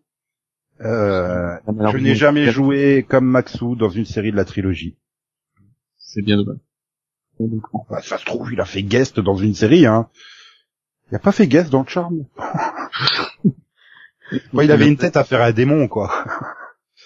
euh, 0.81 1.57
je 1.67 1.99
n'ai 1.99 2.15
jamais 2.15 2.47
joué 2.51 3.07
comme 3.09 3.27
Maxou 3.27 3.77
dans 3.77 3.91
une 3.91 4.07
série 4.07 4.33
de 4.33 4.37
la 4.37 4.45
trilogie. 4.45 4.97
C'est 5.97 6.23
bien 6.23 6.37
dommage. 6.37 6.59
Bah, 7.89 8.01
ça 8.03 8.19
se 8.19 8.25
trouve, 8.25 8.53
il 8.53 8.61
a 8.61 8.65
fait 8.65 8.83
guest 8.83 9.21
dans 9.21 9.37
une 9.37 9.55
série, 9.55 9.87
hein. 9.87 10.09
Il 11.11 11.17
a 11.17 11.19
pas 11.19 11.33
fait 11.33 11.47
guest 11.47 11.71
dans 11.71 11.83
le 11.83 11.89
charme. 11.89 12.25
Moi, 14.53 14.65
il 14.65 14.73
avait 14.73 14.89
une 14.89 14.97
tête 14.97 15.17
à 15.17 15.25
faire 15.25 15.43
un 15.43 15.53
démon, 15.53 15.89
quoi. 15.89 16.11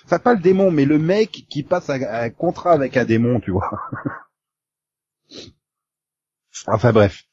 Enfin, 0.05 0.18
pas 0.18 0.35
le 0.35 0.41
démon, 0.41 0.70
mais 0.70 0.85
le 0.85 0.99
mec 0.99 1.47
qui 1.49 1.62
passe 1.62 1.89
un, 1.89 2.03
un 2.03 2.31
contrat 2.31 2.72
avec 2.72 2.97
un 2.97 3.05
démon, 3.05 3.41
tu 3.41 3.53
vois. 3.53 3.70
Enfin, 6.66 6.93
bref. 6.93 7.25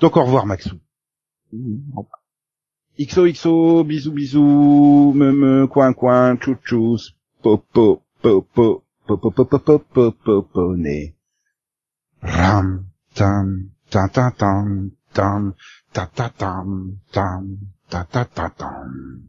Donc, 0.00 0.16
au 0.16 0.24
revoir, 0.24 0.46
Maxou. 0.46 0.78
XOXO, 2.98 3.84
bisous, 3.84 4.12
bisous, 4.12 5.12
me, 5.14 5.32
me, 5.32 5.66
coin, 5.66 5.92
coin, 5.92 6.36
chouchous, 6.38 7.14
popo, 7.42 8.02
popo, 8.22 8.84
popo, 9.06 9.30
popo, 9.30 9.58
popo, 9.58 10.12
popo, 10.12 10.76
né. 10.76 11.14
Ram, 12.22 12.86
tam, 13.14 13.70
tam, 13.90 14.08
tam, 14.10 14.32
tam, 14.32 14.90
tam, 15.12 15.54
ta, 15.92 16.06
ta, 16.06 16.30
tam, 16.30 16.98
tam, 17.12 17.58
ta, 17.88 18.04
ta, 18.04 18.24
ta, 18.24 18.50
tam. 18.50 19.22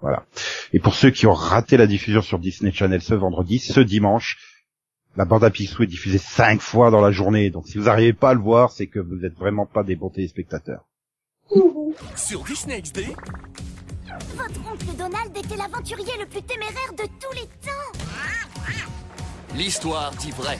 Voilà. 0.00 0.24
Et 0.72 0.78
pour 0.78 0.94
ceux 0.94 1.10
qui 1.10 1.26
ont 1.26 1.32
raté 1.32 1.76
la 1.76 1.86
diffusion 1.86 2.22
sur 2.22 2.38
Disney 2.38 2.72
Channel 2.72 3.02
ce 3.02 3.14
vendredi, 3.14 3.58
ce 3.58 3.80
dimanche, 3.80 4.36
la 5.16 5.24
bande 5.24 5.42
à 5.42 5.50
Picsou 5.50 5.82
est 5.82 5.86
diffusée 5.86 6.18
cinq 6.18 6.60
fois 6.60 6.90
dans 6.90 7.00
la 7.00 7.10
journée. 7.10 7.50
Donc 7.50 7.66
si 7.66 7.78
vous 7.78 7.84
n'arrivez 7.84 8.12
pas 8.12 8.30
à 8.30 8.34
le 8.34 8.40
voir, 8.40 8.70
c'est 8.70 8.86
que 8.86 9.00
vous 9.00 9.24
êtes 9.24 9.34
vraiment 9.36 9.66
pas 9.66 9.82
des 9.82 9.96
bons 9.96 10.10
téléspectateurs. 10.10 10.84
Sur 12.14 12.44
Disney 12.44 12.80
XD, 12.80 13.00
Votre 14.36 14.72
oncle 14.72 14.96
Donald 14.96 15.36
était 15.36 15.56
l'aventurier 15.56 16.12
le 16.20 16.26
plus 16.26 16.42
téméraire 16.42 16.92
de 16.92 17.04
tous 17.20 17.32
les 17.34 17.46
temps. 17.66 18.04
l'histoire 19.56 20.12
dit 20.12 20.30
vrai. 20.30 20.58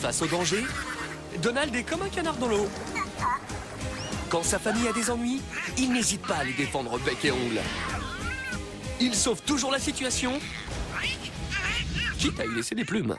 Face 0.00 0.22
au 0.22 0.26
danger, 0.26 0.62
Donald 1.42 1.74
est 1.74 1.82
comme 1.82 2.02
un 2.02 2.08
canard 2.08 2.36
dans 2.36 2.48
l'eau. 2.48 2.66
Quand 4.28 4.42
sa 4.42 4.58
famille 4.58 4.88
a 4.88 4.92
des 4.92 5.10
ennuis, 5.10 5.40
il 5.78 5.92
n'hésite 5.92 6.22
pas 6.22 6.36
à 6.36 6.44
les 6.44 6.52
défendre 6.52 6.98
bec 6.98 7.24
et 7.24 7.30
ongle. 7.30 7.60
Il 9.00 9.14
sauve 9.14 9.40
toujours 9.42 9.70
la 9.70 9.78
situation, 9.78 10.40
quitte 12.18 12.40
à 12.40 12.44
y 12.44 12.54
laisser 12.54 12.74
des 12.74 12.84
plumes. 12.84 13.16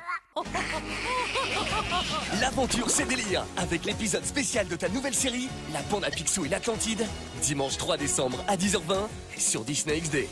L'aventure, 2.41 2.89
c'est 2.89 3.05
délire 3.05 3.45
Avec 3.58 3.86
l'épisode 3.86 4.26
spécial 4.26 4.68
de 4.68 4.76
ta 4.76 4.89
nouvelle 4.89 5.16
série, 5.16 5.49
La 5.74 5.82
bande 5.84 6.03
à 6.03 6.12
Picsou 6.12 6.45
et 6.45 6.49
l'Atlantide, 6.49 7.05
dimanche 7.41 7.78
3 7.78 7.97
décembre 7.97 8.43
à 8.47 8.58
10h20 8.58 9.08
sur 9.38 9.64
Disney 9.64 9.99
XD. 9.99 10.28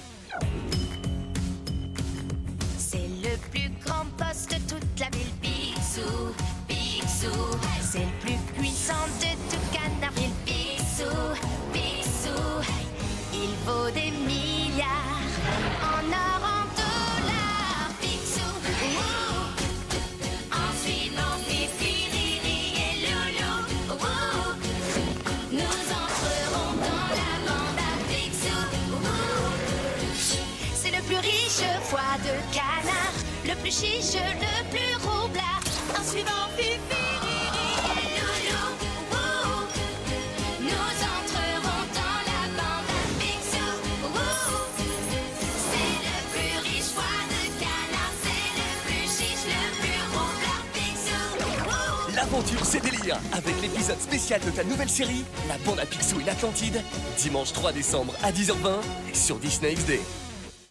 Chiche, 33.72 34.14
le 34.14 34.70
plus 34.70 34.96
roublard. 35.08 35.62
Picsou, 36.04 36.20
ouh. 44.04 44.46
L'aventure, 52.16 52.66
c'est 52.66 52.80
délire 52.80 53.20
Avec 53.34 53.62
l'épisode 53.62 54.00
spécial 54.00 54.40
de 54.42 54.52
ta 54.52 54.64
nouvelle 54.64 54.90
série, 54.90 55.26
La 55.48 55.58
bande 55.60 55.80
à 55.80 55.86
Picsou 55.86 56.20
et 56.22 56.24
l'Atlantide, 56.24 56.82
dimanche 57.18 57.52
3 57.54 57.72
décembre 57.72 58.14
à 58.24 58.32
10h20 58.32 58.82
sur 59.14 59.38
Disney 59.38 59.74
XD. 59.74 60.00